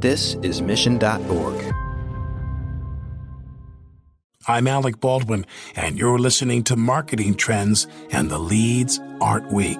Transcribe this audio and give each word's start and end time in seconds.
This 0.00 0.34
is 0.42 0.62
Mission.org. 0.62 1.74
I'm 4.46 4.68
Alec 4.68 5.00
Baldwin, 5.00 5.44
and 5.74 5.98
you're 5.98 6.20
listening 6.20 6.62
to 6.64 6.76
Marketing 6.76 7.34
Trends 7.34 7.88
and 8.12 8.30
the 8.30 8.38
Leads 8.38 9.00
Aren't 9.20 9.50
Weak. 9.52 9.76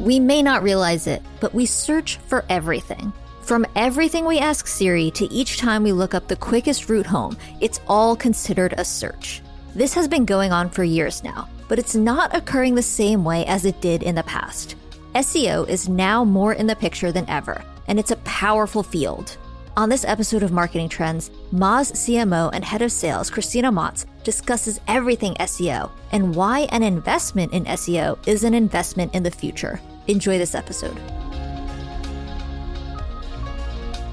We 0.00 0.18
may 0.18 0.42
not 0.42 0.62
realize 0.62 1.06
it, 1.06 1.22
but 1.40 1.52
we 1.52 1.66
search 1.66 2.16
for 2.16 2.46
everything. 2.48 3.12
From 3.42 3.66
everything 3.76 4.24
we 4.24 4.38
ask 4.38 4.66
Siri 4.66 5.10
to 5.10 5.30
each 5.30 5.58
time 5.58 5.82
we 5.82 5.92
look 5.92 6.14
up 6.14 6.28
the 6.28 6.36
quickest 6.36 6.88
route 6.88 7.04
home, 7.04 7.36
it's 7.60 7.82
all 7.86 8.16
considered 8.16 8.72
a 8.78 8.84
search. 8.86 9.42
This 9.74 9.92
has 9.92 10.08
been 10.08 10.24
going 10.24 10.52
on 10.52 10.70
for 10.70 10.84
years 10.84 11.22
now, 11.22 11.50
but 11.68 11.78
it's 11.78 11.94
not 11.94 12.34
occurring 12.34 12.74
the 12.74 12.82
same 12.82 13.24
way 13.24 13.44
as 13.46 13.64
it 13.64 13.80
did 13.80 14.02
in 14.02 14.14
the 14.14 14.22
past. 14.22 14.76
SEO 15.14 15.68
is 15.68 15.88
now 15.88 16.24
more 16.24 16.54
in 16.54 16.66
the 16.66 16.76
picture 16.76 17.12
than 17.12 17.28
ever, 17.28 17.64
and 17.86 17.98
it's 17.98 18.10
a 18.10 18.16
powerful 18.16 18.82
field. 18.82 19.36
On 19.76 19.88
this 19.88 20.04
episode 20.04 20.44
of 20.44 20.52
Marketing 20.52 20.88
Trends, 20.88 21.30
Moz 21.52 21.92
CMO 21.92 22.50
and 22.52 22.64
Head 22.64 22.82
of 22.82 22.92
Sales 22.92 23.28
Christina 23.28 23.72
Mautz 23.72 24.06
discusses 24.22 24.80
everything 24.86 25.34
SEO 25.34 25.90
and 26.12 26.34
why 26.34 26.60
an 26.70 26.84
investment 26.84 27.52
in 27.52 27.64
SEO 27.64 28.16
is 28.28 28.44
an 28.44 28.54
investment 28.54 29.14
in 29.14 29.24
the 29.24 29.30
future. 29.30 29.80
Enjoy 30.06 30.38
this 30.38 30.54
episode. 30.54 30.96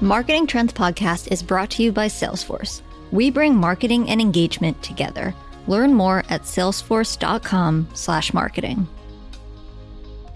Marketing 0.00 0.48
Trends 0.48 0.72
Podcast 0.72 1.30
is 1.30 1.44
brought 1.44 1.70
to 1.70 1.82
you 1.84 1.92
by 1.92 2.06
Salesforce. 2.06 2.82
We 3.12 3.30
bring 3.30 3.54
marketing 3.54 4.10
and 4.10 4.20
engagement 4.20 4.82
together. 4.82 5.32
Learn 5.66 5.94
more 5.94 6.24
at 6.28 6.42
salesforce.com/marketing. 6.42 8.88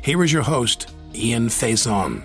Here 0.03 0.23
is 0.23 0.33
your 0.33 0.43
host, 0.43 0.95
Ian 1.15 1.49
Faison. 1.49 2.25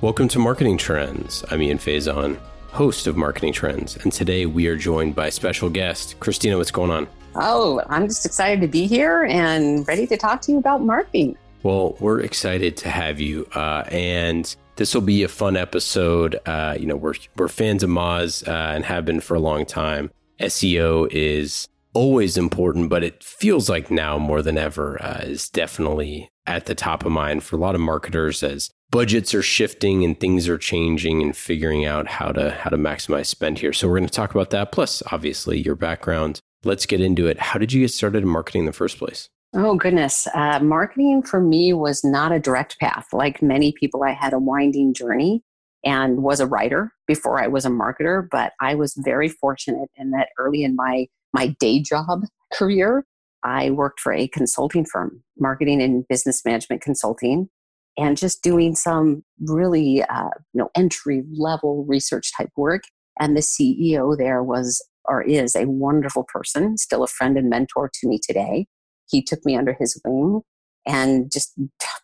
Welcome 0.00 0.28
to 0.28 0.38
Marketing 0.38 0.78
Trends. 0.78 1.44
I'm 1.50 1.60
Ian 1.60 1.78
Faison, 1.78 2.38
host 2.68 3.06
of 3.06 3.16
Marketing 3.16 3.52
Trends, 3.52 3.96
and 3.96 4.12
today 4.12 4.46
we 4.46 4.66
are 4.68 4.76
joined 4.76 5.14
by 5.14 5.28
special 5.28 5.68
guest 5.68 6.18
Christina. 6.20 6.56
What's 6.56 6.70
going 6.70 6.90
on? 6.90 7.08
Oh, 7.34 7.82
I'm 7.88 8.06
just 8.06 8.24
excited 8.24 8.60
to 8.62 8.68
be 8.68 8.86
here 8.86 9.24
and 9.24 9.86
ready 9.86 10.06
to 10.06 10.16
talk 10.16 10.40
to 10.42 10.52
you 10.52 10.58
about 10.58 10.82
marketing. 10.82 11.36
Well, 11.62 11.96
we're 12.00 12.20
excited 12.20 12.76
to 12.78 12.88
have 12.88 13.20
you, 13.20 13.46
uh, 13.54 13.84
and 13.90 14.54
this 14.76 14.94
will 14.94 15.02
be 15.02 15.24
a 15.24 15.28
fun 15.28 15.56
episode. 15.56 16.38
Uh, 16.46 16.76
you 16.78 16.86
know, 16.86 16.96
we're 16.96 17.14
we're 17.36 17.48
fans 17.48 17.82
of 17.82 17.90
Moz 17.90 18.46
uh, 18.46 18.74
and 18.74 18.84
have 18.84 19.04
been 19.04 19.20
for 19.20 19.34
a 19.34 19.40
long 19.40 19.66
time. 19.66 20.10
SEO 20.40 21.08
is 21.10 21.68
always 21.98 22.36
important, 22.36 22.88
but 22.88 23.02
it 23.02 23.24
feels 23.24 23.68
like 23.68 23.90
now 23.90 24.18
more 24.18 24.40
than 24.40 24.56
ever 24.56 25.02
uh, 25.02 25.18
is 25.24 25.48
definitely 25.48 26.30
at 26.46 26.66
the 26.66 26.74
top 26.74 27.04
of 27.04 27.10
mind 27.10 27.42
for 27.42 27.56
a 27.56 27.58
lot 27.58 27.74
of 27.74 27.80
marketers 27.80 28.40
as 28.44 28.70
budgets 28.88 29.34
are 29.34 29.42
shifting 29.42 30.04
and 30.04 30.20
things 30.20 30.48
are 30.48 30.58
changing 30.58 31.20
and 31.20 31.36
figuring 31.36 31.84
out 31.84 32.06
how 32.06 32.30
to 32.30 32.52
how 32.52 32.70
to 32.70 32.76
maximize 32.76 33.26
spend 33.26 33.58
here. 33.58 33.72
So 33.72 33.88
we're 33.88 33.98
going 33.98 34.08
to 34.08 34.14
talk 34.14 34.30
about 34.30 34.50
that. 34.50 34.70
Plus, 34.70 35.02
obviously, 35.10 35.58
your 35.58 35.74
background. 35.74 36.38
Let's 36.62 36.86
get 36.86 37.00
into 37.00 37.26
it. 37.26 37.40
How 37.40 37.58
did 37.58 37.72
you 37.72 37.80
get 37.80 37.90
started 37.90 38.22
in 38.22 38.28
marketing 38.28 38.60
in 38.60 38.66
the 38.66 38.72
first 38.72 38.98
place? 38.98 39.28
Oh, 39.54 39.74
goodness. 39.74 40.28
Uh, 40.34 40.60
marketing 40.60 41.22
for 41.22 41.40
me 41.40 41.72
was 41.72 42.04
not 42.04 42.30
a 42.30 42.38
direct 42.38 42.78
path. 42.78 43.08
Like 43.12 43.42
many 43.42 43.72
people, 43.72 44.04
I 44.04 44.12
had 44.12 44.32
a 44.32 44.38
winding 44.38 44.94
journey 44.94 45.42
and 45.84 46.22
was 46.22 46.38
a 46.38 46.46
writer 46.46 46.92
before 47.08 47.42
I 47.42 47.48
was 47.48 47.64
a 47.64 47.70
marketer. 47.70 48.28
But 48.30 48.52
I 48.60 48.76
was 48.76 48.94
very 48.96 49.28
fortunate 49.28 49.88
in 49.96 50.12
that 50.12 50.28
early 50.38 50.62
in 50.62 50.76
my, 50.76 51.08
my 51.32 51.54
day 51.60 51.80
job 51.80 52.22
career, 52.52 53.04
I 53.44 53.70
worked 53.70 54.00
for 54.00 54.12
a 54.12 54.28
consulting 54.28 54.84
firm, 54.84 55.22
marketing 55.38 55.80
and 55.82 56.06
business 56.08 56.44
management 56.44 56.82
consulting, 56.82 57.48
and 57.96 58.16
just 58.16 58.42
doing 58.42 58.74
some 58.74 59.24
really 59.40 60.02
uh, 60.02 60.30
you 60.52 60.60
know 60.60 60.70
entry 60.76 61.24
level 61.32 61.84
research 61.86 62.32
type 62.36 62.50
work. 62.56 62.82
And 63.20 63.36
the 63.36 63.40
CEO 63.40 64.16
there 64.16 64.42
was 64.42 64.84
or 65.04 65.22
is 65.22 65.56
a 65.56 65.64
wonderful 65.64 66.24
person, 66.32 66.76
still 66.76 67.02
a 67.02 67.08
friend 67.08 67.36
and 67.38 67.48
mentor 67.48 67.90
to 67.92 68.08
me 68.08 68.20
today 68.22 68.66
he 69.08 69.22
took 69.22 69.44
me 69.44 69.56
under 69.56 69.72
his 69.72 70.00
wing 70.04 70.42
and 70.86 71.30
just 71.32 71.52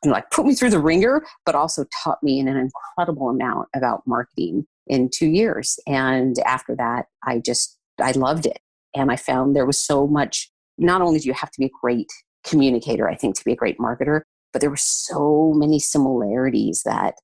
like 0.04 0.30
put 0.30 0.46
me 0.46 0.54
through 0.54 0.70
the 0.70 0.80
ringer, 0.80 1.24
but 1.46 1.54
also 1.54 1.84
taught 2.02 2.22
me 2.22 2.40
an 2.40 2.48
incredible 2.48 3.28
amount 3.28 3.68
about 3.74 4.02
marketing 4.06 4.66
in 4.86 5.08
two 5.12 5.28
years. 5.28 5.78
And 5.86 6.38
after 6.40 6.74
that, 6.76 7.06
I 7.26 7.38
just, 7.38 7.78
I 8.00 8.12
loved 8.12 8.46
it. 8.46 8.58
And 8.94 9.10
I 9.10 9.16
found 9.16 9.54
there 9.54 9.66
was 9.66 9.80
so 9.80 10.06
much, 10.06 10.50
not 10.78 11.02
only 11.02 11.20
do 11.20 11.28
you 11.28 11.34
have 11.34 11.50
to 11.50 11.60
be 11.60 11.66
a 11.66 11.80
great 11.80 12.10
communicator, 12.44 13.08
I 13.08 13.16
think, 13.16 13.36
to 13.36 13.44
be 13.44 13.52
a 13.52 13.56
great 13.56 13.78
marketer, 13.78 14.22
but 14.52 14.60
there 14.60 14.70
were 14.70 14.76
so 14.76 15.52
many 15.54 15.78
similarities 15.80 16.82
that 16.84 17.14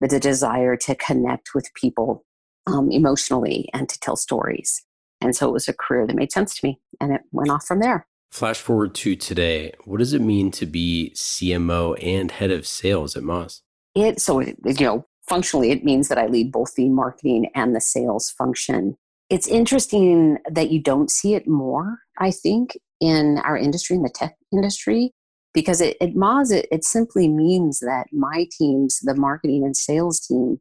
the 0.00 0.18
desire 0.18 0.76
to 0.76 0.94
connect 0.94 1.50
with 1.54 1.70
people 1.74 2.24
um, 2.66 2.90
emotionally 2.90 3.68
and 3.74 3.88
to 3.88 3.98
tell 4.00 4.16
stories. 4.16 4.82
And 5.20 5.36
so 5.36 5.48
it 5.48 5.52
was 5.52 5.68
a 5.68 5.74
career 5.74 6.06
that 6.06 6.16
made 6.16 6.32
sense 6.32 6.58
to 6.58 6.66
me. 6.66 6.80
And 7.00 7.12
it 7.12 7.20
went 7.32 7.50
off 7.50 7.66
from 7.66 7.80
there. 7.80 8.06
Flash 8.30 8.60
forward 8.60 8.94
to 8.96 9.16
today. 9.16 9.72
What 9.84 9.98
does 9.98 10.14
it 10.14 10.22
mean 10.22 10.50
to 10.52 10.66
be 10.66 11.12
CMO 11.14 12.02
and 12.02 12.30
head 12.30 12.50
of 12.50 12.66
sales 12.66 13.16
at 13.16 13.24
Moz? 13.24 13.60
It 13.96 14.20
so 14.20 14.40
you 14.40 14.54
know 14.64 15.04
functionally 15.28 15.72
it 15.72 15.84
means 15.84 16.08
that 16.08 16.18
I 16.18 16.26
lead 16.26 16.52
both 16.52 16.74
the 16.76 16.88
marketing 16.88 17.50
and 17.56 17.74
the 17.74 17.80
sales 17.80 18.30
function. 18.30 18.96
It's 19.30 19.46
interesting 19.46 20.38
that 20.50 20.70
you 20.70 20.82
don't 20.82 21.10
see 21.10 21.34
it 21.34 21.46
more. 21.46 21.98
I 22.18 22.32
think 22.32 22.76
in 23.00 23.38
our 23.44 23.56
industry, 23.56 23.96
in 23.96 24.02
the 24.02 24.10
tech 24.10 24.34
industry, 24.52 25.12
because 25.54 25.80
it, 25.80 25.96
at 26.00 26.10
Moz 26.10 26.52
it, 26.52 26.66
it 26.70 26.84
simply 26.84 27.28
means 27.28 27.78
that 27.80 28.06
my 28.12 28.46
teams, 28.58 28.98
the 29.02 29.14
marketing 29.14 29.64
and 29.64 29.76
sales 29.76 30.20
team, 30.20 30.58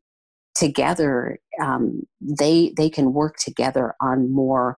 together 0.56 1.40
um, 1.62 2.02
they 2.22 2.74
they 2.76 2.90
can 2.90 3.14
work 3.14 3.38
together 3.38 3.96
on 4.02 4.34
more 4.34 4.78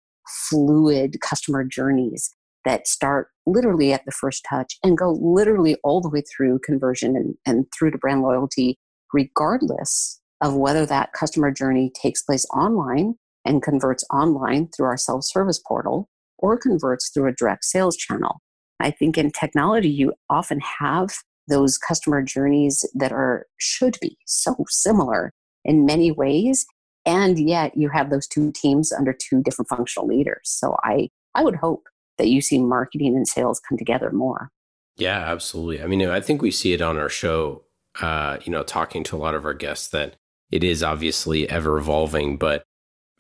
fluid 0.50 1.18
customer 1.22 1.64
journeys 1.64 2.34
that 2.66 2.88
start 2.88 3.28
literally 3.46 3.92
at 3.92 4.06
the 4.06 4.12
first 4.12 4.46
touch 4.48 4.78
and 4.84 4.98
go 4.98 5.18
literally 5.20 5.76
all 5.84 6.00
the 6.00 6.10
way 6.10 6.22
through 6.22 6.60
conversion 6.64 7.16
and, 7.16 7.36
and 7.46 7.66
through 7.78 7.92
to 7.92 7.98
brand 7.98 8.22
loyalty, 8.22 8.78
regardless 9.14 10.22
of 10.42 10.56
whether 10.56 10.86
that 10.86 11.14
customer 11.14 11.52
journey 11.52 11.92
takes 12.00 12.22
place 12.22 12.46
online 12.56 13.16
and 13.46 13.62
converts 13.62 14.04
online 14.14 14.70
through 14.76 14.88
our 14.88 14.98
self 14.98 15.24
service 15.24 15.60
portal 15.60 16.10
or 16.38 16.58
converts 16.58 17.10
through 17.10 17.30
a 17.30 17.34
direct 17.34 17.66
sales 17.66 17.96
channel. 17.96 18.42
I 18.80 18.92
think 18.92 19.18
in 19.18 19.32
technology, 19.32 19.90
you 19.90 20.14
often 20.30 20.60
have 20.80 21.10
those 21.48 21.78
customer 21.78 22.22
journeys 22.22 22.86
that 22.94 23.12
are 23.12 23.46
should 23.58 23.98
be 24.02 24.18
so 24.26 24.56
similar 24.70 25.32
in 25.66 25.86
many 25.86 26.12
ways 26.12 26.66
and 27.06 27.40
yet 27.40 27.76
you 27.76 27.90
have 27.90 28.10
those 28.10 28.28
two 28.28 28.52
teams 28.52 28.92
under 28.92 29.12
two 29.12 29.42
different 29.42 29.68
functional 29.68 30.08
leaders 30.08 30.42
so 30.44 30.76
i 30.84 31.10
i 31.36 31.44
would 31.44 31.56
hope 31.56 31.84
that 32.22 32.30
you 32.30 32.40
see 32.40 32.60
marketing 32.60 33.16
and 33.16 33.28
sales 33.28 33.60
come 33.60 33.78
together 33.78 34.12
more. 34.12 34.52
Yeah, 34.96 35.18
absolutely. 35.18 35.82
I 35.82 35.88
mean, 35.88 36.08
I 36.08 36.22
think 36.22 36.42
we 36.42 36.52
see 36.52 36.74
it 36.74 36.82
on 36.82 36.98
our 36.98 37.10
show, 37.10 37.64
uh, 38.00 38.38
you 38.44 38.52
know, 38.52 38.62
talking 38.64 39.04
to 39.06 39.16
a 39.16 39.18
lot 39.18 39.34
of 39.34 39.44
our 39.44 39.56
guests 39.56 39.88
that 39.90 40.18
it 40.52 40.64
is 40.64 40.84
obviously 40.84 41.50
ever 41.50 41.78
evolving, 41.80 42.38
but 42.38 42.64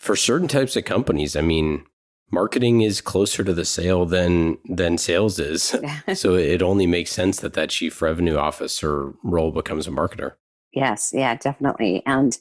for 0.02 0.16
certain 0.16 0.48
types 0.48 0.76
of 0.76 0.84
companies, 0.84 1.36
I 1.36 1.42
mean, 1.42 1.86
marketing 2.32 2.82
is 2.82 3.02
closer 3.02 3.44
to 3.44 3.54
the 3.54 3.64
sale 3.64 4.06
than 4.08 4.58
than 4.66 4.98
sales 4.98 5.38
is. 5.38 5.76
so 6.16 6.34
it 6.34 6.64
only 6.64 6.88
makes 6.88 7.12
sense 7.12 7.40
that 7.42 7.54
that 7.54 7.70
chief 7.70 8.02
revenue 8.02 8.36
officer 8.36 9.14
role 9.24 9.52
becomes 9.52 9.88
a 9.88 9.92
marketer. 9.92 10.34
Yes, 10.74 11.12
yeah, 11.14 11.36
definitely. 11.36 12.02
And 12.08 12.36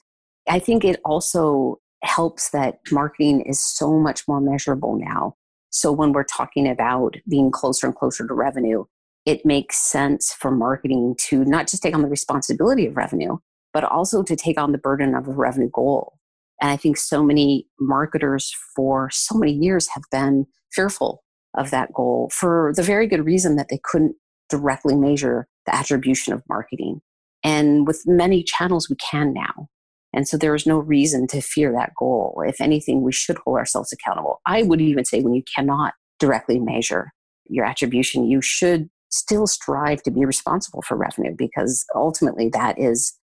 I 0.48 0.58
think 0.58 0.84
it 0.84 1.00
also 1.04 1.80
helps 2.02 2.48
that 2.50 2.78
marketing 2.90 3.42
is 3.42 3.60
so 3.60 3.98
much 3.98 4.26
more 4.26 4.40
measurable 4.40 4.98
now. 4.98 5.36
So 5.68 5.92
when 5.92 6.12
we're 6.12 6.24
talking 6.24 6.66
about 6.66 7.16
being 7.28 7.50
closer 7.50 7.86
and 7.86 7.94
closer 7.94 8.26
to 8.26 8.32
revenue, 8.32 8.86
it 9.26 9.44
makes 9.44 9.76
sense 9.76 10.32
for 10.32 10.50
marketing 10.50 11.14
to 11.28 11.44
not 11.44 11.68
just 11.68 11.82
take 11.82 11.94
on 11.94 12.00
the 12.00 12.08
responsibility 12.08 12.86
of 12.86 12.96
revenue, 12.96 13.36
but 13.74 13.84
also 13.84 14.22
to 14.22 14.34
take 14.34 14.58
on 14.58 14.72
the 14.72 14.78
burden 14.78 15.14
of 15.14 15.28
a 15.28 15.32
revenue 15.32 15.68
goal. 15.70 16.19
And 16.60 16.70
I 16.70 16.76
think 16.76 16.96
so 16.96 17.22
many 17.22 17.66
marketers 17.78 18.54
for 18.76 19.10
so 19.10 19.36
many 19.36 19.52
years 19.52 19.88
have 19.88 20.04
been 20.10 20.46
fearful 20.72 21.22
of 21.56 21.70
that 21.70 21.92
goal 21.92 22.30
for 22.32 22.72
the 22.76 22.82
very 22.82 23.06
good 23.06 23.24
reason 23.24 23.56
that 23.56 23.68
they 23.68 23.80
couldn't 23.82 24.14
directly 24.48 24.94
measure 24.94 25.48
the 25.66 25.74
attribution 25.74 26.32
of 26.32 26.42
marketing. 26.48 27.00
And 27.42 27.86
with 27.86 28.02
many 28.06 28.42
channels, 28.42 28.88
we 28.90 28.96
can 28.96 29.32
now. 29.32 29.68
And 30.12 30.26
so 30.26 30.36
there 30.36 30.54
is 30.54 30.66
no 30.66 30.78
reason 30.78 31.26
to 31.28 31.40
fear 31.40 31.72
that 31.72 31.92
goal. 31.98 32.42
If 32.46 32.60
anything, 32.60 33.02
we 33.02 33.12
should 33.12 33.38
hold 33.38 33.58
ourselves 33.58 33.92
accountable. 33.92 34.40
I 34.46 34.62
would 34.62 34.80
even 34.80 35.04
say 35.04 35.20
when 35.20 35.34
you 35.34 35.42
cannot 35.54 35.94
directly 36.18 36.58
measure 36.58 37.12
your 37.48 37.64
attribution, 37.64 38.28
you 38.28 38.42
should 38.42 38.88
still 39.10 39.46
strive 39.46 40.02
to 40.02 40.10
be 40.10 40.24
responsible 40.24 40.82
for 40.82 40.96
revenue 40.96 41.34
because 41.36 41.84
ultimately 41.94 42.48
that 42.48 42.78
is 42.78 43.14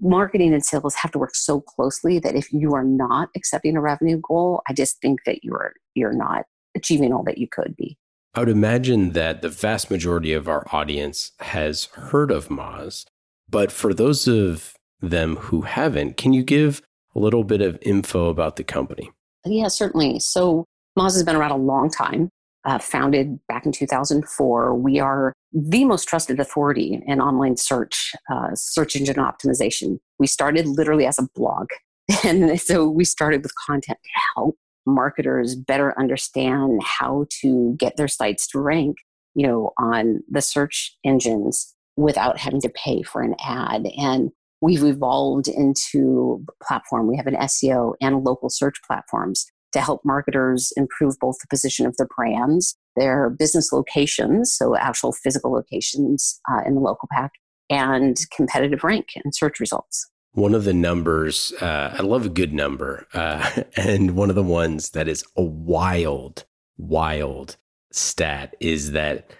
marketing 0.00 0.52
and 0.52 0.64
sales 0.64 0.94
have 0.94 1.10
to 1.12 1.18
work 1.18 1.34
so 1.34 1.60
closely 1.60 2.18
that 2.18 2.34
if 2.34 2.52
you 2.52 2.74
are 2.74 2.84
not 2.84 3.28
accepting 3.36 3.76
a 3.76 3.80
revenue 3.80 4.20
goal, 4.26 4.62
I 4.68 4.72
just 4.72 5.00
think 5.00 5.20
that 5.26 5.44
you're 5.44 5.74
you're 5.94 6.12
not 6.12 6.44
achieving 6.76 7.12
all 7.12 7.22
that 7.24 7.38
you 7.38 7.48
could 7.48 7.74
be. 7.76 7.96
I 8.34 8.40
would 8.40 8.48
imagine 8.48 9.12
that 9.12 9.42
the 9.42 9.48
vast 9.48 9.90
majority 9.90 10.32
of 10.32 10.48
our 10.48 10.66
audience 10.72 11.32
has 11.38 11.84
heard 11.94 12.30
of 12.32 12.48
Moz, 12.48 13.04
but 13.48 13.70
for 13.70 13.94
those 13.94 14.26
of 14.26 14.74
them 15.00 15.36
who 15.36 15.62
haven't, 15.62 16.16
can 16.16 16.32
you 16.32 16.42
give 16.42 16.82
a 17.14 17.20
little 17.20 17.44
bit 17.44 17.60
of 17.60 17.78
info 17.82 18.28
about 18.28 18.56
the 18.56 18.64
company? 18.64 19.12
Yeah, 19.44 19.68
certainly. 19.68 20.18
So 20.18 20.64
Moz 20.98 21.12
has 21.12 21.22
been 21.22 21.36
around 21.36 21.52
a 21.52 21.56
long 21.56 21.90
time. 21.90 22.30
Uh, 22.66 22.78
founded 22.78 23.38
back 23.46 23.66
in 23.66 23.72
2004, 23.72 24.74
we 24.74 24.98
are 24.98 25.34
the 25.52 25.84
most 25.84 26.08
trusted 26.08 26.40
authority 26.40 27.02
in 27.06 27.20
online 27.20 27.58
search, 27.58 28.12
uh, 28.32 28.48
search 28.54 28.96
engine 28.96 29.16
optimization. 29.16 29.98
We 30.18 30.26
started 30.26 30.66
literally 30.66 31.06
as 31.06 31.18
a 31.18 31.28
blog. 31.34 31.68
And 32.24 32.60
so 32.60 32.86
we 32.86 33.04
started 33.04 33.42
with 33.42 33.52
content 33.66 33.98
to 34.02 34.10
help 34.34 34.56
marketers 34.86 35.54
better 35.54 35.98
understand 35.98 36.82
how 36.82 37.26
to 37.40 37.74
get 37.78 37.96
their 37.96 38.08
sites 38.08 38.46
to 38.48 38.60
rank, 38.60 38.96
you 39.34 39.46
know, 39.46 39.70
on 39.78 40.20
the 40.30 40.42
search 40.42 40.96
engines 41.04 41.74
without 41.96 42.38
having 42.38 42.60
to 42.60 42.68
pay 42.68 43.02
for 43.02 43.22
an 43.22 43.34
ad. 43.42 43.86
And 43.96 44.30
we've 44.60 44.84
evolved 44.84 45.48
into 45.48 46.44
a 46.48 46.64
platform. 46.64 47.08
We 47.08 47.16
have 47.16 47.26
an 47.26 47.36
SEO 47.36 47.94
and 48.00 48.24
local 48.24 48.50
search 48.50 48.76
platforms 48.86 49.46
to 49.74 49.80
help 49.80 50.00
marketers 50.04 50.72
improve 50.76 51.18
both 51.20 51.36
the 51.40 51.48
position 51.48 51.84
of 51.84 51.96
their 51.96 52.08
brands, 52.16 52.76
their 52.96 53.28
business 53.30 53.72
locations, 53.72 54.54
so 54.54 54.76
actual 54.76 55.12
physical 55.12 55.52
locations 55.52 56.40
uh, 56.50 56.62
in 56.64 56.74
the 56.74 56.80
local 56.80 57.08
pack, 57.12 57.32
and 57.68 58.16
competitive 58.34 58.84
rank 58.84 59.08
and 59.22 59.34
search 59.34 59.60
results. 59.60 60.08
One 60.32 60.54
of 60.54 60.64
the 60.64 60.72
numbers, 60.72 61.52
uh, 61.60 61.94
I 61.98 62.02
love 62.02 62.26
a 62.26 62.30
good 62.30 62.54
number, 62.54 63.06
uh, 63.12 63.62
and 63.76 64.16
one 64.16 64.30
of 64.30 64.36
the 64.36 64.42
ones 64.42 64.90
that 64.90 65.08
is 65.08 65.24
a 65.36 65.42
wild, 65.42 66.44
wild 66.78 67.56
stat 67.92 68.54
is 68.60 68.92
that 68.92 69.30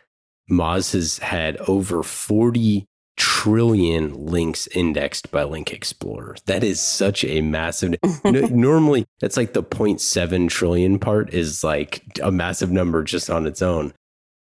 Moz 0.50 0.92
has 0.92 1.18
had 1.18 1.56
over 1.58 2.02
40 2.02 2.86
trillion 3.44 4.24
links 4.24 4.66
indexed 4.68 5.30
by 5.30 5.44
Link 5.44 5.70
Explorer. 5.70 6.34
That 6.46 6.64
is 6.64 6.80
such 6.80 7.24
a 7.24 7.42
massive. 7.42 7.94
normally, 8.24 9.04
that's 9.20 9.36
like 9.36 9.52
the 9.52 9.62
0.7 9.62 10.48
trillion 10.48 10.98
part 10.98 11.34
is 11.34 11.62
like 11.62 12.02
a 12.22 12.32
massive 12.32 12.70
number 12.70 13.04
just 13.04 13.28
on 13.28 13.46
its 13.46 13.60
own. 13.60 13.92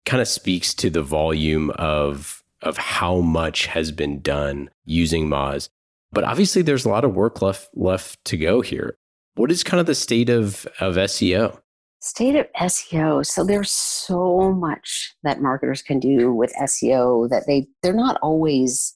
Kind 0.06 0.22
of 0.22 0.28
speaks 0.28 0.72
to 0.74 0.88
the 0.88 1.02
volume 1.02 1.68
of 1.72 2.42
of 2.62 2.78
how 2.78 3.20
much 3.20 3.66
has 3.66 3.92
been 3.92 4.22
done 4.22 4.70
using 4.86 5.28
Moz. 5.28 5.68
But 6.10 6.24
obviously, 6.24 6.62
there's 6.62 6.86
a 6.86 6.90
lot 6.90 7.04
of 7.04 7.14
work 7.14 7.42
left 7.42 7.68
left 7.74 8.24
to 8.24 8.38
go 8.38 8.62
here. 8.62 8.96
What 9.34 9.50
is 9.50 9.62
kind 9.62 9.80
of 9.82 9.86
the 9.86 9.94
state 9.94 10.30
of 10.30 10.66
of 10.80 10.94
SEO? 10.94 11.60
State 12.04 12.36
of 12.36 12.46
SEO. 12.60 13.24
So 13.24 13.42
there's 13.42 13.72
so 13.72 14.52
much 14.52 15.14
that 15.22 15.40
marketers 15.40 15.80
can 15.80 15.98
do 15.98 16.34
with 16.34 16.52
SEO 16.60 17.30
that 17.30 17.44
they 17.46 17.66
they're 17.82 17.94
not 17.94 18.18
always 18.20 18.94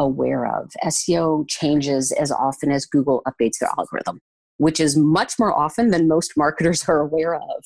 aware 0.00 0.44
of. 0.44 0.72
SEO 0.84 1.48
changes 1.48 2.10
as 2.10 2.32
often 2.32 2.72
as 2.72 2.84
Google 2.84 3.22
updates 3.28 3.60
their 3.60 3.70
algorithm, 3.78 4.18
which 4.56 4.80
is 4.80 4.96
much 4.96 5.38
more 5.38 5.56
often 5.56 5.92
than 5.92 6.08
most 6.08 6.32
marketers 6.36 6.88
are 6.88 6.98
aware 6.98 7.36
of. 7.36 7.64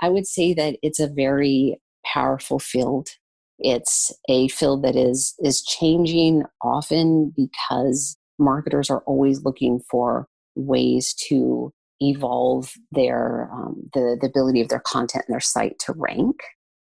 I 0.00 0.08
would 0.08 0.26
say 0.26 0.54
that 0.54 0.78
it's 0.82 0.98
a 0.98 1.08
very 1.08 1.78
powerful 2.02 2.58
field. 2.58 3.10
It's 3.58 4.10
a 4.30 4.48
field 4.48 4.82
that 4.82 4.96
is 4.96 5.34
is 5.40 5.62
changing 5.62 6.44
often 6.62 7.34
because 7.36 8.16
marketers 8.38 8.88
are 8.88 9.02
always 9.04 9.44
looking 9.44 9.78
for 9.90 10.26
ways 10.54 11.12
to 11.28 11.70
evolve 12.10 12.72
their 12.90 13.50
um, 13.52 13.88
the, 13.94 14.18
the 14.20 14.26
ability 14.26 14.60
of 14.60 14.68
their 14.68 14.80
content 14.80 15.24
and 15.28 15.34
their 15.34 15.40
site 15.40 15.78
to 15.80 15.94
rank 15.96 16.36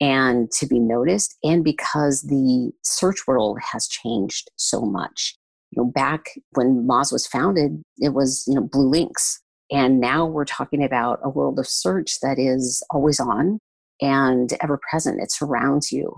and 0.02 0.52
to 0.52 0.66
be 0.66 0.80
noticed. 0.80 1.38
And 1.44 1.64
because 1.64 2.24
the 2.24 2.72
search 2.84 3.28
world 3.28 3.60
has 3.72 3.88
changed 3.88 4.50
so 4.56 4.82
much 4.82 5.36
you 5.72 5.82
know 5.82 5.90
back 5.90 6.26
when 6.52 6.88
moz 6.88 7.12
was 7.12 7.26
founded 7.26 7.82
it 7.98 8.14
was 8.14 8.44
you 8.48 8.56
know 8.56 8.68
blue 8.72 8.90
links. 8.90 9.40
And 9.72 10.00
now 10.00 10.26
we're 10.26 10.46
talking 10.46 10.84
about 10.84 11.20
a 11.24 11.30
world 11.30 11.58
of 11.58 11.68
search 11.68 12.20
that 12.22 12.38
is 12.38 12.84
always 12.92 13.20
on 13.20 13.60
and 14.02 14.54
ever 14.62 14.80
present. 14.90 15.22
It 15.22 15.32
surrounds 15.32 15.92
you. 15.92 16.18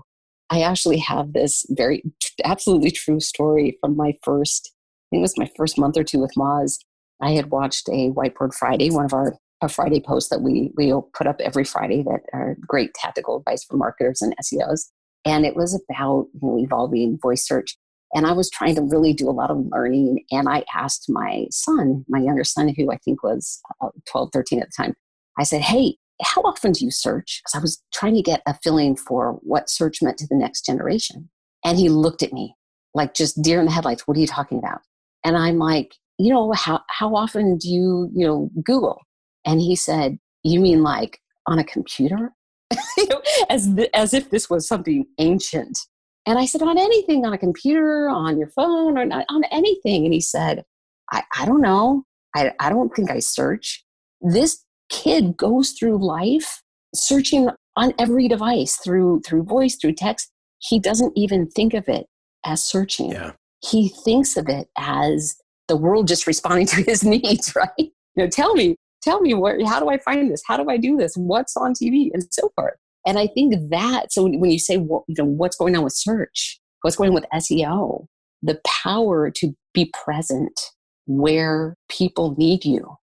I 0.50 0.60
actually 0.60 0.98
have 0.98 1.32
this 1.32 1.64
very 1.70 2.02
absolutely 2.44 2.90
true 2.90 3.20
story 3.20 3.78
from 3.80 3.96
my 3.96 4.14
first 4.22 4.72
i 4.72 5.04
think 5.10 5.20
it 5.20 5.22
was 5.22 5.38
my 5.38 5.50
first 5.56 5.78
month 5.78 5.96
or 5.96 6.04
two 6.04 6.18
with 6.18 6.32
moz 6.36 6.78
I 7.20 7.32
had 7.32 7.50
watched 7.50 7.88
a 7.88 8.10
Whiteboard 8.10 8.54
Friday, 8.54 8.90
one 8.90 9.04
of 9.04 9.14
our, 9.14 9.36
our 9.62 9.68
Friday 9.68 10.00
posts 10.00 10.30
that 10.30 10.42
we 10.42 10.70
we 10.76 10.92
put 11.14 11.26
up 11.26 11.40
every 11.40 11.64
Friday 11.64 12.02
that 12.02 12.20
are 12.32 12.56
great 12.66 12.94
tactical 12.94 13.38
advice 13.38 13.64
for 13.64 13.76
marketers 13.76 14.22
and 14.22 14.34
SEOs. 14.38 14.90
And 15.24 15.44
it 15.44 15.56
was 15.56 15.80
about 15.90 16.26
you 16.34 16.40
know, 16.42 16.58
evolving 16.58 17.18
voice 17.20 17.46
search. 17.46 17.76
And 18.14 18.26
I 18.26 18.32
was 18.32 18.48
trying 18.48 18.76
to 18.76 18.82
really 18.82 19.12
do 19.12 19.28
a 19.28 19.32
lot 19.32 19.50
of 19.50 19.66
learning. 19.72 20.24
And 20.30 20.48
I 20.48 20.64
asked 20.74 21.06
my 21.08 21.46
son, 21.50 22.04
my 22.08 22.20
younger 22.20 22.44
son, 22.44 22.72
who 22.76 22.92
I 22.92 22.98
think 22.98 23.22
was 23.22 23.60
uh, 23.80 23.88
12, 24.08 24.30
13 24.32 24.60
at 24.60 24.68
the 24.68 24.84
time, 24.84 24.94
I 25.38 25.42
said, 25.42 25.62
Hey, 25.62 25.96
how 26.22 26.42
often 26.42 26.72
do 26.72 26.84
you 26.84 26.90
search? 26.90 27.42
Because 27.42 27.58
I 27.58 27.62
was 27.62 27.82
trying 27.92 28.14
to 28.14 28.22
get 28.22 28.42
a 28.46 28.56
feeling 28.62 28.96
for 28.96 29.32
what 29.42 29.68
search 29.68 30.00
meant 30.00 30.18
to 30.18 30.26
the 30.26 30.36
next 30.36 30.64
generation. 30.64 31.28
And 31.64 31.78
he 31.78 31.88
looked 31.88 32.22
at 32.22 32.32
me 32.32 32.54
like 32.94 33.12
just 33.12 33.42
deer 33.42 33.58
in 33.60 33.66
the 33.66 33.72
headlights. 33.72 34.06
What 34.06 34.16
are 34.16 34.20
you 34.20 34.26
talking 34.26 34.58
about? 34.58 34.80
And 35.24 35.36
I'm 35.36 35.58
like, 35.58 35.96
you 36.18 36.32
know, 36.32 36.52
how, 36.52 36.82
how 36.88 37.14
often 37.14 37.58
do 37.58 37.68
you, 37.68 38.10
you 38.14 38.26
know, 38.26 38.50
Google? 38.64 39.00
And 39.44 39.60
he 39.60 39.76
said, 39.76 40.18
you 40.42 40.60
mean 40.60 40.82
like 40.82 41.20
on 41.46 41.58
a 41.58 41.64
computer? 41.64 42.32
you 42.96 43.06
know, 43.08 43.20
as, 43.48 43.68
as 43.94 44.14
if 44.14 44.30
this 44.30 44.50
was 44.50 44.66
something 44.66 45.06
ancient. 45.18 45.78
And 46.26 46.38
I 46.38 46.46
said, 46.46 46.62
on 46.62 46.78
anything, 46.78 47.24
on 47.24 47.32
a 47.32 47.38
computer, 47.38 48.08
on 48.08 48.38
your 48.38 48.48
phone, 48.48 48.98
or 48.98 49.04
not, 49.04 49.24
on 49.28 49.44
anything. 49.52 50.04
And 50.04 50.12
he 50.12 50.20
said, 50.20 50.64
I, 51.12 51.22
I 51.38 51.46
don't 51.46 51.60
know. 51.60 52.04
I, 52.34 52.52
I 52.58 52.68
don't 52.68 52.94
think 52.94 53.10
I 53.10 53.20
search. 53.20 53.84
This 54.20 54.64
kid 54.88 55.36
goes 55.36 55.72
through 55.72 56.04
life 56.04 56.62
searching 56.94 57.50
on 57.76 57.92
every 57.98 58.26
device 58.26 58.76
through 58.76 59.20
through 59.26 59.44
voice, 59.44 59.76
through 59.76 59.92
text. 59.92 60.30
He 60.58 60.80
doesn't 60.80 61.12
even 61.16 61.48
think 61.48 61.74
of 61.74 61.88
it 61.88 62.06
as 62.44 62.64
searching. 62.64 63.12
Yeah. 63.12 63.32
He 63.62 63.88
thinks 63.88 64.36
of 64.36 64.48
it 64.48 64.68
as 64.78 65.36
the 65.68 65.76
world 65.76 66.08
just 66.08 66.26
responding 66.26 66.66
to 66.68 66.82
his 66.82 67.04
needs, 67.04 67.54
right? 67.54 67.70
You 67.78 67.92
know, 68.16 68.28
tell 68.28 68.54
me, 68.54 68.76
tell 69.02 69.20
me 69.20 69.34
where, 69.34 69.64
how 69.66 69.80
do 69.80 69.88
I 69.88 69.98
find 69.98 70.30
this? 70.30 70.42
How 70.46 70.56
do 70.56 70.68
I 70.70 70.76
do 70.76 70.96
this? 70.96 71.14
What's 71.16 71.56
on 71.56 71.74
TV 71.74 72.10
and 72.12 72.26
so 72.30 72.50
forth. 72.54 72.74
And 73.06 73.18
I 73.18 73.28
think 73.28 73.54
that, 73.70 74.12
so 74.12 74.24
when 74.24 74.50
you 74.50 74.58
say, 74.58 74.78
what, 74.78 75.04
you 75.06 75.14
know, 75.16 75.24
what's 75.24 75.56
going 75.56 75.76
on 75.76 75.84
with 75.84 75.92
search, 75.92 76.60
what's 76.82 76.96
going 76.96 77.10
on 77.10 77.14
with 77.14 77.26
SEO, 77.34 78.06
the 78.42 78.60
power 78.66 79.30
to 79.30 79.54
be 79.72 79.92
present 80.04 80.60
where 81.06 81.76
people 81.88 82.34
need 82.36 82.64
you, 82.64 82.96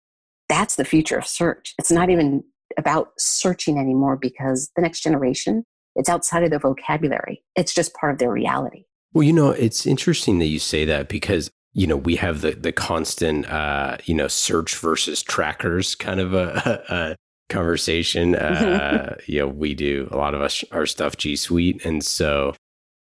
that's 0.49 0.75
the 0.75 0.83
future 0.83 1.17
of 1.17 1.25
search. 1.25 1.73
It's 1.79 1.91
not 1.91 2.09
even 2.09 2.43
about 2.77 3.11
searching 3.17 3.77
anymore 3.77 4.17
because 4.17 4.69
the 4.75 4.81
next 4.81 5.01
generation, 5.01 5.63
it's 5.95 6.09
outside 6.09 6.43
of 6.43 6.49
their 6.49 6.59
vocabulary. 6.59 7.43
It's 7.55 7.73
just 7.73 7.93
part 7.93 8.11
of 8.11 8.19
their 8.19 8.31
reality. 8.31 8.85
Well, 9.13 9.23
you 9.23 9.33
know, 9.33 9.51
it's 9.51 9.85
interesting 9.85 10.39
that 10.39 10.47
you 10.47 10.59
say 10.59 10.85
that 10.85 11.07
because 11.07 11.49
you 11.73 11.87
know 11.87 11.97
we 11.97 12.15
have 12.15 12.41
the 12.41 12.51
the 12.51 12.71
constant 12.71 13.45
uh 13.49 13.97
you 14.05 14.13
know 14.13 14.27
search 14.27 14.75
versus 14.77 15.21
trackers 15.21 15.95
kind 15.95 16.19
of 16.19 16.33
a, 16.33 16.83
a 16.89 17.15
conversation. 17.49 18.35
Uh 18.43 19.15
you 19.27 19.39
know 19.39 19.47
we 19.47 19.73
do 19.73 20.07
a 20.11 20.17
lot 20.17 20.33
of 20.33 20.41
us 20.41 20.63
our 20.71 20.85
stuff 20.85 21.17
g 21.17 21.35
suite. 21.35 21.83
And 21.85 22.03
so 22.03 22.55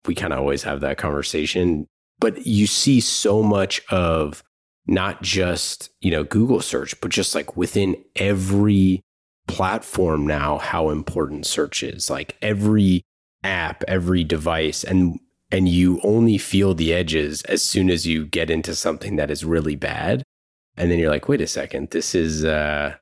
we 0.05 0.15
kind 0.15 0.34
of 0.34 0.39
always 0.39 0.63
have 0.63 0.82
that 0.82 0.98
conversation. 0.98 1.88
But 2.20 2.46
you 2.46 2.67
see 2.67 3.00
so 3.00 3.43
much 3.43 3.82
of 3.89 4.43
not 4.86 5.22
just 5.22 5.89
you 6.01 6.12
know 6.12 6.24
google 6.24 6.60
search 6.62 7.00
but 7.00 7.10
just 7.10 7.36
like 7.36 7.55
within 7.55 7.96
every 8.17 9.01
platform 9.48 10.25
now 10.25 10.58
how 10.58 10.89
important 10.89 11.46
search 11.46 11.84
is. 11.84 12.10
Like 12.10 12.36
every 12.41 13.03
app 13.43 13.84
every 13.88 14.24
device. 14.24 14.84
And 14.84 15.20
and 15.53 15.69
you 15.69 16.01
only 16.03 16.39
feel 16.39 16.74
the 16.74 16.91
edges 16.91 17.43
as 17.43 17.63
soon 17.63 17.91
as 17.91 18.07
you 18.07 18.25
get 18.25 18.50
into 18.50 18.75
something 18.75 19.17
that 19.17 19.29
is 19.29 19.45
really 19.45 19.75
bad. 19.75 20.24
And 20.75 20.89
then 20.89 20.98
you're 20.98 21.12
like 21.12 21.29
wait 21.29 21.39
a 21.39 21.48
second 21.48 21.91
this 21.91 22.15
is 22.15 22.43
uh 22.43 22.95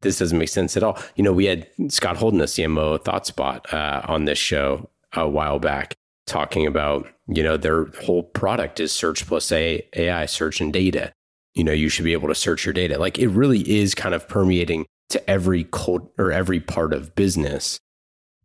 this 0.00 0.18
doesn't 0.18 0.38
make 0.38 0.48
sense 0.48 0.76
at 0.76 0.82
all. 0.82 0.98
You 1.14 1.22
know 1.22 1.32
we 1.32 1.44
had 1.44 1.68
scott 1.88 2.16
holden 2.16 2.40
a 2.40 2.44
cmo 2.44 2.98
thoughtspot 2.98 3.72
uh, 3.72 4.02
on 4.10 4.24
this 4.24 4.38
show 4.38 4.88
a 5.12 5.28
while 5.28 5.58
back 5.58 5.94
talking 6.26 6.66
about 6.66 7.06
you 7.26 7.42
know 7.42 7.56
their 7.56 7.86
whole 8.02 8.22
product 8.22 8.80
is 8.80 8.90
search 8.90 9.26
plus 9.26 9.52
ai 9.52 10.26
search 10.26 10.60
and 10.60 10.72
data. 10.72 11.12
You 11.54 11.64
know 11.64 11.72
you 11.72 11.90
should 11.90 12.06
be 12.06 12.14
able 12.14 12.28
to 12.28 12.34
search 12.34 12.64
your 12.64 12.72
data. 12.72 12.98
Like 12.98 13.18
it 13.18 13.28
really 13.28 13.60
is 13.68 13.94
kind 13.94 14.14
of 14.14 14.26
permeating 14.26 14.86
to 15.10 15.30
every 15.30 15.64
cult 15.64 16.10
or 16.16 16.32
every 16.32 16.60
part 16.60 16.94
of 16.94 17.14
business. 17.14 17.78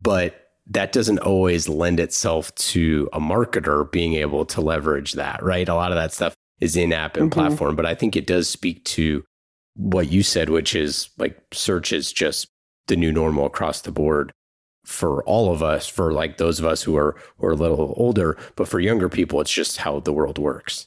But 0.02 0.43
that 0.66 0.92
doesn't 0.92 1.18
always 1.18 1.68
lend 1.68 2.00
itself 2.00 2.54
to 2.54 3.08
a 3.12 3.20
marketer 3.20 3.90
being 3.90 4.14
able 4.14 4.46
to 4.46 4.60
leverage 4.60 5.12
that, 5.12 5.42
right? 5.42 5.68
A 5.68 5.74
lot 5.74 5.92
of 5.92 5.96
that 5.96 6.12
stuff 6.12 6.34
is 6.60 6.76
in 6.76 6.92
app 6.92 7.16
and 7.16 7.30
mm-hmm. 7.30 7.40
platform, 7.40 7.76
but 7.76 7.84
I 7.86 7.94
think 7.94 8.16
it 8.16 8.26
does 8.26 8.48
speak 8.48 8.84
to 8.86 9.22
what 9.76 10.10
you 10.10 10.22
said, 10.22 10.48
which 10.48 10.74
is 10.74 11.10
like 11.18 11.38
search 11.52 11.92
is 11.92 12.12
just 12.12 12.48
the 12.86 12.96
new 12.96 13.12
normal 13.12 13.46
across 13.46 13.82
the 13.82 13.92
board. 13.92 14.32
for 14.84 15.24
all 15.24 15.50
of 15.52 15.62
us, 15.62 15.88
for 15.88 16.12
like 16.12 16.36
those 16.36 16.60
of 16.60 16.66
us 16.66 16.82
who 16.82 16.96
are 16.96 17.16
who 17.38 17.46
are 17.46 17.52
a 17.52 17.56
little 17.56 17.94
older, 17.96 18.36
but 18.56 18.68
for 18.68 18.80
younger 18.80 19.08
people, 19.08 19.40
it's 19.40 19.52
just 19.52 19.78
how 19.78 20.00
the 20.00 20.12
world 20.12 20.38
works. 20.38 20.86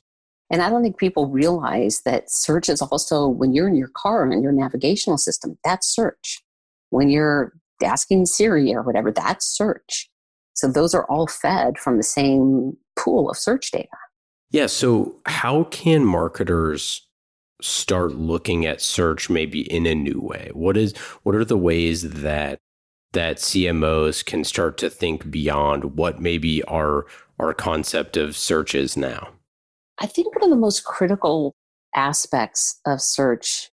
And 0.49 0.61
I 0.61 0.69
don't 0.69 0.81
think 0.81 0.97
people 0.97 1.27
realize 1.27 2.01
that 2.05 2.31
search 2.31 2.69
is 2.69 2.81
also 2.81 3.27
when 3.27 3.53
you're 3.53 3.67
in 3.67 3.75
your 3.75 3.89
car 3.89 4.23
and 4.23 4.41
your 4.41 4.53
navigational 4.53 5.17
system, 5.17 5.57
that's 5.63 5.87
search. 5.87 6.41
When 6.89 7.09
you're 7.09 7.53
asking 7.83 8.25
Siri 8.25 8.73
or 8.73 8.81
whatever, 8.81 9.11
that's 9.11 9.45
search. 9.45 10.09
So 10.53 10.67
those 10.67 10.93
are 10.93 11.05
all 11.05 11.27
fed 11.27 11.77
from 11.77 11.97
the 11.97 12.03
same 12.03 12.75
pool 12.97 13.29
of 13.29 13.37
search 13.37 13.71
data. 13.71 13.87
Yeah. 14.49 14.65
So 14.67 15.15
how 15.25 15.65
can 15.65 16.05
marketers 16.05 17.07
start 17.61 18.13
looking 18.13 18.65
at 18.65 18.81
search 18.81 19.29
maybe 19.29 19.61
in 19.71 19.85
a 19.85 19.95
new 19.95 20.19
way? 20.19 20.49
What 20.53 20.77
is 20.77 20.95
what 21.23 21.35
are 21.35 21.45
the 21.45 21.57
ways 21.57 22.09
that 22.09 22.59
that 23.13 23.37
CMOs 23.37 24.25
can 24.25 24.43
start 24.43 24.77
to 24.79 24.89
think 24.89 25.29
beyond 25.29 25.95
what 25.95 26.21
maybe 26.21 26.63
our 26.63 27.05
our 27.39 27.53
concept 27.53 28.17
of 28.17 28.35
search 28.35 28.73
is 28.73 28.97
now? 28.97 29.29
I 29.99 30.05
think 30.05 30.35
one 30.35 30.43
of 30.43 30.49
the 30.49 30.55
most 30.55 30.83
critical 30.85 31.53
aspects 31.95 32.79
of 32.85 33.01
search, 33.01 33.69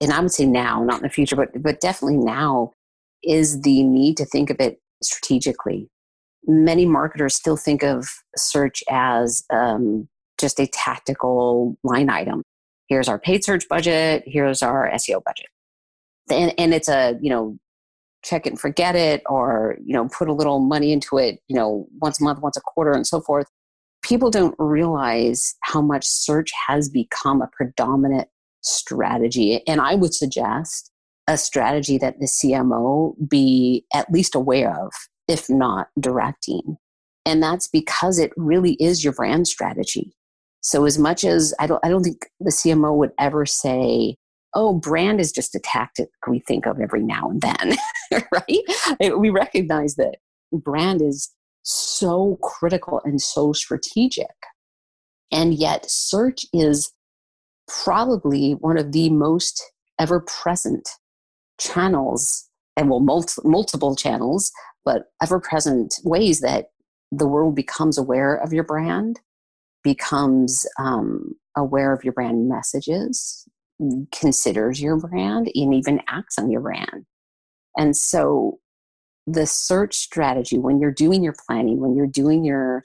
and 0.00 0.12
I 0.12 0.20
would 0.20 0.32
say 0.32 0.46
now, 0.46 0.82
not 0.84 0.98
in 0.98 1.02
the 1.02 1.08
future, 1.08 1.36
but 1.36 1.62
but 1.62 1.80
definitely 1.80 2.18
now, 2.18 2.72
is 3.26 3.62
the 3.62 3.82
need 3.82 4.16
to 4.18 4.24
think 4.24 4.50
of 4.50 4.56
it 4.60 4.80
strategically. 5.02 5.88
Many 6.46 6.86
marketers 6.86 7.34
still 7.34 7.56
think 7.56 7.82
of 7.82 8.06
search 8.36 8.82
as 8.90 9.44
um, 9.50 10.08
just 10.38 10.60
a 10.60 10.66
tactical 10.66 11.76
line 11.82 12.10
item. 12.10 12.42
Here's 12.88 13.08
our 13.08 13.18
paid 13.18 13.44
search 13.44 13.68
budget. 13.68 14.24
Here's 14.26 14.62
our 14.62 14.90
SEO 14.94 15.22
budget, 15.24 15.46
and 16.30 16.52
and 16.58 16.74
it's 16.74 16.88
a 16.88 17.18
you 17.20 17.30
know 17.30 17.56
check 18.22 18.46
it 18.46 18.50
and 18.50 18.60
forget 18.60 18.94
it, 18.94 19.22
or 19.26 19.78
you 19.82 19.94
know 19.94 20.08
put 20.08 20.28
a 20.28 20.34
little 20.34 20.60
money 20.60 20.92
into 20.92 21.16
it, 21.16 21.40
you 21.48 21.56
know 21.56 21.86
once 22.00 22.20
a 22.20 22.24
month, 22.24 22.40
once 22.40 22.58
a 22.58 22.60
quarter, 22.60 22.92
and 22.92 23.06
so 23.06 23.20
forth 23.20 23.46
people 24.04 24.30
don't 24.30 24.54
realize 24.58 25.54
how 25.62 25.80
much 25.80 26.04
search 26.06 26.50
has 26.68 26.88
become 26.88 27.40
a 27.40 27.48
predominant 27.52 28.28
strategy. 28.60 29.62
And 29.66 29.80
I 29.80 29.94
would 29.94 30.14
suggest 30.14 30.90
a 31.26 31.38
strategy 31.38 31.98
that 31.98 32.20
the 32.20 32.26
CMO 32.26 33.14
be 33.28 33.84
at 33.94 34.10
least 34.12 34.34
aware 34.34 34.78
of, 34.78 34.92
if 35.28 35.48
not 35.48 35.88
directing. 35.98 36.76
And 37.24 37.42
that's 37.42 37.68
because 37.68 38.18
it 38.18 38.32
really 38.36 38.74
is 38.74 39.02
your 39.02 39.14
brand 39.14 39.48
strategy. 39.48 40.14
So 40.60 40.84
as 40.84 40.98
much 40.98 41.24
as 41.24 41.54
I 41.58 41.66
don't 41.66 41.84
I 41.84 41.88
don't 41.88 42.02
think 42.02 42.26
the 42.40 42.50
CMO 42.50 42.96
would 42.96 43.12
ever 43.18 43.46
say, 43.46 44.16
oh, 44.54 44.74
brand 44.74 45.20
is 45.20 45.32
just 45.32 45.54
a 45.54 45.60
tactic 45.60 46.08
we 46.28 46.40
think 46.40 46.66
of 46.66 46.80
every 46.80 47.02
now 47.02 47.28
and 47.28 47.40
then, 47.40 47.76
right? 48.32 49.18
We 49.18 49.30
recognize 49.30 49.96
that 49.96 50.16
brand 50.52 51.02
is 51.02 51.32
so 51.62 52.38
critical 52.42 53.00
and 53.04 53.20
so 53.20 53.52
strategic. 53.52 54.26
And 55.32 55.54
yet, 55.54 55.90
search 55.90 56.46
is 56.52 56.92
probably 57.66 58.52
one 58.52 58.78
of 58.78 58.92
the 58.92 59.10
most 59.10 59.62
ever 59.98 60.20
present 60.20 60.88
channels, 61.60 62.48
and 62.76 62.90
well, 62.90 63.00
multi- 63.00 63.42
multiple 63.44 63.96
channels, 63.96 64.50
but 64.84 65.04
ever 65.22 65.40
present 65.40 65.94
ways 66.04 66.40
that 66.40 66.66
the 67.10 67.26
world 67.26 67.54
becomes 67.54 67.98
aware 67.98 68.34
of 68.34 68.52
your 68.52 68.64
brand, 68.64 69.20
becomes 69.82 70.66
um, 70.78 71.34
aware 71.56 71.92
of 71.92 72.04
your 72.04 72.12
brand 72.12 72.48
messages, 72.48 73.46
considers 74.12 74.80
your 74.80 74.96
brand, 74.98 75.50
and 75.54 75.74
even 75.74 76.00
acts 76.08 76.38
on 76.38 76.50
your 76.50 76.60
brand. 76.60 77.06
And 77.76 77.96
so 77.96 78.58
the 79.26 79.46
search 79.46 79.94
strategy 79.94 80.58
when 80.58 80.80
you're 80.80 80.92
doing 80.92 81.22
your 81.22 81.34
planning, 81.46 81.80
when 81.80 81.96
you're 81.96 82.06
doing 82.06 82.44
your 82.44 82.84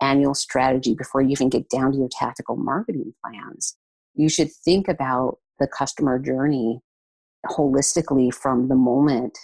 annual 0.00 0.34
strategy 0.34 0.94
before 0.94 1.22
you 1.22 1.30
even 1.30 1.48
get 1.48 1.68
down 1.70 1.92
to 1.92 1.98
your 1.98 2.08
tactical 2.10 2.56
marketing 2.56 3.12
plans, 3.24 3.76
you 4.14 4.28
should 4.28 4.50
think 4.64 4.88
about 4.88 5.38
the 5.58 5.66
customer 5.66 6.18
journey 6.18 6.80
holistically 7.46 8.32
from 8.32 8.68
the 8.68 8.74
moment 8.74 9.38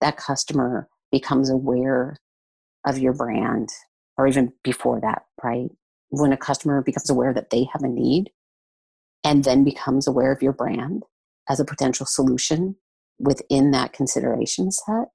that 0.00 0.16
customer 0.16 0.88
becomes 1.10 1.50
aware 1.50 2.16
of 2.86 2.98
your 2.98 3.12
brand 3.12 3.68
or 4.16 4.26
even 4.26 4.52
before 4.62 5.00
that, 5.00 5.22
right? 5.42 5.70
When 6.10 6.32
a 6.32 6.36
customer 6.36 6.82
becomes 6.82 7.10
aware 7.10 7.32
that 7.32 7.50
they 7.50 7.66
have 7.72 7.82
a 7.82 7.88
need 7.88 8.30
and 9.24 9.44
then 9.44 9.64
becomes 9.64 10.06
aware 10.06 10.32
of 10.32 10.42
your 10.42 10.52
brand 10.52 11.04
as 11.48 11.60
a 11.60 11.64
potential 11.64 12.06
solution 12.06 12.76
within 13.18 13.70
that 13.72 13.92
consideration 13.92 14.70
set, 14.70 15.08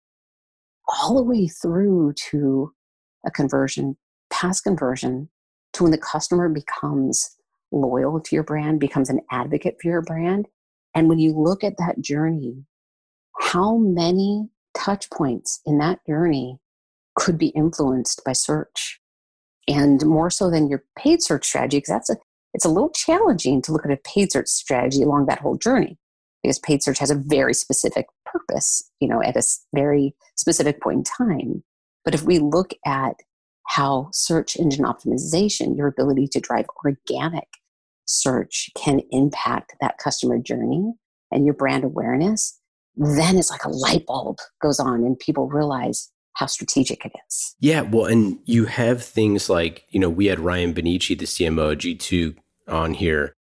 all 0.88 1.16
the 1.16 1.24
way 1.24 1.48
through 1.48 2.14
to 2.32 2.72
a 3.26 3.32
conversion, 3.32 3.98
past 4.30 4.64
conversion, 4.64 5.30
to 5.74 5.84
when 5.84 5.92
the 5.92 5.98
customer 5.98 6.48
becomes 6.48 7.36
loyal 7.72 8.20
to 8.20 8.36
your 8.36 8.44
brand, 8.44 8.80
becomes 8.80 9.10
an 9.10 9.20
advocate 9.32 9.76
for 9.82 9.90
your 9.90 10.02
brand. 10.02 10.48
And 10.96 11.10
when 11.10 11.20
you 11.20 11.38
look 11.38 11.64
at 11.64 11.78
that 11.78 12.02
journey, 12.02 12.64
how 13.40 13.76
many 13.78 14.50
touch 14.74 15.10
points 15.12 15.62
in 15.66 15.78
that 15.80 16.00
journey 16.08 16.58
could 17.16 17.38
be 17.38 17.48
influenced 17.50 18.24
by 18.26 18.34
search? 18.34 19.00
And 19.68 20.04
more 20.06 20.30
so 20.30 20.50
than 20.50 20.70
your 20.70 20.84
paid 20.98 21.22
search 21.22 21.46
strategy, 21.46 21.78
because 21.78 21.90
that's 21.90 22.10
a 22.10 22.18
it's 22.54 22.66
a 22.66 22.70
little 22.70 22.92
challenging 22.92 23.62
to 23.64 23.74
look 23.74 23.86
at 23.86 23.92
a 23.92 23.98
paid 23.98 24.32
search 24.32 24.48
strategy 24.48 25.04
along 25.04 25.26
that 25.26 25.40
whole 25.40 25.58
journey 25.58 25.98
because 26.42 26.60
paid 26.60 26.82
search 26.82 27.00
has 27.00 27.12
a 27.12 27.16
very 27.16 27.54
specific 27.54 28.06
purpose, 28.26 28.90
you 29.02 29.10
know, 29.10 29.22
at 29.22 29.36
a 29.36 29.44
very 29.74 30.16
specific 30.36 30.82
point 30.82 31.00
in 31.00 31.04
time. 31.04 31.64
But 32.06 32.14
if 32.14 32.24
we 32.24 32.40
look 32.40 32.74
at 32.86 33.16
how 33.66 34.10
search 34.14 34.56
engine 34.56 34.86
optimization, 34.86 35.76
your 35.76 35.88
ability 35.88 36.28
to 36.30 36.40
drive 36.40 36.66
organic 36.86 37.48
search 38.06 38.70
can 38.76 39.02
impact 39.12 39.76
that 39.82 39.98
customer 39.98 40.38
journey 40.40 40.94
and 41.32 41.46
your 41.46 41.54
brand 41.54 41.84
awareness, 41.84 42.60
then 42.96 43.38
it's 43.38 43.50
like 43.50 43.64
a 43.66 43.70
light 43.70 44.06
bulb 44.06 44.38
goes 44.62 44.80
on 44.80 45.04
and 45.04 45.20
people 45.20 45.50
realize 45.50 46.12
how 46.34 46.46
strategic 46.46 47.06
it 47.06 47.14
is. 47.28 47.56
Yeah, 47.60 47.82
well, 47.82 48.06
and 48.06 48.40
you 48.46 48.66
have 48.66 49.04
things 49.04 49.50
like, 49.50 49.86
you 49.90 50.00
know, 50.00 50.10
we 50.10 50.28
had 50.28 50.40
Ryan 50.40 50.74
Bonnici, 50.74 51.18
the 51.18 51.26
CMO 51.26 51.74
of 51.74 51.78
G2 51.80 52.36
on 52.68 52.94
here, 52.94 53.34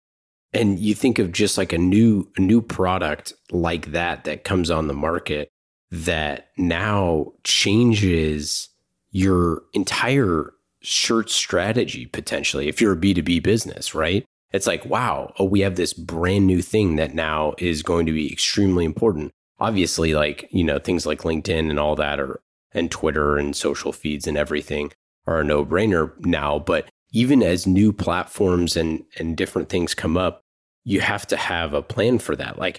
and 0.52 0.78
you 0.78 0.94
think 0.94 1.18
of 1.18 1.32
just 1.32 1.58
like 1.58 1.72
a 1.72 1.78
new 1.78 2.30
new 2.38 2.62
product 2.62 3.32
like 3.50 3.92
that 3.92 4.24
that 4.24 4.44
comes 4.44 4.70
on 4.70 4.86
the 4.86 4.94
market 4.94 5.48
that 5.90 6.48
now 6.56 7.32
changes 7.42 8.68
your 9.10 9.62
entire 9.72 10.52
shirt 10.80 11.30
strategy 11.30 12.06
potentially 12.06 12.68
if 12.68 12.80
you're 12.80 12.92
a 12.92 12.96
B2B 12.96 13.42
business, 13.42 13.94
right? 13.94 14.24
It's 14.54 14.68
like, 14.68 14.86
wow, 14.86 15.32
oh, 15.38 15.44
we 15.44 15.60
have 15.60 15.74
this 15.74 15.92
brand 15.92 16.46
new 16.46 16.62
thing 16.62 16.94
that 16.94 17.12
now 17.12 17.54
is 17.58 17.82
going 17.82 18.06
to 18.06 18.12
be 18.12 18.32
extremely 18.32 18.84
important. 18.84 19.32
Obviously, 19.58 20.14
like, 20.14 20.48
you 20.52 20.62
know, 20.62 20.78
things 20.78 21.06
like 21.06 21.22
LinkedIn 21.22 21.70
and 21.70 21.78
all 21.78 21.96
that 21.96 22.20
are 22.20 22.40
and 22.70 22.88
Twitter 22.88 23.36
and 23.36 23.56
social 23.56 23.92
feeds 23.92 24.28
and 24.28 24.36
everything 24.38 24.92
are 25.26 25.40
a 25.40 25.44
no-brainer 25.44 26.12
now, 26.24 26.60
but 26.60 26.88
even 27.10 27.42
as 27.42 27.66
new 27.66 27.92
platforms 27.92 28.76
and 28.76 29.04
and 29.16 29.36
different 29.36 29.68
things 29.68 29.92
come 29.92 30.16
up, 30.16 30.42
you 30.84 31.00
have 31.00 31.26
to 31.26 31.36
have 31.36 31.74
a 31.74 31.82
plan 31.82 32.20
for 32.20 32.36
that. 32.36 32.56
Like, 32.56 32.78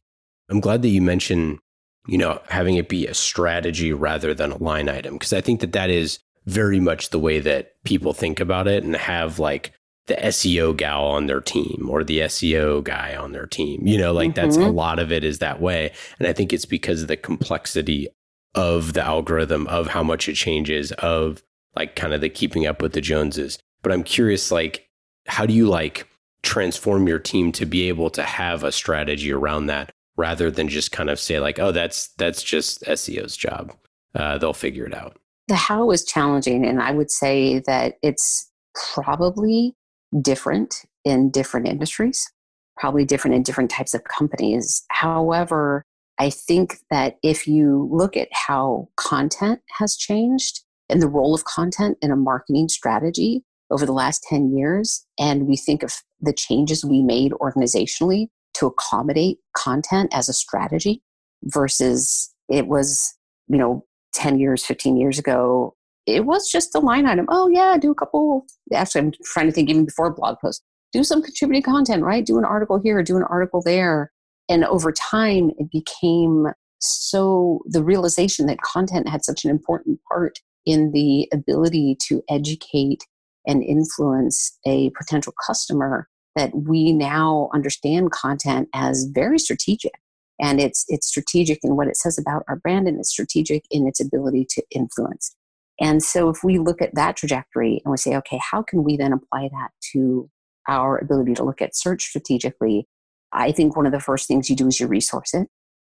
I'm 0.50 0.62
glad 0.62 0.82
that 0.82 0.90
you 0.90 1.02
mentioned, 1.02 1.60
you 2.08 2.18
know, 2.18 2.42
having 2.48 2.76
it 2.76 2.88
be 2.88 3.06
a 3.06 3.14
strategy 3.14 3.92
rather 3.92 4.34
than 4.34 4.52
a 4.52 4.64
line 4.64 4.88
item, 4.88 5.16
because 5.16 5.34
I 5.34 5.42
think 5.42 5.60
that 5.60 5.74
that 5.74 5.90
is 5.90 6.20
very 6.46 6.80
much 6.80 7.10
the 7.10 7.20
way 7.20 7.40
that 7.40 7.74
people 7.84 8.14
think 8.14 8.40
about 8.40 8.68
it 8.68 8.84
and 8.84 8.96
have 8.96 9.40
like 9.40 9.74
the 10.08 10.16
SEO 10.16 10.76
gal 10.76 11.04
on 11.06 11.26
their 11.28 11.42
team 11.42 11.88
or 11.90 12.04
the 12.04 12.20
SEO 12.20 12.84
guy 12.84 13.16
on 13.16 13.32
their 13.32 13.48
team. 13.48 13.88
You 13.88 13.98
know, 13.98 14.14
like 14.14 14.32
mm-hmm. 14.32 14.36
that's 14.36 14.58
a 14.58 14.70
lot 14.70 15.00
of 15.00 15.12
it 15.12 15.24
is 15.24 15.40
that 15.40 15.60
way. 15.60 15.92
And 16.20 16.28
I 16.28 16.34
think 16.34 16.54
it's 16.54 16.66
because 16.66 17.02
of 17.02 17.08
the 17.08 17.18
complexity 17.18 18.08
of 18.54 18.94
the 18.94 19.04
algorithm, 19.04 19.68
of 19.68 19.88
how 19.88 20.04
much 20.04 20.30
it 20.30 20.36
changes, 20.36 20.92
of 20.94 21.44
like 21.76 21.96
kind 21.96 22.14
of 22.14 22.22
the 22.22 22.30
keeping 22.30 22.66
up 22.66 22.82
with 22.82 22.94
the 22.94 23.02
Joneses. 23.02 23.58
But 23.82 23.92
I'm 23.92 24.04
curious, 24.04 24.52
like, 24.52 24.88
how 25.28 25.46
do 25.46 25.54
you 25.54 25.68
like 25.68 26.08
transform 26.44 27.08
your 27.08 27.20
team 27.20 27.52
to 27.52 27.66
be 27.66 27.88
able 27.88 28.10
to 28.12 28.24
have 28.24 28.64
a 28.64 28.72
strategy 28.72 29.32
around 29.32 29.66
that 29.66 29.92
rather 30.16 30.50
than 30.50 30.70
just 30.70 30.92
kind 30.92 31.10
of 31.10 31.20
say 31.20 31.40
like, 31.40 31.60
oh, 31.60 31.72
that's 31.72 32.10
that's 32.18 32.44
just 32.44 32.84
SEO's 32.84 33.36
job. 33.36 33.74
Uh, 34.14 34.38
they'll 34.38 34.54
figure 34.54 34.86
it 34.86 34.94
out. 34.94 35.18
The 35.48 35.56
how 35.56 35.92
is 35.92 36.06
challenging, 36.06 36.66
and 36.66 36.82
I 36.82 36.92
would 36.92 37.12
say 37.12 37.60
that 37.68 37.96
it's 38.02 38.52
probably 38.94 39.76
different 40.22 40.86
in 41.04 41.30
different 41.30 41.68
industries, 41.68 42.32
probably 42.78 43.06
different 43.06 43.36
in 43.36 43.44
different 43.44 43.70
types 43.70 43.94
of 43.94 44.04
companies. 44.06 44.84
However, 44.90 45.84
I 46.18 46.30
think 46.30 46.78
that 46.90 47.18
if 47.24 47.48
you 47.48 47.90
look 47.92 48.16
at 48.16 48.30
how 48.32 48.88
content 48.98 49.62
has 49.78 49.96
changed 49.96 50.62
and 50.90 51.02
the 51.02 51.10
role 51.10 51.36
of 51.36 51.46
content 51.46 51.98
in 52.02 52.12
a 52.12 52.16
marketing 52.16 52.70
strategy, 52.70 53.44
over 53.72 53.86
the 53.86 53.94
last 53.94 54.24
10 54.24 54.56
years 54.56 55.06
and 55.20 55.48
we 55.48 55.58
think 55.58 55.84
of 55.84 55.96
the 56.22 56.34
changes 56.34 56.86
we 56.86 57.02
made 57.02 57.32
organizationally 57.34 58.28
to 58.54 58.68
accommodate 58.68 59.38
content 59.56 60.10
as 60.14 60.30
a 60.30 60.34
strategy 60.34 61.02
versus 61.44 62.34
it 62.50 62.68
was, 62.68 63.16
you 63.48 63.58
know, 63.58 63.84
10 64.14 64.40
years, 64.40 64.66
15 64.66 64.98
years 64.98 65.20
ago, 65.20 65.76
it 66.06 66.26
was 66.26 66.50
just 66.50 66.76
a 66.76 66.80
line 66.80 67.06
item. 67.06 67.26
Oh, 67.30 67.50
yeah, 67.50 67.78
do 67.78 67.92
a 67.92 67.96
couple. 67.96 68.46
Actually, 68.74 69.02
I'm 69.02 69.12
trying 69.24 69.48
to 69.48 69.52
think 69.52 69.70
even 69.70 69.86
before 69.86 70.14
blog 70.14 70.38
posts. 70.40 70.64
Do 70.92 71.04
some 71.04 71.22
contributing 71.22 71.64
content, 71.64 72.04
right? 72.04 72.26
Do 72.26 72.38
an 72.38 72.46
article 72.46 72.80
here, 72.80 73.02
do 73.04 73.18
an 73.18 73.24
article 73.24 73.62
there. 73.62 74.12
And 74.48 74.64
over 74.64 74.92
time, 74.92 75.52
it 75.58 75.72
became 75.72 76.48
so 76.80 77.62
the 77.66 77.84
realization 77.84 78.46
that 78.46 78.62
content 78.62 79.10
had 79.10 79.26
such 79.26 79.44
an 79.44 79.52
important 79.52 80.00
part 80.08 80.40
in 80.66 80.92
the 80.92 81.28
ability 81.34 81.98
to 82.08 82.22
educate 82.30 83.04
and 83.48 83.64
influence 83.64 84.58
a 84.66 84.92
potential 84.92 85.34
customer 85.46 86.08
that 86.36 86.52
we 86.54 86.92
now 86.92 87.50
understand 87.54 88.12
content 88.12 88.68
as 88.74 89.06
very 89.14 89.40
strategic 89.40 89.94
and 90.40 90.60
it's 90.60 90.84
it's 90.88 91.08
strategic 91.08 91.60
in 91.64 91.76
what 91.76 91.88
it 91.88 91.96
says 91.96 92.18
about 92.18 92.44
our 92.48 92.58
brand 92.58 92.88
and 92.88 93.00
it's 93.00 93.12
strategic 93.12 93.64
in 93.72 93.88
its 93.88 94.02
ability 94.02 94.46
to 94.50 94.62
influence 94.72 95.36
and 95.80 96.04
so 96.04 96.30
if 96.30 96.44
we 96.44 96.58
look 96.58 96.82
at 96.82 96.96
that 96.96 97.16
trajectory 97.16 97.82
and 97.84 97.92
we 97.92 97.98
say 97.98 98.16
okay 98.16 98.40
how 98.52 98.62
can 98.62 98.84
we 98.84 98.98
then 98.98 99.14
apply 99.14 99.50
that 99.52 99.70
to 99.92 100.30
our 100.68 100.98
ability 100.98 101.34
to 101.34 101.44
look 101.44 101.62
at 101.62 101.76
search 101.76 102.04
strategically 102.04 102.88
i 103.32 103.52
think 103.52 103.76
one 103.76 103.86
of 103.86 103.92
the 103.92 104.00
first 104.00 104.28
things 104.28 104.50
you 104.50 104.56
do 104.56 104.68
is 104.68 104.80
you 104.80 104.88
resource 104.88 105.34
it 105.34 105.48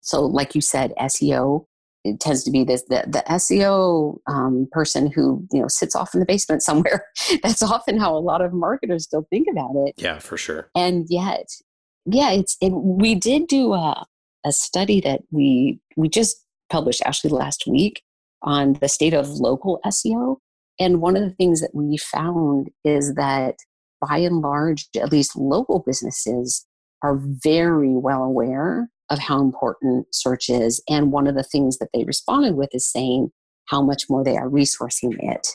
so 0.01 0.21
like 0.25 0.55
you 0.55 0.61
said 0.61 0.93
seo 1.01 1.65
it 2.03 2.19
tends 2.19 2.43
to 2.43 2.51
be 2.51 2.63
this 2.63 2.83
the, 2.83 3.03
the 3.07 3.23
SEO 3.29 4.19
um, 4.27 4.67
person 4.71 5.11
who 5.11 5.45
you 5.51 5.61
know 5.61 5.67
sits 5.67 5.95
off 5.95 6.13
in 6.13 6.19
the 6.19 6.25
basement 6.25 6.63
somewhere. 6.63 7.05
That's 7.43 7.61
often 7.61 7.99
how 7.99 8.15
a 8.15 8.19
lot 8.19 8.41
of 8.41 8.53
marketers 8.53 9.03
still 9.03 9.27
think 9.29 9.47
about 9.51 9.71
it. 9.75 9.95
Yeah, 9.97 10.19
for 10.19 10.37
sure. 10.37 10.69
And 10.75 11.05
yet, 11.09 11.47
yeah, 12.05 12.31
it's 12.31 12.57
it, 12.61 12.71
we 12.71 13.15
did 13.15 13.47
do 13.47 13.73
a, 13.73 14.05
a 14.45 14.51
study 14.51 15.01
that 15.01 15.21
we 15.31 15.79
we 15.95 16.09
just 16.09 16.43
published 16.69 17.01
actually 17.05 17.31
last 17.31 17.65
week 17.67 18.03
on 18.41 18.73
the 18.73 18.87
state 18.87 19.13
of 19.13 19.27
local 19.27 19.79
SEO. 19.85 20.37
And 20.79 21.01
one 21.01 21.17
of 21.17 21.23
the 21.23 21.35
things 21.35 21.61
that 21.61 21.73
we 21.73 21.97
found 21.97 22.69
is 22.83 23.15
that 23.15 23.55
by 24.01 24.17
and 24.17 24.41
large, 24.41 24.87
at 24.95 25.11
least 25.11 25.35
local 25.35 25.83
businesses 25.85 26.65
are 27.03 27.19
very 27.19 27.95
well 27.95 28.23
aware 28.23 28.89
of 29.09 29.19
how 29.19 29.41
important 29.41 30.07
search 30.13 30.49
is. 30.49 30.81
And 30.89 31.11
one 31.11 31.27
of 31.27 31.35
the 31.35 31.43
things 31.43 31.77
that 31.79 31.89
they 31.93 32.03
responded 32.03 32.55
with 32.55 32.69
is 32.73 32.89
saying 32.89 33.31
how 33.65 33.81
much 33.81 34.03
more 34.09 34.23
they 34.23 34.37
are 34.37 34.49
resourcing 34.49 35.15
it. 35.19 35.47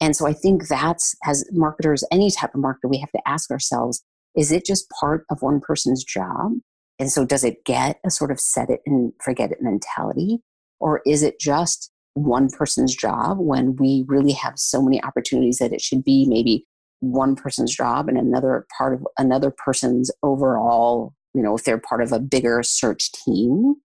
And 0.00 0.14
so 0.14 0.26
I 0.26 0.32
think 0.32 0.68
that's, 0.68 1.14
as 1.24 1.44
marketers, 1.52 2.04
any 2.12 2.30
type 2.30 2.54
of 2.54 2.60
marketer, 2.60 2.88
we 2.88 2.98
have 2.98 3.10
to 3.12 3.22
ask 3.26 3.50
ourselves 3.50 4.02
is 4.36 4.52
it 4.52 4.64
just 4.64 4.88
part 5.00 5.24
of 5.30 5.42
one 5.42 5.60
person's 5.60 6.04
job? 6.04 6.52
And 7.00 7.10
so 7.10 7.24
does 7.24 7.42
it 7.42 7.64
get 7.64 7.98
a 8.04 8.10
sort 8.10 8.30
of 8.30 8.38
set 8.38 8.70
it 8.70 8.80
and 8.86 9.12
forget 9.22 9.50
it 9.50 9.58
mentality? 9.60 10.40
Or 10.78 11.00
is 11.06 11.22
it 11.22 11.40
just 11.40 11.90
one 12.24 12.48
person's 12.50 12.94
job 12.94 13.38
when 13.38 13.76
we 13.76 14.04
really 14.06 14.32
have 14.32 14.58
so 14.58 14.82
many 14.82 15.02
opportunities 15.02 15.58
that 15.58 15.72
it 15.72 15.80
should 15.80 16.04
be 16.04 16.26
maybe 16.28 16.66
one 17.00 17.36
person's 17.36 17.74
job 17.74 18.08
and 18.08 18.18
another 18.18 18.66
part 18.76 18.94
of 18.94 19.06
another 19.18 19.50
person's 19.50 20.10
overall 20.22 21.14
you 21.34 21.42
know, 21.42 21.54
if 21.54 21.64
they're 21.64 21.78
part 21.78 22.02
of 22.02 22.12
a 22.12 22.18
bigger 22.18 22.62
search 22.62 23.12
team. 23.12 23.76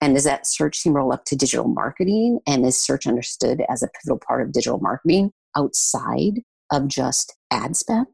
And 0.00 0.14
does 0.14 0.24
that 0.24 0.46
search 0.46 0.82
team 0.82 0.94
roll 0.94 1.12
up 1.12 1.24
to 1.26 1.36
digital 1.36 1.68
marketing? 1.68 2.40
And 2.46 2.64
is 2.66 2.82
search 2.82 3.06
understood 3.06 3.62
as 3.68 3.82
a 3.82 3.88
pivotal 3.88 4.20
part 4.26 4.42
of 4.42 4.52
digital 4.52 4.78
marketing 4.78 5.30
outside 5.56 6.40
of 6.70 6.88
just 6.88 7.34
ad 7.50 7.76
spend? 7.76 8.06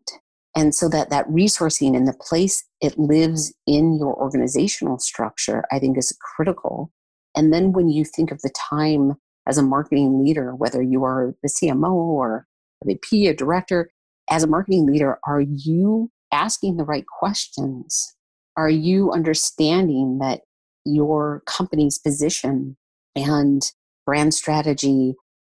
And 0.56 0.74
so 0.74 0.88
that 0.90 1.10
that 1.10 1.28
resourcing 1.28 1.96
and 1.96 2.06
the 2.06 2.12
place 2.12 2.64
it 2.80 2.98
lives 2.98 3.54
in 3.66 3.96
your 3.98 4.14
organizational 4.14 4.98
structure, 4.98 5.64
I 5.72 5.78
think 5.78 5.96
is 5.96 6.16
critical. 6.36 6.90
And 7.34 7.52
then 7.52 7.72
when 7.72 7.88
you 7.88 8.04
think 8.04 8.30
of 8.30 8.42
the 8.42 8.50
time 8.50 9.14
as 9.46 9.58
a 9.58 9.62
marketing 9.62 10.22
leader, 10.24 10.54
whether 10.54 10.82
you 10.82 11.04
are 11.04 11.34
the 11.42 11.48
CMO 11.48 11.92
or 11.92 12.46
a 12.82 12.86
VP, 12.86 13.28
a 13.28 13.34
director, 13.34 13.90
as 14.30 14.42
a 14.42 14.46
marketing 14.46 14.86
leader, 14.86 15.18
are 15.26 15.40
you 15.40 16.10
asking 16.32 16.76
the 16.76 16.84
right 16.84 17.04
questions 17.06 18.14
are 18.56 18.70
you 18.70 19.10
understanding 19.12 20.18
that 20.18 20.42
your 20.84 21.42
company's 21.46 21.98
position 21.98 22.76
and 23.16 23.72
brand 24.04 24.34
strategy 24.34 25.14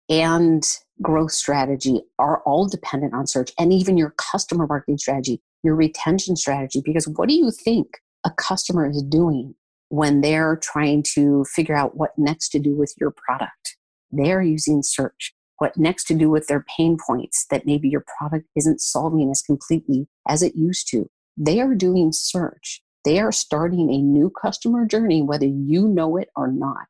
and 0.09 0.65
growth 1.03 1.33
strategy 1.33 2.03
are 2.19 2.43
all 2.43 2.69
dependent 2.69 3.15
on 3.15 3.27
search 3.27 3.53
and 3.59 3.73
even 3.73 3.97
your 3.97 4.15
customer 4.17 4.67
marketing 4.67 4.99
strategy, 4.99 5.41
your 5.63 5.75
retention 5.75 6.37
strategy? 6.37 6.83
Because 6.85 7.09
what 7.09 7.29
do 7.29 7.35
you 7.35 7.51
think 7.51 7.99
a 8.25 8.31
customer 8.31 8.89
is 8.89 9.03
doing 9.03 9.55
when 9.95 10.21
they're 10.21 10.57
trying 10.57 11.03
to 11.15 11.45
figure 11.45 11.77
out 11.77 11.97
what 11.97 12.11
next 12.17 12.51
to 12.51 12.59
do 12.59 12.75
with 12.75 12.95
your 12.99 13.13
product? 13.13 13.77
They're 14.11 14.43
using 14.43 14.83
search. 14.83 15.33
What 15.59 15.77
next 15.77 16.05
to 16.05 16.15
do 16.15 16.29
with 16.31 16.47
their 16.49 16.65
pain 16.77 16.97
points 17.05 17.47
that 17.51 17.67
maybe 17.67 17.89
your 17.89 18.05
product 18.19 18.47
isn't 18.57 18.81
solving 18.81 19.31
as 19.31 19.43
completely 19.43 20.09
as 20.29 20.43
it 20.43 20.57
used 20.57 20.89
to? 20.91 21.09
They 21.37 21.61
are 21.61 21.75
doing 21.75 22.11
search 22.13 22.83
they 23.05 23.21
are 23.21 23.33
starting 23.33 23.91
a 23.91 23.99
new 23.99 24.31
customer 24.31 24.87
journey, 24.87 25.23
whether 25.23 25.47
you 25.47 25.87
know 25.87 26.17
it 26.17 26.31
or 26.35 26.51
not. 26.51 26.89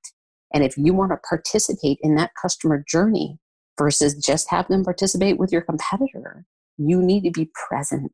And 0.52 0.62
if 0.64 0.78
you 0.78 0.94
want 0.94 1.10
to 1.10 1.18
participate 1.28 1.98
in 2.02 2.14
that 2.14 2.30
customer 2.40 2.84
journey 2.88 3.38
versus 3.76 4.14
just 4.14 4.48
have 4.50 4.68
them 4.68 4.84
participate 4.84 5.38
with 5.38 5.50
your 5.50 5.62
competitor, 5.62 6.46
you 6.78 7.02
need 7.02 7.24
to 7.24 7.32
be 7.32 7.50
present 7.68 8.12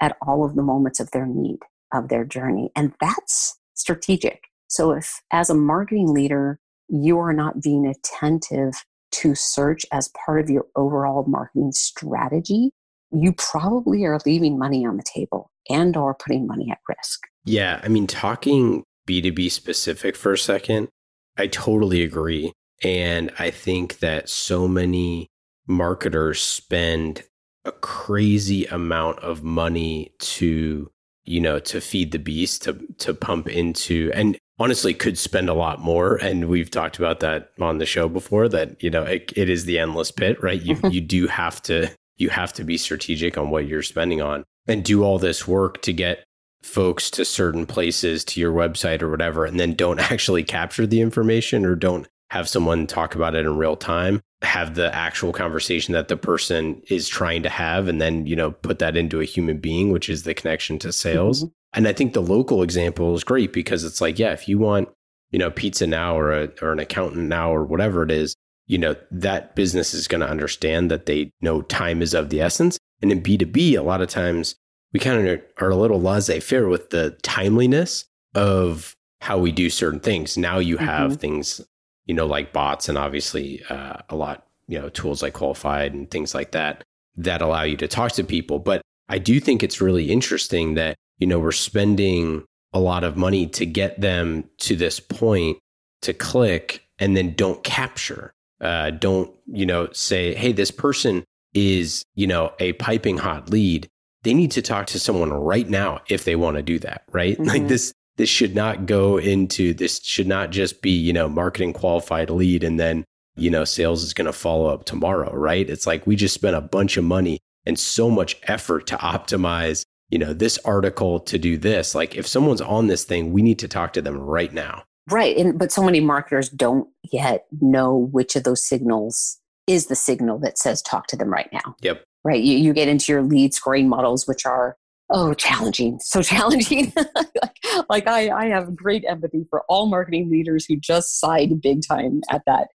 at 0.00 0.16
all 0.20 0.44
of 0.44 0.54
the 0.54 0.62
moments 0.62 1.00
of 1.00 1.10
their 1.12 1.26
need, 1.26 1.60
of 1.92 2.10
their 2.10 2.24
journey. 2.24 2.70
And 2.76 2.92
that's 3.00 3.57
strategic. 3.78 4.44
So 4.68 4.92
if 4.92 5.20
as 5.30 5.48
a 5.48 5.54
marketing 5.54 6.12
leader, 6.12 6.58
you 6.88 7.18
are 7.18 7.32
not 7.32 7.62
being 7.62 7.86
attentive 7.86 8.74
to 9.10 9.34
search 9.34 9.86
as 9.92 10.10
part 10.24 10.40
of 10.40 10.50
your 10.50 10.66
overall 10.76 11.24
marketing 11.26 11.72
strategy, 11.72 12.70
you 13.10 13.32
probably 13.32 14.04
are 14.04 14.20
leaving 14.26 14.58
money 14.58 14.84
on 14.84 14.96
the 14.96 15.02
table 15.02 15.50
and 15.70 15.96
or 15.96 16.14
putting 16.14 16.46
money 16.46 16.70
at 16.70 16.78
risk. 16.88 17.26
Yeah, 17.44 17.80
I 17.82 17.88
mean 17.88 18.06
talking 18.06 18.84
B2B 19.08 19.50
specific 19.50 20.16
for 20.16 20.32
a 20.32 20.38
second, 20.38 20.88
I 21.36 21.46
totally 21.46 22.02
agree. 22.02 22.52
And 22.82 23.32
I 23.38 23.50
think 23.50 24.00
that 24.00 24.28
so 24.28 24.68
many 24.68 25.28
marketers 25.66 26.40
spend 26.40 27.24
a 27.64 27.72
crazy 27.72 28.66
amount 28.66 29.18
of 29.20 29.42
money 29.42 30.12
to, 30.18 30.90
you 31.28 31.40
know, 31.40 31.58
to 31.60 31.80
feed 31.80 32.12
the 32.12 32.18
beast, 32.18 32.62
to 32.62 32.78
to 32.98 33.14
pump 33.14 33.48
into 33.48 34.10
and 34.14 34.38
honestly 34.58 34.94
could 34.94 35.18
spend 35.18 35.48
a 35.48 35.54
lot 35.54 35.80
more. 35.80 36.16
And 36.16 36.48
we've 36.48 36.70
talked 36.70 36.98
about 36.98 37.20
that 37.20 37.52
on 37.60 37.78
the 37.78 37.86
show 37.86 38.08
before 38.08 38.48
that, 38.48 38.82
you 38.82 38.90
know, 38.90 39.04
it, 39.04 39.32
it 39.36 39.48
is 39.48 39.64
the 39.64 39.78
endless 39.78 40.10
pit, 40.10 40.42
right? 40.42 40.60
You 40.60 40.74
mm-hmm. 40.76 40.88
you 40.88 41.00
do 41.00 41.26
have 41.26 41.62
to 41.62 41.90
you 42.16 42.30
have 42.30 42.52
to 42.54 42.64
be 42.64 42.76
strategic 42.76 43.38
on 43.38 43.50
what 43.50 43.66
you're 43.66 43.82
spending 43.82 44.20
on 44.20 44.44
and 44.66 44.84
do 44.84 45.02
all 45.02 45.18
this 45.18 45.46
work 45.46 45.80
to 45.82 45.92
get 45.92 46.24
folks 46.62 47.10
to 47.10 47.24
certain 47.24 47.64
places 47.64 48.24
to 48.24 48.40
your 48.40 48.52
website 48.52 49.00
or 49.00 49.10
whatever 49.10 49.44
and 49.44 49.60
then 49.60 49.74
don't 49.74 50.00
actually 50.12 50.42
capture 50.42 50.86
the 50.86 51.00
information 51.00 51.64
or 51.64 51.76
don't 51.76 52.08
have 52.30 52.48
someone 52.48 52.86
talk 52.86 53.14
about 53.14 53.34
it 53.34 53.46
in 53.46 53.56
real 53.56 53.76
time 53.76 54.20
have 54.42 54.74
the 54.74 54.94
actual 54.94 55.32
conversation 55.32 55.94
that 55.94 56.08
the 56.08 56.16
person 56.16 56.80
is 56.88 57.08
trying 57.08 57.42
to 57.42 57.48
have 57.48 57.88
and 57.88 58.00
then 58.00 58.24
you 58.26 58.36
know 58.36 58.52
put 58.52 58.78
that 58.78 58.96
into 58.96 59.20
a 59.20 59.24
human 59.24 59.58
being 59.58 59.90
which 59.90 60.08
is 60.08 60.22
the 60.22 60.34
connection 60.34 60.78
to 60.78 60.92
sales 60.92 61.42
mm-hmm. 61.42 61.52
and 61.74 61.88
i 61.88 61.92
think 61.92 62.12
the 62.12 62.22
local 62.22 62.62
example 62.62 63.14
is 63.16 63.24
great 63.24 63.52
because 63.52 63.82
it's 63.82 64.00
like 64.00 64.16
yeah 64.16 64.32
if 64.32 64.46
you 64.46 64.56
want 64.56 64.88
you 65.32 65.40
know 65.40 65.50
pizza 65.50 65.88
now 65.88 66.16
or 66.16 66.32
a, 66.32 66.48
or 66.62 66.70
an 66.70 66.78
accountant 66.78 67.26
now 67.28 67.52
or 67.52 67.64
whatever 67.64 68.04
it 68.04 68.12
is 68.12 68.36
you 68.68 68.78
know, 68.78 68.94
that 69.10 69.56
business 69.56 69.94
is 69.94 70.06
going 70.06 70.20
to 70.20 70.28
understand 70.28 70.90
that 70.90 71.06
they 71.06 71.32
know 71.40 71.62
time 71.62 72.00
is 72.00 72.14
of 72.14 72.28
the 72.28 72.40
essence. 72.40 72.78
And 73.02 73.10
in 73.10 73.22
B2B, 73.22 73.76
a 73.76 73.82
lot 73.82 74.02
of 74.02 74.08
times 74.08 74.54
we 74.92 75.00
kind 75.00 75.26
of 75.26 75.40
are 75.56 75.70
a 75.70 75.76
little 75.76 76.00
laissez 76.00 76.40
faire 76.40 76.68
with 76.68 76.90
the 76.90 77.18
timeliness 77.22 78.04
of 78.34 78.94
how 79.20 79.38
we 79.38 79.52
do 79.52 79.70
certain 79.70 80.00
things. 80.00 80.36
Now 80.36 80.58
you 80.58 80.76
have 80.76 81.12
mm-hmm. 81.12 81.20
things, 81.20 81.60
you 82.08 82.14
know, 82.14 82.26
like 82.26 82.52
bots 82.52 82.88
and 82.88 82.98
obviously 82.98 83.62
uh, 83.70 83.98
a 84.08 84.16
lot, 84.16 84.46
you 84.66 84.80
know, 84.80 84.88
tools 84.88 85.22
like 85.22 85.34
Qualified 85.34 85.94
and 85.94 86.10
things 86.10 86.34
like 86.34 86.50
that 86.50 86.82
that 87.16 87.40
allow 87.40 87.62
you 87.62 87.76
to 87.76 87.86
talk 87.86 88.12
to 88.12 88.24
people. 88.24 88.58
But 88.58 88.82
I 89.08 89.18
do 89.18 89.38
think 89.38 89.62
it's 89.62 89.80
really 89.80 90.10
interesting 90.10 90.74
that, 90.74 90.96
you 91.18 91.26
know, 91.26 91.38
we're 91.38 91.52
spending 91.52 92.44
a 92.72 92.80
lot 92.80 93.04
of 93.04 93.16
money 93.16 93.46
to 93.46 93.64
get 93.64 94.00
them 94.00 94.44
to 94.58 94.74
this 94.74 94.98
point 95.00 95.58
to 96.02 96.12
click 96.12 96.84
and 96.98 97.16
then 97.16 97.34
don't 97.34 97.62
capture 97.64 98.32
uh, 98.60 98.90
don't 98.90 99.32
you 99.46 99.64
know 99.64 99.88
say 99.92 100.34
hey 100.34 100.52
this 100.52 100.70
person 100.70 101.24
is 101.54 102.02
you 102.14 102.26
know 102.26 102.52
a 102.58 102.72
piping 102.74 103.18
hot 103.18 103.50
lead 103.50 103.88
they 104.22 104.34
need 104.34 104.50
to 104.50 104.62
talk 104.62 104.86
to 104.86 104.98
someone 104.98 105.32
right 105.32 105.68
now 105.68 106.00
if 106.08 106.24
they 106.24 106.36
want 106.36 106.56
to 106.56 106.62
do 106.62 106.78
that 106.78 107.02
right 107.12 107.38
mm-hmm. 107.38 107.48
like 107.48 107.68
this 107.68 107.92
this 108.18 108.28
should 108.28 108.54
not 108.54 108.84
go 108.84 109.16
into 109.16 109.72
this 109.72 110.00
should 110.02 110.26
not 110.26 110.50
just 110.50 110.82
be 110.82 110.90
you 110.90 111.12
know 111.12 111.28
marketing 111.28 111.72
qualified 111.72 112.30
lead 112.30 112.62
and 112.62 112.78
then 112.78 113.04
you 113.36 113.50
know 113.50 113.64
sales 113.64 114.02
is 114.02 114.12
going 114.12 114.26
to 114.26 114.32
follow 114.32 114.66
up 114.66 114.84
tomorrow 114.84 115.34
right 115.34 115.70
it's 115.70 115.86
like 115.86 116.06
we 116.06 116.14
just 116.14 116.34
spent 116.34 116.54
a 116.54 116.60
bunch 116.60 116.96
of 116.96 117.04
money 117.04 117.38
and 117.64 117.78
so 117.78 118.10
much 118.10 118.36
effort 118.44 118.86
to 118.86 118.96
optimize 118.96 119.82
you 120.10 120.18
know 120.18 120.34
this 120.34 120.58
article 120.64 121.18
to 121.18 121.38
do 121.38 121.56
this 121.56 121.94
like 121.94 122.14
if 122.14 122.26
someone's 122.26 122.60
on 122.60 122.88
this 122.88 123.04
thing 123.04 123.32
we 123.32 123.40
need 123.40 123.58
to 123.58 123.68
talk 123.68 123.94
to 123.94 124.02
them 124.02 124.18
right 124.18 124.52
now 124.52 124.82
Right. 125.10 125.36
And 125.36 125.58
but 125.58 125.72
so 125.72 125.82
many 125.82 126.00
marketers 126.00 126.48
don't 126.48 126.88
yet 127.10 127.46
know 127.60 127.96
which 127.96 128.36
of 128.36 128.44
those 128.44 128.66
signals 128.66 129.38
is 129.66 129.86
the 129.86 129.96
signal 129.96 130.38
that 130.40 130.58
says 130.58 130.82
talk 130.82 131.06
to 131.08 131.16
them 131.16 131.30
right 131.30 131.48
now. 131.52 131.76
Yep. 131.80 132.04
Right. 132.24 132.42
You, 132.42 132.58
you 132.58 132.72
get 132.72 132.88
into 132.88 133.12
your 133.12 133.22
lead 133.22 133.54
scoring 133.54 133.88
models, 133.88 134.26
which 134.26 134.44
are 134.44 134.76
oh 135.10 135.34
challenging 135.34 135.98
so 136.00 136.22
challenging. 136.22 136.92
Like, 136.96 137.86
like 137.88 138.06
I, 138.06 138.30
I 138.30 138.46
have 138.46 138.76
great 138.76 139.04
empathy 139.08 139.46
for 139.50 139.62
all 139.68 139.86
marketing 139.86 140.30
leaders 140.30 140.64
who 140.66 140.76
just 140.76 141.20
sighed 141.20 141.60
big 141.60 141.80
time 141.86 142.20
at 142.30 142.42
that. 142.46 142.68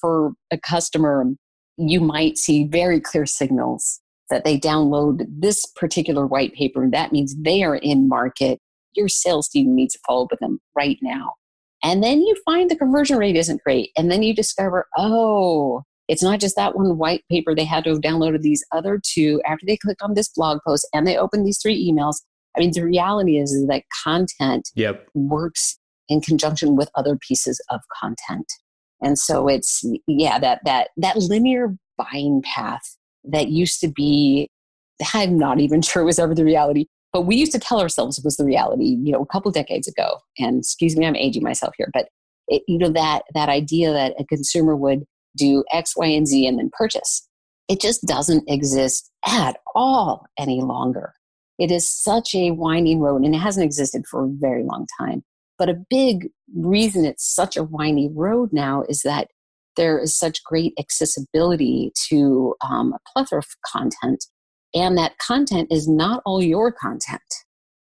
For 0.00 0.32
a 0.50 0.58
customer 0.58 1.24
you 1.76 2.00
might 2.00 2.38
see 2.38 2.68
very 2.68 3.00
clear 3.00 3.26
signals 3.26 4.00
that 4.30 4.44
they 4.44 4.58
download 4.58 5.26
this 5.28 5.66
particular 5.76 6.26
white 6.26 6.54
paper 6.54 6.82
and 6.82 6.92
that 6.92 7.12
means 7.12 7.34
they 7.36 7.62
are 7.62 7.76
in 7.76 8.08
market. 8.08 8.60
Your 8.94 9.08
sales 9.08 9.48
team 9.48 9.74
needs 9.74 9.94
to 9.94 10.00
follow 10.06 10.24
up 10.24 10.30
with 10.30 10.40
them 10.40 10.60
right 10.76 10.98
now. 11.02 11.34
And 11.82 12.02
then 12.02 12.20
you 12.20 12.34
find 12.44 12.70
the 12.70 12.76
conversion 12.76 13.18
rate 13.18 13.36
isn't 13.36 13.62
great 13.62 13.90
and 13.96 14.10
then 14.10 14.22
you 14.22 14.34
discover 14.34 14.86
oh 14.96 15.82
it's 16.08 16.22
not 16.22 16.40
just 16.40 16.56
that 16.56 16.76
one 16.76 16.98
white 16.98 17.22
paper 17.30 17.54
they 17.54 17.64
had 17.64 17.84
to 17.84 17.90
have 17.90 18.00
downloaded 18.00 18.42
these 18.42 18.64
other 18.72 19.00
two 19.02 19.40
after 19.46 19.64
they 19.66 19.76
clicked 19.76 20.02
on 20.02 20.14
this 20.14 20.28
blog 20.28 20.58
post 20.66 20.86
and 20.92 21.06
they 21.06 21.16
opened 21.16 21.46
these 21.46 21.58
three 21.60 21.90
emails. 21.90 22.16
I 22.56 22.60
mean 22.60 22.72
the 22.72 22.84
reality 22.84 23.38
is, 23.38 23.52
is 23.52 23.66
that 23.68 23.84
content 24.04 24.68
yep. 24.74 25.06
works 25.14 25.78
in 26.08 26.20
conjunction 26.20 26.76
with 26.76 26.90
other 26.94 27.16
pieces 27.16 27.60
of 27.70 27.80
content. 28.00 28.46
And 29.02 29.18
so 29.18 29.48
it's 29.48 29.84
yeah 30.06 30.38
that 30.38 30.60
that 30.64 30.88
that 30.96 31.16
linear 31.16 31.76
buying 31.96 32.42
path 32.42 32.96
that 33.24 33.48
used 33.48 33.80
to 33.80 33.88
be 33.88 34.48
i'm 35.14 35.38
not 35.38 35.60
even 35.60 35.82
sure 35.82 36.04
was 36.04 36.18
ever 36.18 36.34
the 36.34 36.44
reality 36.44 36.86
but 37.12 37.22
we 37.22 37.36
used 37.36 37.52
to 37.52 37.58
tell 37.58 37.80
ourselves 37.80 38.18
it 38.18 38.24
was 38.24 38.36
the 38.36 38.44
reality 38.44 38.96
you 39.02 39.12
know 39.12 39.22
a 39.22 39.26
couple 39.26 39.50
decades 39.50 39.86
ago. 39.86 40.18
And 40.38 40.58
excuse 40.58 40.96
me 40.96 41.06
i'm 41.06 41.16
aging 41.16 41.42
myself 41.42 41.74
here 41.76 41.90
but 41.92 42.08
it, 42.48 42.62
you 42.68 42.78
know 42.78 42.90
that 42.90 43.22
that 43.34 43.48
idea 43.48 43.92
that 43.92 44.14
a 44.18 44.24
consumer 44.24 44.76
would 44.76 45.04
do 45.36 45.64
X, 45.72 45.96
Y, 45.96 46.06
and 46.06 46.26
Z 46.26 46.46
and 46.46 46.58
then 46.58 46.70
purchase. 46.72 47.28
It 47.68 47.80
just 47.80 48.04
doesn't 48.06 48.48
exist 48.48 49.10
at 49.26 49.56
all 49.74 50.26
any 50.38 50.60
longer. 50.60 51.14
It 51.58 51.70
is 51.70 51.88
such 51.88 52.34
a 52.34 52.50
winding 52.50 53.00
road 53.00 53.22
and 53.22 53.34
it 53.34 53.38
hasn't 53.38 53.64
existed 53.64 54.04
for 54.10 54.24
a 54.24 54.28
very 54.30 54.64
long 54.64 54.86
time. 54.98 55.24
But 55.58 55.68
a 55.68 55.84
big 55.88 56.28
reason 56.54 57.04
it's 57.04 57.24
such 57.24 57.56
a 57.56 57.62
windy 57.62 58.08
road 58.12 58.50
now 58.52 58.84
is 58.88 59.02
that 59.02 59.28
there 59.76 59.98
is 59.98 60.16
such 60.16 60.42
great 60.44 60.72
accessibility 60.78 61.92
to 62.08 62.54
um, 62.68 62.92
a 62.92 62.98
plethora 63.12 63.38
of 63.38 63.46
content, 63.66 64.24
and 64.74 64.96
that 64.98 65.18
content 65.18 65.68
is 65.70 65.88
not 65.88 66.22
all 66.24 66.42
your 66.42 66.72
content. 66.72 67.22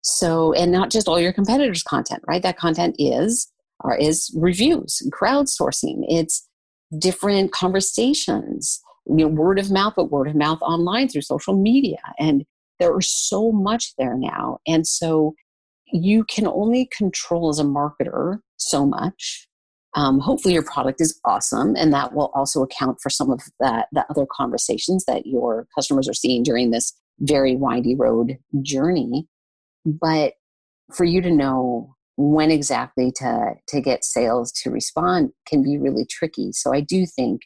So, 0.02 0.52
and 0.52 0.72
not 0.72 0.90
just 0.90 1.08
all 1.08 1.20
your 1.20 1.32
competitors' 1.32 1.82
content, 1.82 2.22
right? 2.26 2.42
That 2.42 2.58
content 2.58 2.96
is 2.98 3.50
or 3.80 3.96
is 3.96 4.34
reviews, 4.36 5.02
crowdsourcing. 5.12 6.04
It's 6.08 6.47
different 6.96 7.52
conversations, 7.52 8.80
you 9.06 9.16
know, 9.16 9.28
word 9.28 9.58
of 9.58 9.70
mouth, 9.70 9.94
but 9.96 10.10
word 10.10 10.28
of 10.28 10.34
mouth 10.34 10.60
online 10.62 11.08
through 11.08 11.22
social 11.22 11.54
media. 11.54 11.98
And 12.18 12.44
there 12.78 12.96
is 12.98 13.10
so 13.10 13.52
much 13.52 13.94
there 13.98 14.16
now. 14.16 14.58
And 14.66 14.86
so 14.86 15.34
you 15.92 16.24
can 16.24 16.46
only 16.46 16.88
control 16.96 17.48
as 17.48 17.58
a 17.58 17.64
marketer 17.64 18.38
so 18.56 18.86
much. 18.86 19.48
Um, 19.94 20.20
hopefully 20.20 20.54
your 20.54 20.62
product 20.62 21.00
is 21.00 21.18
awesome 21.24 21.74
and 21.74 21.92
that 21.94 22.12
will 22.12 22.30
also 22.34 22.62
account 22.62 22.98
for 23.02 23.08
some 23.08 23.30
of 23.30 23.40
that 23.58 23.88
the 23.90 24.04
other 24.10 24.26
conversations 24.30 25.04
that 25.06 25.26
your 25.26 25.66
customers 25.74 26.08
are 26.08 26.14
seeing 26.14 26.42
during 26.42 26.70
this 26.70 26.92
very 27.20 27.56
windy 27.56 27.96
road 27.96 28.36
journey 28.60 29.26
but 29.86 30.34
for 30.92 31.04
you 31.04 31.22
to 31.22 31.30
know 31.30 31.96
when 32.20 32.50
exactly 32.50 33.12
to 33.12 33.52
to 33.68 33.80
get 33.80 34.04
sales 34.04 34.50
to 34.50 34.70
respond 34.70 35.30
can 35.46 35.62
be 35.62 35.78
really 35.78 36.04
tricky. 36.04 36.50
So 36.52 36.74
i 36.74 36.80
do 36.80 37.06
think 37.06 37.42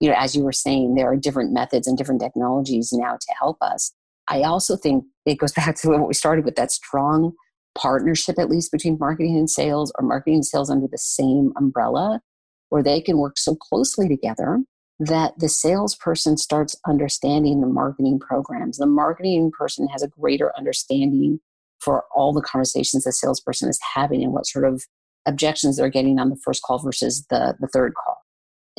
you 0.00 0.08
know 0.08 0.14
as 0.16 0.36
you 0.36 0.44
were 0.44 0.52
saying 0.52 0.94
there 0.94 1.10
are 1.10 1.16
different 1.16 1.52
methods 1.52 1.88
and 1.88 1.98
different 1.98 2.20
technologies 2.20 2.90
now 2.92 3.14
to 3.14 3.34
help 3.38 3.58
us. 3.60 3.92
I 4.28 4.42
also 4.42 4.76
think 4.76 5.04
it 5.26 5.38
goes 5.38 5.52
back 5.56 5.74
to 5.76 5.88
what 5.88 6.06
we 6.06 6.14
started 6.14 6.44
with 6.44 6.54
that 6.54 6.70
strong 6.70 7.32
partnership 7.74 8.38
at 8.38 8.50
least 8.50 8.70
between 8.70 8.96
marketing 9.00 9.36
and 9.36 9.50
sales 9.50 9.92
or 9.98 10.06
marketing 10.06 10.34
and 10.36 10.46
sales 10.46 10.70
under 10.70 10.86
the 10.86 10.98
same 10.98 11.52
umbrella 11.56 12.20
where 12.68 12.82
they 12.82 13.00
can 13.00 13.18
work 13.18 13.38
so 13.38 13.56
closely 13.56 14.08
together 14.08 14.60
that 15.00 15.32
the 15.38 15.48
salesperson 15.48 16.36
starts 16.36 16.76
understanding 16.86 17.60
the 17.60 17.66
marketing 17.66 18.20
programs. 18.20 18.78
The 18.78 18.86
marketing 18.86 19.50
person 19.50 19.88
has 19.88 20.02
a 20.02 20.08
greater 20.08 20.52
understanding 20.56 21.40
for 21.82 22.04
all 22.14 22.32
the 22.32 22.42
conversations 22.42 23.04
the 23.04 23.12
salesperson 23.12 23.68
is 23.68 23.78
having 23.94 24.22
and 24.22 24.32
what 24.32 24.46
sort 24.46 24.64
of 24.64 24.84
objections 25.26 25.76
they're 25.76 25.88
getting 25.88 26.18
on 26.18 26.30
the 26.30 26.40
first 26.44 26.62
call 26.62 26.78
versus 26.78 27.26
the, 27.30 27.54
the 27.60 27.68
third 27.68 27.94
call. 27.94 28.18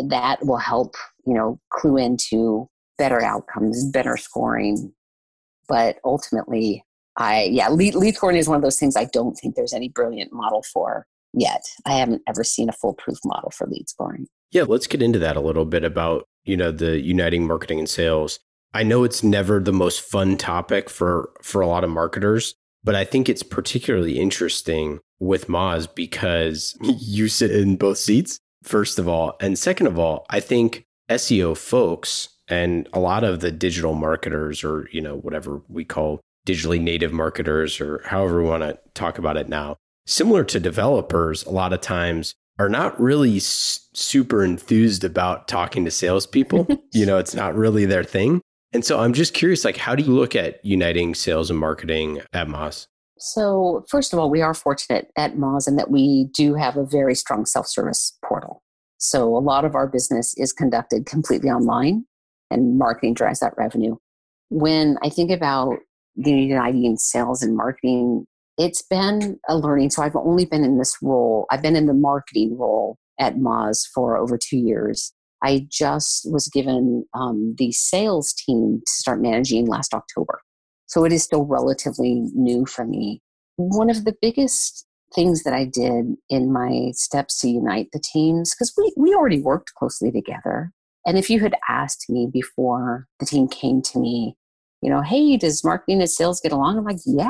That 0.10 0.46
will 0.46 0.58
help, 0.58 0.96
you 1.26 1.34
know, 1.34 1.60
clue 1.72 1.98
into 1.98 2.68
better 2.98 3.22
outcomes, 3.22 3.86
better 3.92 4.18
scoring. 4.18 4.94
But 5.68 5.98
ultimately, 6.04 6.84
I, 7.18 7.44
yeah, 7.44 7.70
lead, 7.70 7.96
lead 7.96 8.16
scoring 8.16 8.38
is 8.38 8.48
one 8.48 8.58
of 8.58 8.64
those 8.64 8.80
things 8.80 8.96
I 8.96 9.06
don't 9.06 9.36
think 9.36 9.56
there's 9.56 9.74
any 9.74 9.90
brilliant 9.90 10.34
model 10.34 10.64
for 10.74 11.06
yet. 11.34 11.64
I 11.86 11.94
haven't 11.94 12.22
ever 12.28 12.44
seen 12.44 12.70
a 12.70 12.74
foolproof 12.74 13.18
model 13.24 13.52
for 13.52 13.68
lead 13.68 13.90
scoring. 13.90 14.28
Yeah, 14.52 14.64
let's 14.68 14.88
get 14.88 15.02
into 15.02 15.20
that 15.20 15.36
a 15.36 15.42
little 15.42 15.66
bit 15.66 15.84
about, 15.84 16.28
you 16.44 16.58
know, 16.58 16.72
the 16.72 17.00
uniting 17.00 17.48
marketing 17.48 17.80
and 17.80 17.90
sales. 17.90 18.40
I 18.74 18.84
know 18.84 19.04
it's 19.04 19.24
never 19.24 19.60
the 19.60 19.74
most 19.74 20.02
fun 20.02 20.38
topic 20.38 20.90
for 20.90 21.30
for 21.42 21.62
a 21.62 21.68
lot 21.68 21.84
of 21.84 21.92
marketers, 21.92 22.56
but 22.84 22.96
I 22.96 23.06
think 23.06 23.30
it's 23.30 23.44
particularly 23.44 24.20
interesting 24.20 25.00
with 25.20 25.48
Moz 25.48 25.94
because 25.94 26.78
you 26.82 27.28
sit 27.28 27.52
in 27.52 27.78
both 27.78 27.98
seats, 27.98 28.40
first 28.64 29.00
of 29.00 29.08
all. 29.08 29.36
And 29.40 29.58
second 29.58 29.88
of 29.88 29.98
all, 29.98 30.26
I 30.30 30.40
think 30.40 30.86
SEO 31.10 31.56
folks 31.58 32.30
and 32.48 32.88
a 32.94 33.00
lot 33.00 33.24
of 33.24 33.40
the 33.40 33.52
digital 33.52 33.94
marketers 33.94 34.64
or, 34.64 34.90
you 34.92 35.02
know, 35.02 35.16
whatever 35.16 35.62
we 35.70 35.86
call 35.86 36.20
digitally 36.46 36.82
native 36.82 37.14
marketers 37.14 37.80
or 37.80 38.02
however 38.06 38.42
we 38.42 38.50
want 38.50 38.64
to 38.64 38.78
talk 38.94 39.18
about 39.18 39.38
it 39.38 39.48
now, 39.48 39.78
similar 40.06 40.44
to 40.44 40.60
developers, 40.60 41.46
a 41.46 41.52
lot 41.52 41.74
of 41.74 41.82
times 41.82 42.36
are 42.60 42.70
not 42.70 43.00
really 43.00 43.38
s- 43.38 43.88
super 43.94 44.44
enthused 44.44 45.04
about 45.04 45.48
talking 45.48 45.86
to 45.86 45.92
salespeople. 45.92 46.68
you 46.94 47.06
know, 47.06 47.18
it's 47.18 47.34
not 47.34 47.56
really 47.56 47.86
their 47.86 48.04
thing. 48.04 48.42
And 48.74 48.84
so 48.84 49.00
I'm 49.00 49.14
just 49.14 49.34
curious, 49.36 49.64
like, 49.64 49.78
how 49.78 49.96
do 49.96 50.04
you 50.04 50.12
look 50.12 50.36
at 50.36 50.64
uniting 50.66 51.14
sales 51.14 51.52
and 51.52 51.60
marketing 51.60 52.22
at 52.34 52.48
Moz? 52.48 52.88
So, 53.20 53.86
first 53.88 54.12
of 54.12 54.20
all, 54.20 54.30
we 54.30 54.42
are 54.42 54.54
fortunate 54.54 55.12
at 55.16 55.36
Moz 55.36 55.68
in 55.68 55.76
that 55.76 55.92
we 55.92 56.28
do 56.34 56.56
have 56.56 56.76
a 56.76 56.86
very 56.86 57.16
strong 57.16 57.46
self 57.46 57.68
service 57.68 58.18
portal. 58.26 58.64
So, 58.98 59.38
a 59.38 59.40
lot 59.40 59.64
of 59.64 59.76
our 59.76 59.88
business 59.88 60.34
is 60.38 60.52
conducted 60.52 61.06
completely 61.06 61.50
online, 61.50 62.06
and 62.50 62.78
marketing 62.78 63.14
drives 63.14 63.40
that 63.40 63.54
revenue. 63.58 63.96
When 64.50 64.98
I 65.04 65.10
think 65.10 65.30
about 65.30 65.78
uniting 66.16 66.98
sales 66.98 67.44
and 67.44 67.56
marketing, 67.56 68.26
it's 68.58 68.82
been 68.82 69.40
a 69.48 69.56
learning. 69.56 69.92
So, 69.92 70.02
I've 70.02 70.16
only 70.16 70.46
been 70.46 70.64
in 70.64 70.80
this 70.80 70.98
role, 71.02 71.46
I've 71.52 71.62
been 71.62 71.76
in 71.76 71.86
the 71.86 71.94
marketing 71.94 72.58
role 72.58 72.98
at 73.20 73.36
Moz 73.36 73.88
for 73.94 74.18
over 74.18 74.38
two 74.38 74.58
years. 74.58 75.14
I 75.44 75.68
just 75.70 76.32
was 76.32 76.48
given 76.48 77.06
um, 77.14 77.56
the 77.58 77.72
sales 77.72 78.34
team 78.34 78.82
to 78.86 78.92
start 78.92 79.22
managing 79.22 79.68
last 79.68 79.94
October. 79.94 80.42
So 80.86 81.04
it 81.04 81.12
is 81.12 81.24
still 81.24 81.46
relatively 81.46 82.24
new 82.34 82.66
for 82.66 82.86
me. 82.86 83.22
One 83.58 83.90
of 83.90 84.06
the 84.06 84.16
biggest 84.22 84.86
things 85.14 85.44
that 85.44 85.54
I 85.54 85.66
did 85.66 86.16
in 86.30 86.52
my 86.52 86.92
steps 86.94 87.40
to 87.42 87.50
unite 87.50 87.90
the 87.94 88.02
teams, 88.02 88.54
because 88.54 88.74
we, 88.78 88.92
we 88.98 89.14
already 89.14 89.42
worked 89.42 89.74
closely 89.76 90.12
together. 90.12 90.72
And 91.06 91.18
if 91.18 91.30
you 91.30 91.40
had 91.40 91.56
asked 91.70 92.06
me 92.10 92.30
before 92.32 93.08
the 93.20 93.26
team 93.26 93.48
came 93.48 93.82
to 93.84 94.00
me, 94.00 94.36
you 94.82 94.90
know, 94.90 95.02
hey, 95.02 95.38
does 95.38 95.64
marketing 95.64 96.00
and 96.02 96.10
sales 96.10 96.42
get 96.42 96.52
along? 96.52 96.78
I'm 96.78 96.86
like, 96.86 97.00
yeah, 97.06 97.30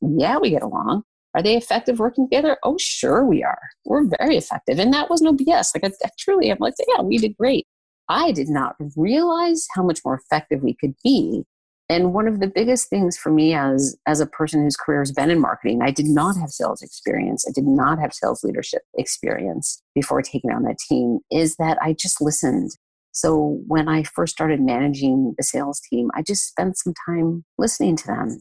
yeah, 0.00 0.38
we 0.38 0.50
get 0.50 0.62
along. 0.62 1.02
Are 1.36 1.42
they 1.42 1.54
effective 1.54 1.98
working 1.98 2.26
together? 2.26 2.56
Oh, 2.62 2.78
sure 2.78 3.22
we 3.24 3.44
are. 3.44 3.60
We're 3.84 4.08
very 4.18 4.38
effective. 4.38 4.78
And 4.78 4.92
that 4.94 5.10
was 5.10 5.20
no 5.20 5.34
BS. 5.34 5.74
Like, 5.74 5.84
I, 5.84 5.90
I 6.02 6.08
truly, 6.18 6.50
I'm 6.50 6.56
like, 6.60 6.72
yeah, 6.88 7.02
we 7.02 7.18
did 7.18 7.36
great. 7.36 7.66
I 8.08 8.32
did 8.32 8.48
not 8.48 8.74
realize 8.96 9.66
how 9.74 9.82
much 9.82 10.00
more 10.02 10.14
effective 10.14 10.62
we 10.62 10.74
could 10.80 10.94
be. 11.04 11.44
And 11.90 12.14
one 12.14 12.26
of 12.26 12.40
the 12.40 12.46
biggest 12.48 12.88
things 12.88 13.18
for 13.18 13.30
me 13.30 13.52
as, 13.54 13.96
as 14.06 14.18
a 14.18 14.26
person 14.26 14.62
whose 14.62 14.76
career 14.76 15.00
has 15.00 15.12
been 15.12 15.30
in 15.30 15.38
marketing, 15.38 15.82
I 15.82 15.90
did 15.90 16.06
not 16.06 16.36
have 16.36 16.50
sales 16.50 16.80
experience. 16.80 17.44
I 17.46 17.52
did 17.52 17.66
not 17.66 17.98
have 18.00 18.14
sales 18.14 18.42
leadership 18.42 18.82
experience 18.96 19.82
before 19.94 20.22
taking 20.22 20.50
on 20.50 20.62
that 20.62 20.78
team, 20.78 21.18
is 21.30 21.56
that 21.56 21.76
I 21.82 21.92
just 21.92 22.20
listened. 22.22 22.70
So 23.12 23.60
when 23.66 23.88
I 23.88 24.02
first 24.04 24.32
started 24.32 24.60
managing 24.60 25.34
the 25.36 25.44
sales 25.44 25.80
team, 25.80 26.10
I 26.14 26.22
just 26.22 26.48
spent 26.48 26.78
some 26.78 26.94
time 27.06 27.44
listening 27.58 27.96
to 27.96 28.06
them 28.06 28.40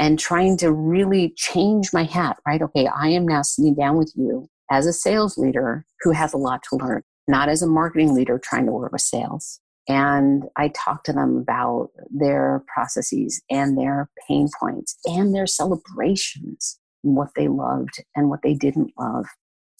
and 0.00 0.18
trying 0.18 0.56
to 0.56 0.72
really 0.72 1.34
change 1.36 1.92
my 1.92 2.04
hat, 2.04 2.38
right? 2.46 2.62
Okay, 2.62 2.86
I 2.86 3.08
am 3.08 3.28
now 3.28 3.42
sitting 3.42 3.74
down 3.74 3.98
with 3.98 4.10
you 4.16 4.48
as 4.70 4.86
a 4.86 4.94
sales 4.94 5.36
leader 5.36 5.84
who 6.00 6.10
has 6.12 6.32
a 6.32 6.38
lot 6.38 6.62
to 6.70 6.76
learn, 6.76 7.02
not 7.28 7.50
as 7.50 7.60
a 7.60 7.66
marketing 7.66 8.14
leader 8.14 8.40
trying 8.42 8.64
to 8.64 8.72
work 8.72 8.92
with 8.92 9.02
sales. 9.02 9.60
And 9.86 10.44
I 10.56 10.68
talk 10.68 11.04
to 11.04 11.12
them 11.12 11.36
about 11.36 11.90
their 12.10 12.64
processes 12.72 13.42
and 13.50 13.76
their 13.76 14.08
pain 14.26 14.48
points 14.58 14.96
and 15.04 15.34
their 15.34 15.46
celebrations, 15.46 16.78
and 17.04 17.14
what 17.14 17.30
they 17.36 17.48
loved 17.48 18.02
and 18.16 18.30
what 18.30 18.40
they 18.42 18.54
didn't 18.54 18.92
love. 18.98 19.26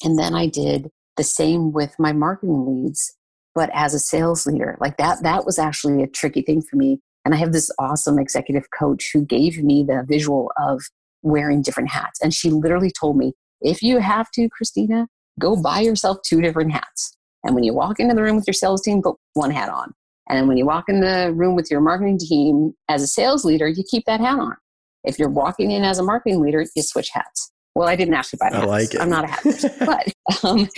And 0.02 0.18
then 0.18 0.34
I 0.34 0.48
did 0.48 0.90
the 1.16 1.24
same 1.24 1.72
with 1.72 1.94
my 1.98 2.12
marketing 2.12 2.66
leads, 2.66 3.16
but 3.54 3.70
as 3.72 3.94
a 3.94 3.98
sales 3.98 4.46
leader. 4.46 4.76
Like 4.80 4.98
that, 4.98 5.22
that 5.22 5.46
was 5.46 5.58
actually 5.58 6.02
a 6.02 6.06
tricky 6.08 6.42
thing 6.42 6.60
for 6.60 6.76
me. 6.76 7.00
And 7.24 7.34
I 7.34 7.38
have 7.38 7.52
this 7.52 7.70
awesome 7.78 8.18
executive 8.18 8.66
coach 8.78 9.10
who 9.12 9.24
gave 9.24 9.62
me 9.62 9.84
the 9.84 10.04
visual 10.08 10.50
of 10.58 10.82
wearing 11.22 11.62
different 11.62 11.90
hats. 11.90 12.20
And 12.22 12.32
she 12.32 12.50
literally 12.50 12.90
told 12.90 13.16
me, 13.16 13.34
if 13.60 13.82
you 13.82 13.98
have 13.98 14.30
to, 14.32 14.48
Christina, 14.48 15.06
go 15.38 15.60
buy 15.60 15.80
yourself 15.80 16.18
two 16.24 16.40
different 16.40 16.72
hats. 16.72 17.16
And 17.44 17.54
when 17.54 17.64
you 17.64 17.74
walk 17.74 18.00
into 18.00 18.14
the 18.14 18.22
room 18.22 18.36
with 18.36 18.46
your 18.46 18.54
sales 18.54 18.82
team, 18.82 19.02
put 19.02 19.16
one 19.34 19.50
hat 19.50 19.68
on. 19.68 19.92
And 20.28 20.46
when 20.46 20.56
you 20.56 20.64
walk 20.64 20.88
in 20.88 21.00
the 21.00 21.32
room 21.34 21.56
with 21.56 21.70
your 21.70 21.80
marketing 21.80 22.18
team 22.18 22.72
as 22.88 23.02
a 23.02 23.06
sales 23.06 23.44
leader, 23.44 23.68
you 23.68 23.82
keep 23.90 24.04
that 24.06 24.20
hat 24.20 24.38
on. 24.38 24.56
If 25.04 25.18
you're 25.18 25.30
walking 25.30 25.70
in 25.70 25.82
as 25.82 25.98
a 25.98 26.02
marketing 26.02 26.40
leader, 26.40 26.64
you 26.74 26.82
switch 26.82 27.10
hats. 27.12 27.50
Well, 27.74 27.88
I 27.88 27.96
didn't 27.96 28.14
actually 28.14 28.38
buy 28.40 28.50
the 28.50 28.58
I 28.58 28.64
like 28.64 28.94
it. 28.94 29.00
I'm 29.00 29.10
not 29.10 29.24
a 29.24 29.28
hat 29.28 29.42
person, 29.42 29.72
but 29.80 30.12
um, 30.44 30.68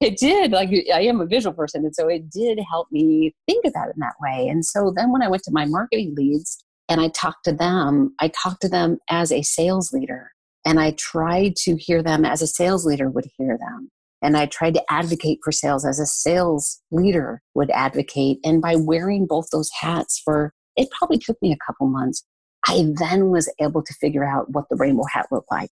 it 0.00 0.18
did. 0.18 0.52
Like 0.52 0.70
I 0.92 1.02
am 1.02 1.20
a 1.20 1.26
visual 1.26 1.54
person, 1.54 1.84
and 1.84 1.94
so 1.94 2.08
it 2.08 2.30
did 2.30 2.58
help 2.70 2.88
me 2.90 3.34
think 3.46 3.64
about 3.66 3.88
it 3.88 3.94
in 3.96 4.00
that 4.00 4.14
way. 4.20 4.48
And 4.48 4.64
so 4.64 4.92
then 4.96 5.12
when 5.12 5.22
I 5.22 5.28
went 5.28 5.42
to 5.44 5.52
my 5.52 5.66
marketing 5.66 6.14
leads 6.16 6.64
and 6.88 7.00
I 7.00 7.08
talked 7.08 7.44
to 7.44 7.52
them, 7.52 8.14
I 8.18 8.28
talked 8.28 8.62
to 8.62 8.68
them 8.68 8.98
as 9.08 9.30
a 9.30 9.42
sales 9.42 9.92
leader, 9.92 10.32
and 10.64 10.80
I 10.80 10.92
tried 10.92 11.56
to 11.56 11.76
hear 11.76 12.02
them 12.02 12.24
as 12.24 12.42
a 12.42 12.46
sales 12.46 12.86
leader 12.86 13.10
would 13.10 13.26
hear 13.38 13.58
them. 13.58 13.90
And 14.22 14.36
I 14.36 14.46
tried 14.46 14.74
to 14.74 14.84
advocate 14.90 15.38
for 15.42 15.50
sales 15.50 15.86
as 15.86 15.98
a 15.98 16.04
sales 16.04 16.80
leader 16.90 17.40
would 17.54 17.70
advocate. 17.70 18.38
And 18.44 18.60
by 18.60 18.76
wearing 18.76 19.26
both 19.26 19.48
those 19.50 19.70
hats 19.80 20.20
for, 20.22 20.52
it 20.76 20.90
probably 20.90 21.18
took 21.18 21.40
me 21.40 21.52
a 21.52 21.64
couple 21.66 21.86
months. 21.86 22.22
I 22.66 22.92
then 22.98 23.30
was 23.30 23.50
able 23.60 23.82
to 23.82 23.94
figure 23.94 24.24
out 24.24 24.50
what 24.50 24.66
the 24.68 24.76
rainbow 24.76 25.04
hat 25.10 25.28
looked 25.30 25.50
like. 25.50 25.70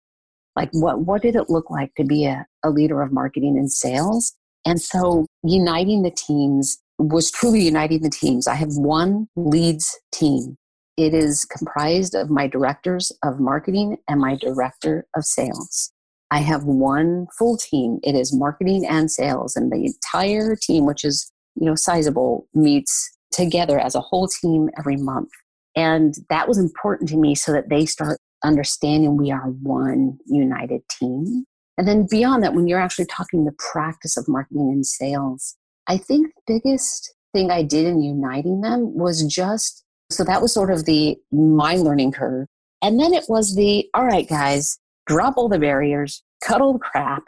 Like 0.55 0.69
what, 0.71 1.01
what 1.01 1.21
did 1.21 1.35
it 1.35 1.49
look 1.49 1.69
like 1.69 1.93
to 1.95 2.03
be 2.03 2.25
a, 2.25 2.45
a 2.63 2.69
leader 2.69 3.01
of 3.01 3.11
marketing 3.11 3.57
and 3.57 3.71
sales? 3.71 4.35
And 4.65 4.81
so 4.81 5.25
uniting 5.43 6.03
the 6.03 6.11
teams 6.11 6.77
was 6.99 7.31
truly 7.31 7.61
uniting 7.61 8.01
the 8.01 8.09
teams. 8.09 8.47
I 8.47 8.55
have 8.55 8.75
one 8.75 9.27
leads 9.35 9.99
team. 10.11 10.55
It 10.97 11.13
is 11.13 11.45
comprised 11.45 12.15
of 12.15 12.29
my 12.29 12.47
directors 12.47 13.11
of 13.23 13.39
marketing 13.39 13.97
and 14.07 14.19
my 14.19 14.35
director 14.35 15.05
of 15.15 15.25
sales. 15.25 15.91
I 16.29 16.39
have 16.39 16.63
one 16.63 17.27
full 17.37 17.57
team. 17.57 17.99
It 18.03 18.15
is 18.15 18.33
marketing 18.33 18.85
and 18.87 19.11
sales, 19.11 19.55
and 19.55 19.71
the 19.71 19.85
entire 19.85 20.55
team, 20.55 20.85
which 20.85 21.03
is 21.03 21.31
you 21.55 21.65
know 21.65 21.75
sizable, 21.75 22.47
meets 22.53 23.09
together 23.31 23.79
as 23.79 23.95
a 23.95 24.01
whole 24.01 24.27
team 24.27 24.69
every 24.77 24.95
month. 24.95 25.29
And 25.75 26.13
that 26.29 26.47
was 26.47 26.57
important 26.57 27.09
to 27.09 27.17
me 27.17 27.35
so 27.35 27.51
that 27.53 27.69
they 27.69 27.85
start 27.85 28.19
understanding 28.43 29.17
we 29.17 29.31
are 29.31 29.49
one 29.61 30.17
united 30.25 30.81
team. 30.89 31.45
And 31.77 31.87
then 31.87 32.07
beyond 32.09 32.43
that, 32.43 32.53
when 32.53 32.67
you're 32.67 32.79
actually 32.79 33.05
talking 33.05 33.45
the 33.45 33.55
practice 33.71 34.17
of 34.17 34.27
marketing 34.27 34.69
and 34.71 34.85
sales, 34.85 35.55
I 35.87 35.97
think 35.97 36.27
the 36.47 36.59
biggest 36.63 37.13
thing 37.33 37.49
I 37.49 37.63
did 37.63 37.85
in 37.85 38.01
uniting 38.01 38.61
them 38.61 38.93
was 38.93 39.23
just 39.23 39.83
so 40.09 40.23
that 40.25 40.41
was 40.41 40.53
sort 40.53 40.71
of 40.71 40.85
the 40.85 41.17
my 41.31 41.75
learning 41.75 42.11
curve. 42.11 42.47
And 42.81 42.99
then 42.99 43.13
it 43.13 43.25
was 43.29 43.55
the 43.55 43.87
all 43.93 44.05
right, 44.05 44.27
guys, 44.27 44.77
drop 45.07 45.37
all 45.37 45.49
the 45.49 45.59
barriers, 45.59 46.23
cut 46.43 46.61
all 46.61 46.73
the 46.73 46.79
crap. 46.79 47.23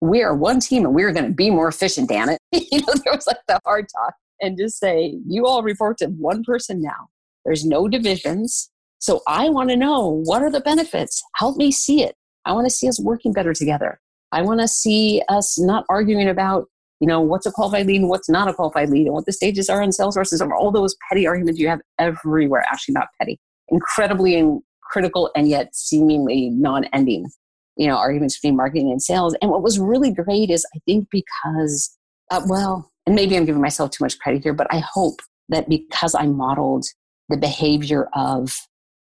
We 0.00 0.22
are 0.22 0.36
one 0.36 0.60
team 0.60 0.84
and 0.84 0.94
we're 0.94 1.12
going 1.12 1.26
to 1.26 1.32
be 1.32 1.50
more 1.50 1.68
efficient, 1.68 2.08
damn 2.08 2.28
it. 2.28 2.38
you 2.52 2.80
know, 2.80 2.92
there 3.04 3.14
was 3.14 3.26
like 3.26 3.40
the 3.48 3.58
hard 3.64 3.86
talk 3.88 4.14
and 4.40 4.58
just 4.58 4.78
say, 4.78 5.18
you 5.26 5.46
all 5.46 5.62
report 5.62 5.98
to 5.98 6.06
one 6.06 6.44
person 6.44 6.82
now. 6.82 7.08
There's 7.44 7.64
no 7.64 7.88
divisions. 7.88 8.70
So 9.06 9.22
I 9.28 9.50
want 9.50 9.70
to 9.70 9.76
know 9.76 10.20
what 10.24 10.42
are 10.42 10.50
the 10.50 10.58
benefits? 10.58 11.22
Help 11.36 11.56
me 11.56 11.70
see 11.70 12.02
it. 12.02 12.16
I 12.44 12.50
want 12.50 12.66
to 12.66 12.74
see 12.74 12.88
us 12.88 13.00
working 13.00 13.32
better 13.32 13.54
together. 13.54 14.00
I 14.32 14.42
want 14.42 14.58
to 14.58 14.66
see 14.66 15.22
us 15.28 15.56
not 15.60 15.84
arguing 15.88 16.28
about, 16.28 16.64
you 16.98 17.06
know, 17.06 17.20
what's 17.20 17.46
a 17.46 17.52
qualified 17.52 17.86
lead 17.86 18.00
and 18.00 18.08
what's 18.08 18.28
not 18.28 18.48
a 18.48 18.52
qualified 18.52 18.90
lead 18.90 19.06
and 19.06 19.14
what 19.14 19.24
the 19.24 19.32
stages 19.32 19.70
are 19.70 19.80
in 19.80 19.92
sales 19.92 20.16
versus 20.16 20.40
all 20.40 20.72
those 20.72 20.96
petty 21.08 21.24
arguments 21.24 21.60
you 21.60 21.68
have 21.68 21.78
everywhere. 22.00 22.64
Actually, 22.68 22.94
not 22.94 23.06
petty, 23.20 23.38
incredibly 23.68 24.44
critical 24.82 25.30
and 25.36 25.48
yet 25.48 25.72
seemingly 25.72 26.50
non-ending 26.50 27.28
you 27.76 27.86
know 27.86 27.96
arguments 27.96 28.38
between 28.38 28.56
marketing 28.56 28.90
and 28.90 29.02
sales 29.02 29.36
and 29.42 29.50
what 29.50 29.60
was 29.60 29.80
really 29.80 30.12
great 30.12 30.48
is 30.48 30.64
i 30.76 30.78
think 30.86 31.08
because 31.10 31.98
uh, 32.30 32.40
well 32.46 32.88
and 33.04 33.16
maybe 33.16 33.36
i'm 33.36 33.44
giving 33.44 33.60
myself 33.60 33.90
too 33.90 34.04
much 34.04 34.16
credit 34.20 34.44
here 34.44 34.54
but 34.54 34.68
i 34.72 34.78
hope 34.78 35.18
that 35.48 35.68
because 35.68 36.14
i 36.14 36.24
modeled 36.24 36.86
the 37.28 37.36
behavior 37.36 38.08
of 38.14 38.54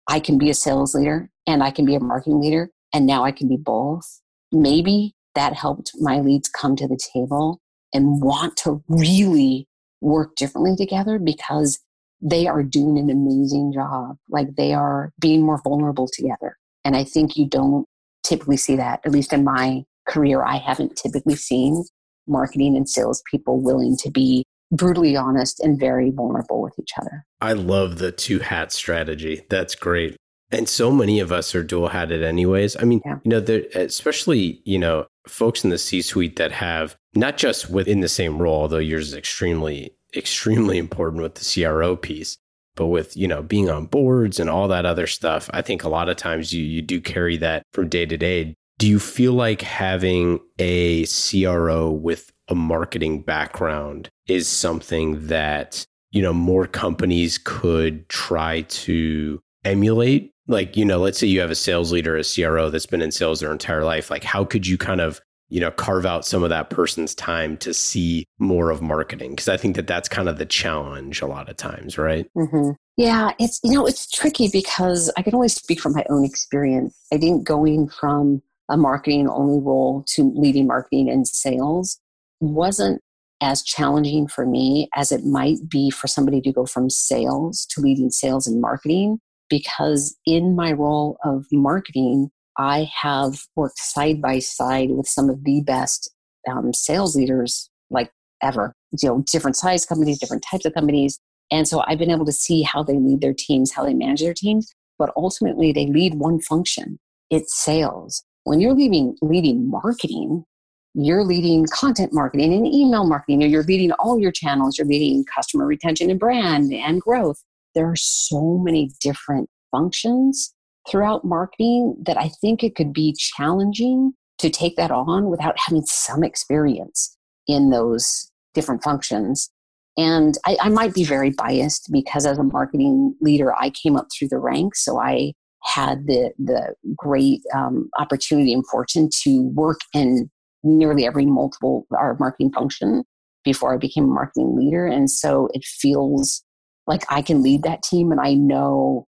i 0.07 0.19
can 0.19 0.37
be 0.37 0.49
a 0.49 0.53
sales 0.53 0.95
leader 0.95 1.29
and 1.47 1.63
i 1.63 1.71
can 1.71 1.85
be 1.85 1.95
a 1.95 1.99
marketing 1.99 2.41
leader 2.41 2.69
and 2.93 3.05
now 3.05 3.23
i 3.23 3.31
can 3.31 3.47
be 3.47 3.57
both 3.57 4.21
maybe 4.51 5.13
that 5.35 5.53
helped 5.53 5.91
my 5.99 6.19
leads 6.19 6.49
come 6.49 6.75
to 6.75 6.87
the 6.87 6.99
table 7.13 7.59
and 7.93 8.21
want 8.21 8.55
to 8.57 8.83
really 8.87 9.67
work 10.01 10.35
differently 10.35 10.75
together 10.75 11.19
because 11.19 11.79
they 12.21 12.47
are 12.47 12.63
doing 12.63 12.97
an 12.97 13.09
amazing 13.09 13.73
job. 13.73 14.17
Like 14.29 14.55
they 14.55 14.73
are 14.73 15.11
being 15.19 15.43
more 15.43 15.61
vulnerable 15.63 16.07
together. 16.11 16.57
And 16.85 16.95
I 16.95 17.03
think 17.03 17.35
you 17.35 17.47
don't 17.47 17.87
typically 18.23 18.57
see 18.57 18.75
that, 18.75 19.01
at 19.05 19.11
least 19.11 19.33
in 19.33 19.43
my 19.43 19.83
career, 20.07 20.43
I 20.43 20.57
haven't 20.57 20.95
typically 20.95 21.35
seen 21.35 21.83
marketing 22.27 22.75
and 22.75 22.87
sales 22.87 23.23
people 23.29 23.59
willing 23.59 23.97
to 23.97 24.11
be 24.11 24.45
brutally 24.71 25.15
honest 25.15 25.59
and 25.59 25.79
very 25.79 26.11
vulnerable 26.11 26.61
with 26.61 26.73
each 26.79 26.91
other. 26.99 27.25
I 27.41 27.53
love 27.53 27.97
the 27.97 28.11
two 28.11 28.39
hat 28.39 28.71
strategy. 28.71 29.41
That's 29.49 29.75
great. 29.75 30.15
And 30.51 30.67
so 30.67 30.91
many 30.91 31.19
of 31.19 31.31
us 31.31 31.55
are 31.55 31.63
dual 31.63 31.89
hatted 31.89 32.23
anyways. 32.23 32.75
I 32.77 32.83
mean, 32.83 33.01
yeah. 33.05 33.19
you 33.23 33.29
know, 33.29 33.39
there, 33.39 33.63
especially, 33.73 34.61
you 34.65 34.77
know, 34.77 35.07
folks 35.27 35.63
in 35.63 35.69
the 35.69 35.77
C 35.77 36.01
suite 36.01 36.35
that 36.37 36.51
have 36.51 36.97
not 37.15 37.37
just 37.37 37.69
within 37.69 38.01
the 38.01 38.09
same 38.09 38.41
role, 38.41 38.61
although 38.61 38.77
yours 38.77 39.09
is 39.09 39.15
extremely 39.15 39.95
extremely 40.15 40.77
important 40.77 41.23
with 41.23 41.35
the 41.35 41.63
CRO 41.63 41.95
piece. 41.95 42.37
But 42.75 42.87
with, 42.87 43.17
you 43.17 43.27
know, 43.27 43.41
being 43.41 43.69
on 43.69 43.85
boards 43.85 44.39
and 44.39 44.49
all 44.49 44.67
that 44.69 44.85
other 44.85 45.07
stuff, 45.07 45.49
I 45.53 45.61
think 45.61 45.83
a 45.83 45.89
lot 45.89 46.09
of 46.09 46.17
times 46.17 46.53
you 46.53 46.63
you 46.63 46.81
do 46.81 46.99
carry 47.01 47.37
that 47.37 47.63
from 47.73 47.89
day 47.89 48.05
to 48.05 48.17
day. 48.17 48.55
Do 48.77 48.87
you 48.87 48.99
feel 48.99 49.33
like 49.33 49.61
having 49.61 50.39
a 50.57 51.05
CRO 51.05 51.91
with 51.91 52.30
a 52.51 52.55
marketing 52.55 53.21
background 53.21 54.09
is 54.27 54.47
something 54.47 55.27
that, 55.27 55.85
you 56.11 56.21
know, 56.21 56.33
more 56.33 56.67
companies 56.67 57.39
could 57.43 58.07
try 58.09 58.61
to 58.63 59.39
emulate? 59.63 60.31
Like, 60.47 60.75
you 60.75 60.83
know, 60.83 60.99
let's 60.99 61.17
say 61.17 61.27
you 61.27 61.39
have 61.39 61.49
a 61.49 61.55
sales 61.55 61.93
leader, 61.93 62.17
a 62.17 62.23
CRO 62.23 62.69
that's 62.69 62.85
been 62.85 63.01
in 63.01 63.11
sales 63.11 63.39
their 63.39 63.53
entire 63.53 63.85
life. 63.85 64.11
Like, 64.11 64.25
how 64.25 64.43
could 64.43 64.67
you 64.67 64.77
kind 64.77 64.99
of 64.99 65.21
you 65.47 65.59
know 65.59 65.69
carve 65.69 66.05
out 66.05 66.25
some 66.25 66.43
of 66.43 66.49
that 66.49 66.69
person's 66.69 67.13
time 67.13 67.57
to 67.57 67.73
see 67.73 68.25
more 68.39 68.71
of 68.71 68.81
marketing 68.81 69.31
because 69.31 69.49
i 69.49 69.57
think 69.57 69.75
that 69.75 69.85
that's 69.85 70.07
kind 70.07 70.29
of 70.29 70.37
the 70.37 70.45
challenge 70.45 71.21
a 71.21 71.27
lot 71.27 71.49
of 71.49 71.57
times 71.57 71.97
right 71.97 72.25
mm-hmm. 72.37 72.71
yeah 72.95 73.31
it's 73.37 73.59
you 73.61 73.73
know 73.73 73.85
it's 73.85 74.09
tricky 74.09 74.47
because 74.47 75.11
i 75.17 75.21
can 75.21 75.35
only 75.35 75.49
speak 75.49 75.81
from 75.81 75.91
my 75.91 76.05
own 76.09 76.23
experience 76.23 76.97
i 77.11 77.17
think 77.17 77.43
going 77.43 77.89
from 77.89 78.41
a 78.69 78.77
marketing 78.77 79.27
only 79.27 79.59
role 79.61 80.05
to 80.07 80.31
leading 80.35 80.65
marketing 80.65 81.09
and 81.09 81.27
sales 81.27 81.99
wasn't 82.41 83.01
as 83.41 83.63
challenging 83.63 84.27
for 84.27 84.45
me 84.45 84.87
as 84.95 85.11
it 85.11 85.25
might 85.25 85.57
be 85.67 85.89
for 85.89 86.07
somebody 86.07 86.41
to 86.41 86.51
go 86.51 86.65
from 86.65 86.89
sales 86.89 87.65
to 87.71 87.81
leading 87.81 88.09
sales 88.09 88.45
and 88.45 88.61
marketing 88.61 89.19
because 89.49 90.15
in 90.25 90.55
my 90.55 90.71
role 90.71 91.17
of 91.23 91.45
marketing 91.51 92.29
I 92.57 92.89
have 93.01 93.39
worked 93.55 93.79
side 93.79 94.21
by 94.21 94.39
side 94.39 94.91
with 94.91 95.07
some 95.07 95.29
of 95.29 95.43
the 95.43 95.61
best 95.61 96.11
um, 96.49 96.73
sales 96.73 97.15
leaders 97.15 97.69
like 97.89 98.11
ever. 98.41 98.73
You 99.01 99.09
know, 99.09 99.23
different 99.31 99.55
size 99.55 99.85
companies, 99.85 100.19
different 100.19 100.43
types 100.49 100.65
of 100.65 100.73
companies. 100.73 101.19
And 101.51 101.67
so 101.67 101.83
I've 101.87 101.97
been 101.97 102.11
able 102.11 102.25
to 102.25 102.31
see 102.31 102.61
how 102.61 102.83
they 102.83 102.97
lead 102.97 103.21
their 103.21 103.33
teams, 103.33 103.71
how 103.71 103.83
they 103.83 103.93
manage 103.93 104.21
their 104.21 104.33
teams, 104.33 104.73
but 104.99 105.11
ultimately 105.15 105.71
they 105.71 105.87
lead 105.87 106.15
one 106.15 106.39
function. 106.39 106.99
It's 107.29 107.61
sales. 107.61 108.23
When 108.43 108.59
you're 108.59 108.73
leading 108.73 109.15
leading 109.21 109.69
marketing, 109.69 110.45
you're 110.93 111.23
leading 111.23 111.65
content 111.67 112.11
marketing 112.13 112.53
and 112.53 112.67
email 112.67 113.05
marketing, 113.05 113.41
you're 113.41 113.63
leading 113.63 113.91
all 113.93 114.19
your 114.19 114.31
channels, 114.31 114.77
you're 114.77 114.87
leading 114.87 115.23
customer 115.33 115.65
retention 115.65 116.09
and 116.09 116.19
brand 116.19 116.73
and 116.73 117.01
growth. 117.01 117.41
There 117.75 117.89
are 117.89 117.95
so 117.95 118.57
many 118.57 118.91
different 119.01 119.49
functions 119.71 120.53
throughout 120.89 121.23
marketing 121.23 121.95
that 122.05 122.17
I 122.17 122.29
think 122.41 122.63
it 122.63 122.75
could 122.75 122.91
be 122.91 123.15
challenging 123.17 124.13
to 124.39 124.49
take 124.49 124.75
that 124.75 124.91
on 124.91 125.29
without 125.29 125.55
having 125.57 125.83
some 125.85 126.23
experience 126.23 127.15
in 127.47 127.69
those 127.69 128.31
different 128.53 128.83
functions. 128.83 129.49
And 129.97 130.37
I, 130.45 130.57
I, 130.61 130.69
might 130.69 130.93
be 130.93 131.03
very 131.03 131.29
biased 131.29 131.89
because 131.91 132.25
as 132.25 132.37
a 132.37 132.43
marketing 132.43 133.15
leader, 133.21 133.53
I 133.55 133.69
came 133.69 133.95
up 133.95 134.07
through 134.11 134.29
the 134.29 134.39
ranks. 134.39 134.83
So 134.83 134.99
I 134.99 135.33
had 135.63 136.07
the, 136.07 136.31
the 136.39 136.73
great 136.95 137.41
um, 137.53 137.89
opportunity 137.99 138.53
and 138.53 138.65
fortune 138.67 139.09
to 139.23 139.43
work 139.53 139.79
in 139.93 140.29
nearly 140.63 141.05
every 141.05 141.25
multiple 141.25 141.85
our 141.97 142.15
marketing 142.19 142.51
function 142.51 143.03
before 143.43 143.73
I 143.73 143.77
became 143.77 144.05
a 144.05 144.07
marketing 144.07 144.55
leader. 144.55 144.85
And 144.85 145.09
so 145.09 145.49
it 145.53 145.63
feels 145.65 146.43
like 146.87 147.03
I 147.09 147.21
can 147.21 147.41
lead 147.41 147.63
that 147.63 147.83
team 147.83 148.11
and 148.11 148.21
I 148.21 148.33
know 148.33 149.07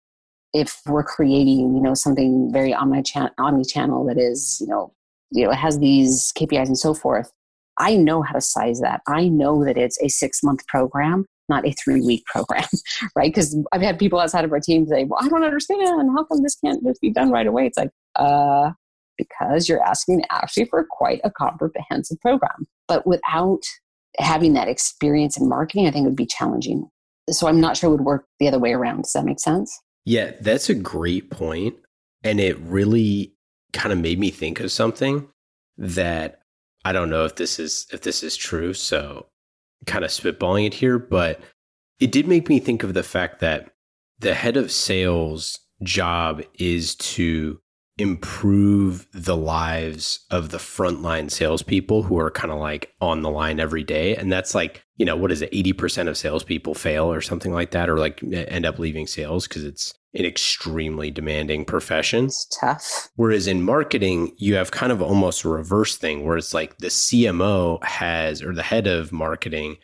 if 0.52 0.80
we're 0.86 1.04
creating, 1.04 1.74
you 1.74 1.82
know, 1.82 1.94
something 1.94 2.50
very 2.52 2.72
omni-channel 2.72 4.06
that 4.06 4.18
is, 4.18 4.58
you 4.60 4.66
know, 4.66 4.92
you 5.30 5.44
know, 5.44 5.50
it 5.50 5.56
has 5.56 5.78
these 5.78 6.32
KPIs 6.38 6.66
and 6.66 6.78
so 6.78 6.94
forth. 6.94 7.30
I 7.78 7.96
know 7.96 8.22
how 8.22 8.32
to 8.32 8.40
size 8.40 8.80
that. 8.80 9.02
I 9.06 9.28
know 9.28 9.64
that 9.64 9.76
it's 9.76 10.00
a 10.00 10.08
six 10.08 10.42
month 10.42 10.66
program, 10.66 11.26
not 11.48 11.66
a 11.66 11.72
three 11.72 12.00
week 12.00 12.24
program, 12.24 12.64
right? 13.16 13.32
Because 13.32 13.56
I've 13.72 13.82
had 13.82 13.98
people 13.98 14.18
outside 14.18 14.44
of 14.44 14.52
our 14.52 14.60
team 14.60 14.86
say, 14.86 15.04
well, 15.04 15.20
I 15.22 15.28
don't 15.28 15.44
understand. 15.44 16.10
How 16.16 16.24
come 16.24 16.42
this 16.42 16.56
can't 16.64 16.82
just 16.84 17.00
be 17.00 17.10
done 17.10 17.30
right 17.30 17.46
away? 17.46 17.66
It's 17.66 17.76
like, 17.76 17.90
uh, 18.14 18.70
because 19.16 19.68
you're 19.68 19.82
asking 19.82 20.22
actually 20.30 20.66
for 20.66 20.86
quite 20.88 21.20
a 21.24 21.30
comprehensive 21.30 22.20
program. 22.20 22.66
But 22.88 23.06
without 23.06 23.62
having 24.18 24.54
that 24.54 24.68
experience 24.68 25.36
in 25.36 25.48
marketing, 25.48 25.86
I 25.86 25.90
think 25.90 26.04
it 26.04 26.08
would 26.08 26.16
be 26.16 26.26
challenging. 26.26 26.88
So 27.30 27.48
I'm 27.48 27.60
not 27.60 27.76
sure 27.76 27.88
it 27.88 27.92
would 27.92 28.04
work 28.04 28.26
the 28.38 28.48
other 28.48 28.58
way 28.58 28.72
around. 28.72 29.02
Does 29.02 29.12
that 29.12 29.24
make 29.24 29.40
sense? 29.40 29.78
Yeah, 30.04 30.32
that's 30.40 30.68
a 30.68 30.74
great 30.74 31.30
point. 31.30 31.76
And 32.22 32.40
it 32.40 32.58
really 32.60 33.34
kind 33.72 33.92
of 33.92 33.98
made 33.98 34.18
me 34.18 34.30
think 34.30 34.60
of 34.60 34.72
something 34.72 35.28
that 35.76 36.40
I 36.84 36.92
don't 36.92 37.10
know 37.10 37.24
if 37.24 37.36
this 37.36 37.58
is 37.58 37.86
if 37.92 38.02
this 38.02 38.22
is 38.22 38.36
true, 38.36 38.72
so 38.72 39.26
kind 39.86 40.04
of 40.04 40.10
spitballing 40.10 40.66
it 40.66 40.74
here, 40.74 40.98
but 40.98 41.40
it 42.00 42.12
did 42.12 42.28
make 42.28 42.48
me 42.48 42.58
think 42.58 42.82
of 42.82 42.94
the 42.94 43.02
fact 43.02 43.40
that 43.40 43.70
the 44.18 44.34
head 44.34 44.56
of 44.56 44.72
sales 44.72 45.58
job 45.82 46.42
is 46.54 46.94
to 46.96 47.60
improve 47.98 49.06
the 49.12 49.36
lives 49.36 50.26
of 50.30 50.50
the 50.50 50.58
frontline 50.58 51.30
salespeople 51.30 52.02
who 52.02 52.18
are 52.18 52.30
kind 52.30 52.52
of 52.52 52.58
like 52.58 52.92
on 53.00 53.22
the 53.22 53.30
line 53.30 53.58
every 53.58 53.84
day. 53.84 54.14
And 54.14 54.30
that's 54.30 54.54
like, 54.54 54.84
you 54.96 55.06
know, 55.06 55.16
what 55.16 55.32
is 55.32 55.40
it? 55.40 55.50
80% 55.52 56.08
of 56.08 56.16
salespeople 56.16 56.74
fail 56.74 57.10
or 57.10 57.22
something 57.22 57.52
like 57.52 57.70
that, 57.70 57.88
or 57.88 57.98
like 57.98 58.22
end 58.22 58.66
up 58.66 58.78
leaving 58.78 59.06
sales 59.06 59.48
because 59.48 59.64
it's 59.64 59.94
an 60.12 60.26
extremely 60.26 61.10
demanding 61.10 61.64
profession. 61.64 62.26
It's 62.26 62.46
tough. 62.60 63.08
Whereas 63.16 63.46
in 63.46 63.62
marketing, 63.62 64.34
you 64.36 64.56
have 64.56 64.70
kind 64.70 64.92
of 64.92 65.00
almost 65.00 65.44
a 65.44 65.48
reverse 65.48 65.96
thing 65.96 66.24
where 66.24 66.36
it's 66.36 66.54
like 66.54 66.78
the 66.78 66.88
CMO 66.88 67.82
has, 67.84 68.42
or 68.42 68.54
the 68.54 68.62
head 68.62 68.86
of 68.86 69.12
marketing 69.12 69.76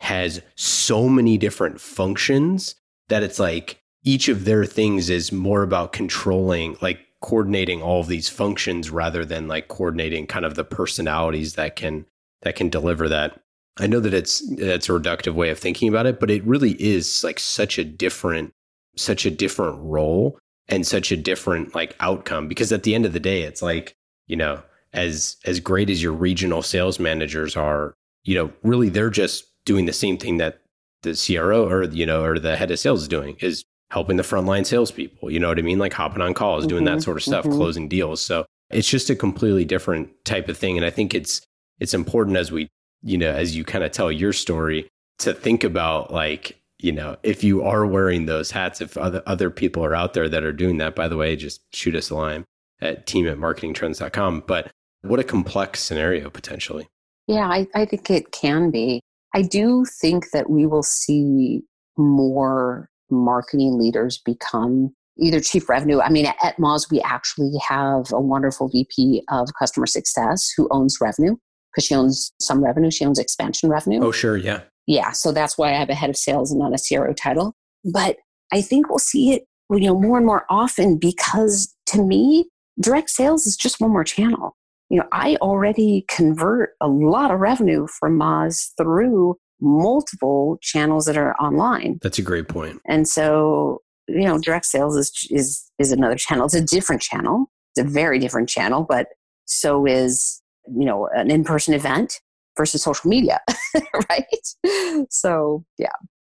has 0.00 0.42
so 0.54 1.08
many 1.08 1.38
different 1.38 1.80
functions 1.80 2.74
that 3.08 3.22
it's 3.22 3.38
like 3.38 3.80
each 4.02 4.28
of 4.28 4.44
their 4.44 4.66
things 4.66 5.08
is 5.08 5.32
more 5.32 5.62
about 5.62 5.92
controlling, 5.92 6.76
like 6.82 7.00
coordinating 7.24 7.80
all 7.80 8.00
of 8.00 8.06
these 8.06 8.28
functions 8.28 8.90
rather 8.90 9.24
than 9.24 9.48
like 9.48 9.66
coordinating 9.68 10.26
kind 10.26 10.44
of 10.44 10.56
the 10.56 10.64
personalities 10.64 11.54
that 11.54 11.74
can 11.74 12.04
that 12.42 12.54
can 12.54 12.68
deliver 12.68 13.08
that. 13.08 13.40
I 13.78 13.86
know 13.86 13.98
that 14.00 14.12
it's 14.12 14.46
that's 14.56 14.90
a 14.90 14.92
reductive 14.92 15.32
way 15.32 15.48
of 15.48 15.58
thinking 15.58 15.88
about 15.88 16.04
it, 16.04 16.20
but 16.20 16.30
it 16.30 16.44
really 16.44 16.72
is 16.72 17.24
like 17.24 17.40
such 17.40 17.78
a 17.78 17.84
different 17.84 18.52
such 18.94 19.24
a 19.24 19.30
different 19.30 19.78
role 19.80 20.38
and 20.68 20.86
such 20.86 21.10
a 21.10 21.16
different 21.16 21.74
like 21.74 21.96
outcome 21.98 22.46
because 22.46 22.70
at 22.72 22.82
the 22.82 22.94
end 22.94 23.06
of 23.06 23.14
the 23.14 23.20
day 23.20 23.40
it's 23.40 23.62
like, 23.62 23.94
you 24.26 24.36
know, 24.36 24.62
as 24.92 25.38
as 25.46 25.60
great 25.60 25.88
as 25.88 26.02
your 26.02 26.12
regional 26.12 26.60
sales 26.60 27.00
managers 27.00 27.56
are, 27.56 27.94
you 28.24 28.34
know, 28.34 28.52
really 28.62 28.90
they're 28.90 29.08
just 29.08 29.46
doing 29.64 29.86
the 29.86 29.94
same 29.94 30.18
thing 30.18 30.36
that 30.36 30.60
the 31.04 31.14
CRO 31.14 31.66
or 31.66 31.84
you 31.84 32.04
know 32.04 32.22
or 32.22 32.38
the 32.38 32.56
head 32.56 32.70
of 32.70 32.78
sales 32.78 33.00
is 33.00 33.08
doing 33.08 33.36
is 33.40 33.64
helping 33.90 34.16
the 34.16 34.22
frontline 34.22 34.66
salespeople. 34.66 35.30
You 35.30 35.40
know 35.40 35.48
what 35.48 35.58
I 35.58 35.62
mean? 35.62 35.78
Like 35.78 35.92
hopping 35.92 36.22
on 36.22 36.34
calls, 36.34 36.62
mm-hmm, 36.62 36.68
doing 36.68 36.84
that 36.84 36.92
mm-hmm, 36.92 37.00
sort 37.00 37.16
of 37.16 37.22
stuff, 37.22 37.44
mm-hmm. 37.44 37.56
closing 37.56 37.88
deals. 37.88 38.20
So 38.20 38.46
it's 38.70 38.88
just 38.88 39.10
a 39.10 39.16
completely 39.16 39.64
different 39.64 40.10
type 40.24 40.48
of 40.48 40.56
thing. 40.56 40.76
And 40.76 40.84
I 40.84 40.90
think 40.90 41.14
it's 41.14 41.40
it's 41.80 41.94
important 41.94 42.36
as 42.36 42.50
we, 42.50 42.68
you 43.02 43.18
know, 43.18 43.30
as 43.30 43.56
you 43.56 43.64
kind 43.64 43.84
of 43.84 43.92
tell 43.92 44.10
your 44.10 44.32
story 44.32 44.88
to 45.20 45.32
think 45.32 45.64
about 45.64 46.12
like, 46.12 46.60
you 46.78 46.92
know, 46.92 47.16
if 47.22 47.44
you 47.44 47.62
are 47.62 47.86
wearing 47.86 48.26
those 48.26 48.50
hats, 48.50 48.80
if 48.80 48.96
other 48.96 49.22
other 49.26 49.50
people 49.50 49.84
are 49.84 49.94
out 49.94 50.14
there 50.14 50.28
that 50.28 50.44
are 50.44 50.52
doing 50.52 50.78
that, 50.78 50.94
by 50.94 51.08
the 51.08 51.16
way, 51.16 51.36
just 51.36 51.62
shoot 51.74 51.94
us 51.94 52.10
a 52.10 52.14
line 52.14 52.44
at 52.80 53.06
team 53.06 53.28
at 53.28 53.38
marketingtrends.com. 53.38 54.44
But 54.46 54.70
what 55.02 55.20
a 55.20 55.24
complex 55.24 55.80
scenario 55.80 56.30
potentially. 56.30 56.88
Yeah, 57.26 57.48
I, 57.48 57.66
I 57.74 57.84
think 57.84 58.10
it 58.10 58.32
can 58.32 58.70
be. 58.70 59.00
I 59.34 59.42
do 59.42 59.84
think 59.84 60.30
that 60.32 60.48
we 60.48 60.66
will 60.66 60.82
see 60.82 61.62
more 61.96 62.88
marketing 63.14 63.78
leaders 63.78 64.20
become 64.24 64.94
either 65.18 65.40
chief 65.40 65.68
revenue. 65.68 66.00
I 66.00 66.10
mean, 66.10 66.26
at 66.26 66.56
Moz, 66.56 66.90
we 66.90 67.00
actually 67.02 67.52
have 67.66 68.12
a 68.12 68.20
wonderful 68.20 68.68
VP 68.68 69.22
of 69.30 69.48
customer 69.58 69.86
success 69.86 70.52
who 70.56 70.68
owns 70.70 70.98
revenue 71.00 71.36
because 71.72 71.86
she 71.86 71.94
owns 71.94 72.32
some 72.40 72.64
revenue. 72.64 72.90
She 72.90 73.04
owns 73.04 73.18
expansion 73.18 73.68
revenue. 73.68 74.00
Oh, 74.02 74.12
sure. 74.12 74.36
Yeah. 74.36 74.62
Yeah. 74.86 75.12
So 75.12 75.32
that's 75.32 75.56
why 75.56 75.70
I 75.70 75.78
have 75.78 75.90
a 75.90 75.94
head 75.94 76.10
of 76.10 76.16
sales 76.16 76.50
and 76.50 76.60
not 76.60 76.74
a 76.74 76.78
CRO 76.78 77.12
title. 77.12 77.54
But 77.84 78.16
I 78.52 78.60
think 78.60 78.88
we'll 78.88 78.98
see 78.98 79.32
it, 79.32 79.44
you 79.70 79.80
know, 79.80 79.98
more 79.98 80.16
and 80.16 80.26
more 80.26 80.44
often 80.50 80.98
because 80.98 81.74
to 81.86 82.02
me, 82.02 82.48
direct 82.80 83.10
sales 83.10 83.46
is 83.46 83.56
just 83.56 83.80
one 83.80 83.90
more 83.90 84.04
channel. 84.04 84.56
You 84.90 84.98
know, 84.98 85.06
I 85.12 85.36
already 85.36 86.04
convert 86.08 86.70
a 86.80 86.88
lot 86.88 87.30
of 87.30 87.40
revenue 87.40 87.86
from 87.86 88.18
Moz 88.18 88.70
through 88.76 89.36
multiple 89.64 90.58
channels 90.60 91.06
that 91.06 91.16
are 91.16 91.34
online. 91.36 91.98
That's 92.02 92.18
a 92.18 92.22
great 92.22 92.48
point. 92.48 92.80
And 92.86 93.08
so, 93.08 93.82
you 94.06 94.24
know, 94.24 94.38
direct 94.38 94.66
sales 94.66 94.96
is 94.96 95.10
is 95.30 95.70
is 95.78 95.90
another 95.90 96.16
channel. 96.16 96.44
It's 96.44 96.54
a 96.54 96.60
different 96.60 97.02
channel. 97.02 97.50
It's 97.74 97.86
a 97.86 97.90
very 97.90 98.18
different 98.18 98.48
channel, 98.48 98.86
but 98.88 99.08
so 99.46 99.86
is, 99.86 100.42
you 100.66 100.84
know, 100.84 101.08
an 101.14 101.30
in-person 101.30 101.74
event 101.74 102.20
versus 102.56 102.82
social 102.82 103.10
media, 103.10 103.40
right? 104.10 105.06
So, 105.10 105.64
yeah. 105.78 105.88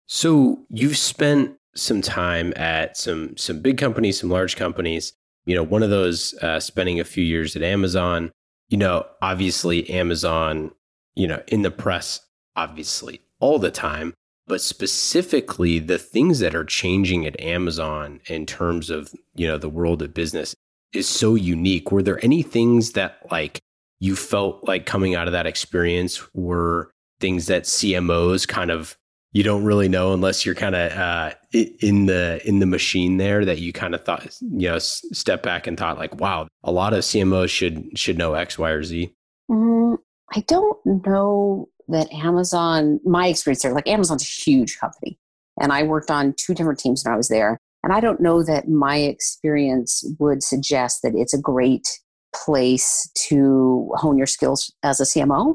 So, 0.06 0.60
you've 0.68 0.96
spent 0.96 1.56
some 1.74 2.02
time 2.02 2.52
at 2.56 2.96
some 2.96 3.36
some 3.36 3.60
big 3.60 3.78
companies, 3.78 4.20
some 4.20 4.30
large 4.30 4.56
companies. 4.56 5.14
You 5.46 5.56
know, 5.56 5.62
one 5.62 5.82
of 5.82 5.90
those 5.90 6.34
uh, 6.42 6.60
spending 6.60 7.00
a 7.00 7.04
few 7.04 7.24
years 7.24 7.56
at 7.56 7.62
Amazon. 7.62 8.30
You 8.68 8.78
know, 8.78 9.04
obviously 9.20 9.88
Amazon, 9.90 10.70
you 11.14 11.26
know, 11.26 11.42
in 11.48 11.62
the 11.62 11.70
press 11.70 12.20
obviously 12.56 13.20
all 13.40 13.58
the 13.58 13.70
time, 13.70 14.14
but 14.46 14.60
specifically 14.60 15.78
the 15.78 15.98
things 15.98 16.38
that 16.40 16.54
are 16.54 16.64
changing 16.64 17.26
at 17.26 17.40
Amazon 17.40 18.20
in 18.26 18.46
terms 18.46 18.90
of, 18.90 19.12
you 19.34 19.46
know, 19.46 19.58
the 19.58 19.68
world 19.68 20.02
of 20.02 20.14
business 20.14 20.54
is 20.92 21.08
so 21.08 21.34
unique. 21.34 21.90
Were 21.90 22.02
there 22.02 22.22
any 22.24 22.42
things 22.42 22.92
that 22.92 23.18
like 23.30 23.60
you 24.00 24.16
felt 24.16 24.66
like 24.66 24.84
coming 24.84 25.14
out 25.14 25.28
of 25.28 25.32
that 25.32 25.46
experience 25.46 26.22
were 26.34 26.90
things 27.20 27.46
that 27.46 27.64
CMOs 27.64 28.46
kind 28.46 28.70
of 28.70 28.96
you 29.32 29.42
don't 29.42 29.64
really 29.64 29.88
know 29.88 30.12
unless 30.12 30.44
you're 30.44 30.54
kind 30.54 30.74
of 30.74 30.92
uh, 30.92 31.32
in 31.52 32.06
the 32.06 32.40
in 32.44 32.58
the 32.58 32.66
machine 32.66 33.16
there 33.16 33.44
that 33.44 33.58
you 33.58 33.72
kind 33.72 33.94
of 33.94 34.04
thought 34.04 34.26
you 34.40 34.68
know 34.68 34.78
step 34.78 35.42
back 35.42 35.66
and 35.66 35.78
thought 35.78 35.98
like 35.98 36.14
wow 36.20 36.46
a 36.64 36.72
lot 36.72 36.92
of 36.92 37.00
CMOs 37.00 37.48
should 37.48 37.96
should 37.98 38.18
know 38.18 38.34
X 38.34 38.58
Y 38.58 38.70
or 38.70 38.82
Z. 38.82 39.14
Mm, 39.50 39.96
I 40.34 40.40
don't 40.40 40.78
know 40.84 41.68
that 41.88 42.12
Amazon, 42.12 43.00
my 43.04 43.26
experience 43.26 43.62
there, 43.62 43.72
like 43.72 43.88
Amazon's 43.88 44.22
a 44.22 44.50
huge 44.50 44.78
company. 44.78 45.18
And 45.60 45.72
I 45.72 45.82
worked 45.82 46.10
on 46.10 46.34
two 46.36 46.54
different 46.54 46.78
teams 46.78 47.04
when 47.04 47.12
I 47.12 47.16
was 47.16 47.28
there. 47.28 47.58
And 47.84 47.92
I 47.92 48.00
don't 48.00 48.20
know 48.20 48.42
that 48.44 48.68
my 48.68 48.96
experience 48.96 50.04
would 50.18 50.42
suggest 50.42 51.00
that 51.02 51.14
it's 51.14 51.34
a 51.34 51.40
great 51.40 51.88
place 52.34 53.10
to 53.28 53.90
hone 53.94 54.16
your 54.16 54.26
skills 54.26 54.72
as 54.82 55.00
a 55.00 55.04
CMO. 55.04 55.54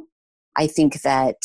I 0.56 0.68
think 0.68 1.02
that 1.02 1.36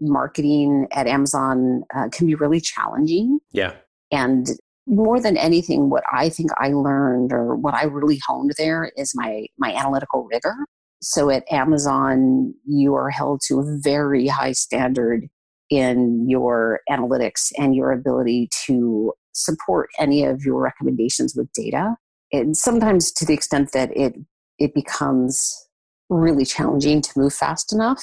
marketing 0.00 0.88
at 0.92 1.06
Amazon 1.06 1.82
uh, 1.94 2.08
can 2.10 2.26
be 2.26 2.34
really 2.34 2.60
challenging. 2.60 3.38
Yeah. 3.52 3.74
And 4.12 4.48
more 4.86 5.20
than 5.20 5.36
anything, 5.36 5.90
what 5.90 6.04
I 6.12 6.28
think 6.28 6.50
I 6.58 6.68
learned 6.68 7.32
or 7.32 7.56
what 7.56 7.74
I 7.74 7.84
really 7.84 8.20
honed 8.26 8.52
there 8.56 8.92
is 8.96 9.12
my 9.14 9.46
my 9.58 9.72
analytical 9.74 10.28
rigor. 10.30 10.54
So 11.02 11.30
at 11.30 11.44
Amazon, 11.50 12.54
you 12.64 12.94
are 12.94 13.10
held 13.10 13.40
to 13.48 13.60
a 13.60 13.78
very 13.82 14.26
high 14.26 14.52
standard 14.52 15.28
in 15.70 16.28
your 16.28 16.80
analytics 16.90 17.52
and 17.58 17.74
your 17.74 17.92
ability 17.92 18.48
to 18.66 19.12
support 19.32 19.90
any 19.98 20.24
of 20.24 20.44
your 20.44 20.60
recommendations 20.60 21.34
with 21.36 21.52
data. 21.52 21.96
And 22.32 22.56
sometimes 22.56 23.12
to 23.12 23.24
the 23.24 23.34
extent 23.34 23.72
that 23.72 23.94
it 23.96 24.14
it 24.58 24.72
becomes 24.74 25.66
really 26.08 26.44
challenging 26.44 27.02
to 27.02 27.10
move 27.18 27.34
fast 27.34 27.72
enough. 27.72 28.02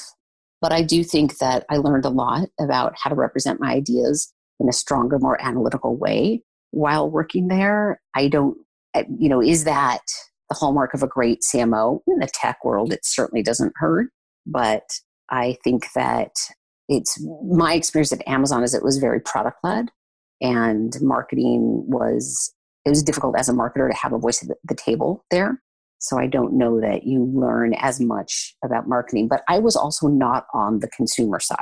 But 0.60 0.72
I 0.72 0.82
do 0.82 1.02
think 1.02 1.38
that 1.38 1.64
I 1.68 1.76
learned 1.76 2.04
a 2.04 2.10
lot 2.10 2.48
about 2.60 2.94
how 2.96 3.10
to 3.10 3.16
represent 3.16 3.60
my 3.60 3.72
ideas 3.72 4.32
in 4.60 4.68
a 4.68 4.72
stronger, 4.72 5.18
more 5.18 5.40
analytical 5.42 5.96
way 5.96 6.42
while 6.70 7.10
working 7.10 7.48
there. 7.48 8.00
I 8.14 8.28
don't, 8.28 8.56
eh, 8.94 9.04
you 9.18 9.28
know, 9.28 9.42
is 9.42 9.64
that 9.64 10.02
the 10.48 10.56
hallmark 10.56 10.94
of 10.94 11.02
a 11.02 11.08
great 11.08 11.40
CMO. 11.42 12.00
In 12.06 12.18
the 12.18 12.28
tech 12.32 12.64
world, 12.64 12.92
it 12.92 13.04
certainly 13.04 13.42
doesn't 13.42 13.72
hurt, 13.76 14.08
but 14.46 14.84
I 15.30 15.56
think 15.64 15.86
that 15.94 16.32
it's 16.88 17.22
my 17.46 17.74
experience 17.74 18.12
at 18.12 18.26
Amazon 18.28 18.62
is 18.62 18.74
it 18.74 18.84
was 18.84 18.98
very 18.98 19.20
product 19.20 19.58
led 19.64 19.90
and 20.40 20.94
marketing 21.00 21.84
was 21.86 22.52
it 22.84 22.90
was 22.90 23.02
difficult 23.02 23.38
as 23.38 23.48
a 23.48 23.52
marketer 23.52 23.90
to 23.90 23.96
have 23.96 24.12
a 24.12 24.18
voice 24.18 24.42
at 24.42 24.56
the 24.64 24.74
table 24.74 25.24
there. 25.30 25.62
So 25.98 26.18
I 26.18 26.26
don't 26.26 26.58
know 26.58 26.80
that 26.82 27.04
you 27.04 27.24
learn 27.24 27.72
as 27.78 27.98
much 27.98 28.54
about 28.62 28.86
marketing, 28.86 29.26
but 29.26 29.42
I 29.48 29.58
was 29.58 29.74
also 29.74 30.06
not 30.06 30.44
on 30.52 30.80
the 30.80 30.88
consumer 30.88 31.40
side. 31.40 31.56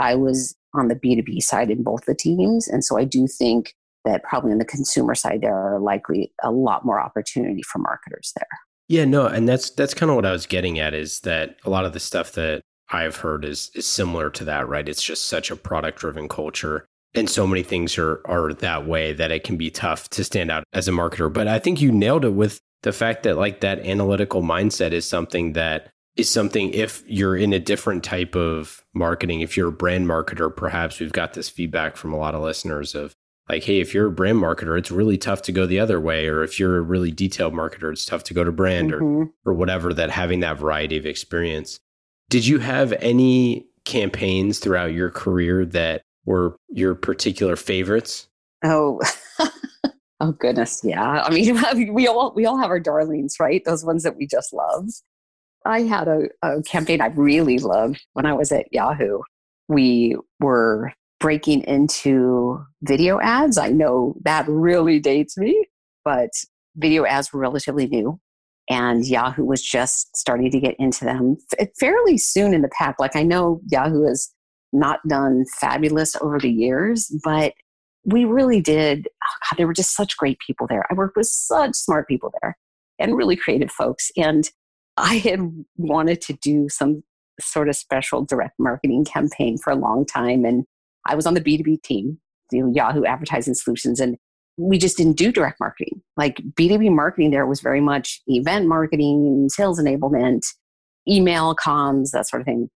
I 0.00 0.16
was 0.16 0.56
on 0.74 0.88
the 0.88 0.96
B2B 0.96 1.40
side 1.42 1.70
in 1.70 1.84
both 1.84 2.04
the 2.06 2.16
teams. 2.16 2.66
And 2.66 2.84
so 2.84 2.98
I 2.98 3.04
do 3.04 3.28
think 3.28 3.74
that 4.04 4.22
probably 4.22 4.52
on 4.52 4.58
the 4.58 4.64
consumer 4.64 5.14
side, 5.14 5.40
there 5.42 5.54
are 5.54 5.80
likely 5.80 6.32
a 6.42 6.50
lot 6.50 6.84
more 6.84 7.00
opportunity 7.00 7.62
for 7.62 7.78
marketers 7.78 8.32
there. 8.36 8.48
Yeah, 8.88 9.04
no, 9.04 9.26
and 9.26 9.48
that's 9.48 9.70
that's 9.70 9.94
kind 9.94 10.10
of 10.10 10.16
what 10.16 10.26
I 10.26 10.32
was 10.32 10.46
getting 10.46 10.78
at 10.78 10.94
is 10.94 11.20
that 11.20 11.56
a 11.64 11.70
lot 11.70 11.84
of 11.84 11.92
the 11.92 12.00
stuff 12.00 12.32
that 12.32 12.62
I've 12.90 13.16
heard 13.16 13.44
is 13.44 13.70
is 13.74 13.86
similar 13.86 14.30
to 14.30 14.44
that, 14.44 14.68
right? 14.68 14.88
It's 14.88 15.02
just 15.02 15.26
such 15.26 15.50
a 15.50 15.56
product 15.56 16.00
driven 16.00 16.28
culture. 16.28 16.86
And 17.14 17.28
so 17.28 17.46
many 17.46 17.62
things 17.62 17.98
are 17.98 18.20
are 18.24 18.52
that 18.54 18.86
way 18.86 19.12
that 19.12 19.30
it 19.30 19.44
can 19.44 19.56
be 19.56 19.70
tough 19.70 20.08
to 20.10 20.24
stand 20.24 20.50
out 20.50 20.64
as 20.72 20.88
a 20.88 20.92
marketer. 20.92 21.32
But 21.32 21.48
I 21.48 21.58
think 21.58 21.80
you 21.80 21.92
nailed 21.92 22.24
it 22.24 22.30
with 22.30 22.60
the 22.82 22.92
fact 22.92 23.22
that 23.24 23.36
like 23.36 23.60
that 23.60 23.80
analytical 23.80 24.42
mindset 24.42 24.92
is 24.92 25.08
something 25.08 25.52
that 25.52 25.90
is 26.16 26.28
something 26.28 26.72
if 26.72 27.04
you're 27.06 27.36
in 27.36 27.52
a 27.52 27.60
different 27.60 28.02
type 28.02 28.34
of 28.34 28.84
marketing, 28.94 29.40
if 29.40 29.56
you're 29.56 29.68
a 29.68 29.72
brand 29.72 30.06
marketer, 30.06 30.54
perhaps 30.54 30.98
we've 30.98 31.12
got 31.12 31.34
this 31.34 31.48
feedback 31.48 31.96
from 31.96 32.12
a 32.12 32.18
lot 32.18 32.34
of 32.34 32.42
listeners 32.42 32.94
of 32.94 33.14
like, 33.50 33.64
hey, 33.64 33.80
if 33.80 33.92
you're 33.92 34.06
a 34.06 34.12
brand 34.12 34.38
marketer, 34.38 34.78
it's 34.78 34.92
really 34.92 35.18
tough 35.18 35.42
to 35.42 35.52
go 35.52 35.66
the 35.66 35.80
other 35.80 36.00
way. 36.00 36.28
Or 36.28 36.44
if 36.44 36.60
you're 36.60 36.78
a 36.78 36.82
really 36.82 37.10
detailed 37.10 37.52
marketer, 37.52 37.90
it's 37.92 38.04
tough 38.04 38.22
to 38.24 38.34
go 38.34 38.44
to 38.44 38.52
brand 38.52 38.92
mm-hmm. 38.92 39.04
or 39.04 39.30
or 39.44 39.54
whatever, 39.54 39.92
that 39.92 40.10
having 40.10 40.40
that 40.40 40.58
variety 40.58 40.96
of 40.96 41.04
experience. 41.04 41.80
Did 42.28 42.46
you 42.46 42.60
have 42.60 42.92
any 43.00 43.66
campaigns 43.84 44.60
throughout 44.60 44.92
your 44.92 45.10
career 45.10 45.64
that 45.66 46.02
were 46.24 46.56
your 46.68 46.94
particular 46.94 47.56
favorites? 47.56 48.28
Oh, 48.62 49.00
oh 50.20 50.32
goodness, 50.38 50.82
yeah. 50.84 51.22
I 51.24 51.30
mean, 51.30 51.92
we 51.92 52.06
all 52.06 52.32
we 52.36 52.46
all 52.46 52.56
have 52.56 52.70
our 52.70 52.78
darlings, 52.78 53.34
right? 53.40 53.64
Those 53.64 53.84
ones 53.84 54.04
that 54.04 54.16
we 54.16 54.28
just 54.28 54.52
love. 54.52 54.90
I 55.66 55.82
had 55.82 56.06
a, 56.06 56.28
a 56.42 56.62
campaign 56.62 57.00
I 57.00 57.08
really 57.08 57.58
loved 57.58 58.00
when 58.12 58.26
I 58.26 58.32
was 58.32 58.52
at 58.52 58.72
Yahoo. 58.72 59.18
We 59.68 60.16
were 60.38 60.92
breaking 61.20 61.62
into 61.64 62.64
video 62.82 63.20
ads. 63.20 63.58
I 63.58 63.68
know 63.68 64.16
that 64.22 64.46
really 64.48 64.98
dates 64.98 65.36
me, 65.36 65.68
but 66.04 66.30
video 66.76 67.04
ads 67.04 67.32
were 67.32 67.40
relatively 67.40 67.86
new. 67.86 68.18
And 68.68 69.06
Yahoo 69.06 69.44
was 69.44 69.62
just 69.62 70.16
starting 70.16 70.50
to 70.50 70.60
get 70.60 70.76
into 70.78 71.04
them 71.04 71.36
eh, 71.58 71.66
fairly 71.78 72.16
soon 72.18 72.54
in 72.54 72.62
the 72.62 72.68
pack. 72.68 72.96
Like 72.98 73.16
I 73.16 73.22
know 73.22 73.60
Yahoo 73.68 74.06
has 74.06 74.32
not 74.72 75.00
done 75.08 75.44
fabulous 75.60 76.14
over 76.20 76.38
the 76.38 76.50
years, 76.50 77.12
but 77.24 77.52
we 78.04 78.24
really 78.24 78.60
did. 78.60 79.08
Oh 79.08 79.36
God, 79.50 79.58
there 79.58 79.66
were 79.66 79.72
just 79.72 79.94
such 79.94 80.16
great 80.16 80.38
people 80.38 80.66
there. 80.68 80.84
I 80.90 80.94
worked 80.94 81.16
with 81.16 81.26
such 81.26 81.74
smart 81.74 82.08
people 82.08 82.32
there 82.40 82.56
and 82.98 83.16
really 83.16 83.36
creative 83.36 83.72
folks. 83.72 84.10
And 84.16 84.48
I 84.96 85.16
had 85.16 85.40
wanted 85.76 86.20
to 86.22 86.34
do 86.34 86.68
some 86.68 87.02
sort 87.40 87.68
of 87.68 87.76
special 87.76 88.24
direct 88.24 88.54
marketing 88.58 89.04
campaign 89.04 89.58
for 89.58 89.70
a 89.70 89.76
long 89.76 90.06
time. 90.06 90.44
And 90.44 90.64
I 91.06 91.14
was 91.14 91.26
on 91.26 91.34
the 91.34 91.40
B2B 91.40 91.82
team, 91.82 92.18
you 92.52 92.70
Yahoo 92.74 93.04
Advertising 93.04 93.54
Solutions, 93.54 94.00
and 94.00 94.16
we 94.56 94.78
just 94.78 94.96
didn't 94.96 95.16
do 95.16 95.32
direct 95.32 95.58
marketing. 95.60 96.02
Like 96.16 96.40
B2B 96.54 96.94
marketing 96.94 97.30
there 97.30 97.46
was 97.46 97.60
very 97.60 97.80
much 97.80 98.20
event 98.26 98.66
marketing, 98.66 99.48
sales 99.50 99.80
enablement, 99.80 100.42
email 101.08 101.54
comms, 101.54 102.10
that 102.10 102.28
sort 102.28 102.42
of 102.42 102.46
thing. 102.46 102.68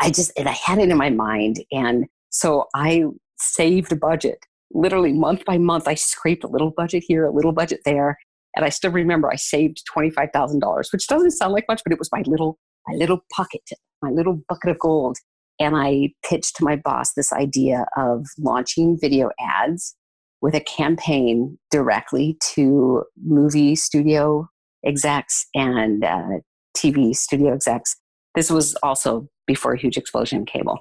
I 0.00 0.10
just, 0.10 0.32
and 0.36 0.48
I 0.48 0.52
had 0.52 0.78
it 0.78 0.88
in 0.88 0.96
my 0.96 1.10
mind. 1.10 1.64
And 1.72 2.06
so 2.30 2.66
I 2.74 3.04
saved 3.38 3.92
a 3.92 3.96
budget 3.96 4.38
literally 4.72 5.12
month 5.12 5.44
by 5.44 5.58
month. 5.58 5.86
I 5.86 5.94
scraped 5.94 6.44
a 6.44 6.48
little 6.48 6.70
budget 6.70 7.04
here, 7.06 7.24
a 7.26 7.32
little 7.32 7.52
budget 7.52 7.80
there. 7.84 8.18
And 8.54 8.64
I 8.64 8.68
still 8.68 8.90
remember 8.90 9.30
I 9.30 9.36
saved 9.36 9.82
$25,000, 9.96 10.92
which 10.92 11.06
doesn't 11.06 11.30
sound 11.32 11.52
like 11.52 11.64
much, 11.68 11.82
but 11.84 11.92
it 11.92 11.98
was 11.98 12.10
my 12.12 12.22
little, 12.26 12.58
my 12.86 12.94
little 12.94 13.24
pocket, 13.32 13.62
my 14.02 14.10
little 14.10 14.42
bucket 14.48 14.70
of 14.70 14.78
gold. 14.78 15.16
And 15.60 15.76
I 15.76 16.12
pitched 16.24 16.56
to 16.56 16.64
my 16.64 16.76
boss 16.76 17.12
this 17.12 17.32
idea 17.32 17.86
of 17.96 18.26
launching 18.38 18.98
video 19.00 19.30
ads 19.40 19.94
with 20.40 20.54
a 20.54 20.60
campaign 20.60 21.58
directly 21.70 22.36
to 22.54 23.04
movie 23.24 23.76
studio 23.76 24.48
execs 24.84 25.46
and 25.54 26.04
uh, 26.04 26.40
TV 26.76 27.14
studio 27.14 27.54
execs. 27.54 27.96
This 28.34 28.50
was 28.50 28.74
also 28.82 29.28
before 29.46 29.74
a 29.74 29.78
Huge 29.78 29.96
Explosion 29.96 30.40
in 30.40 30.46
Cable. 30.46 30.80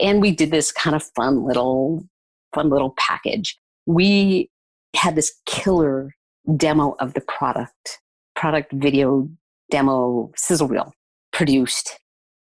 And 0.00 0.20
we 0.20 0.30
did 0.30 0.50
this 0.50 0.70
kind 0.70 0.94
of 0.94 1.02
fun 1.16 1.44
little, 1.44 2.06
fun 2.54 2.70
little 2.70 2.94
package. 2.96 3.58
We 3.86 4.50
had 4.94 5.16
this 5.16 5.32
killer 5.46 6.14
demo 6.56 6.94
of 7.00 7.14
the 7.14 7.22
product, 7.22 8.00
product 8.36 8.72
video 8.72 9.28
demo 9.70 10.30
sizzle 10.36 10.68
reel 10.68 10.92
produced. 11.32 11.98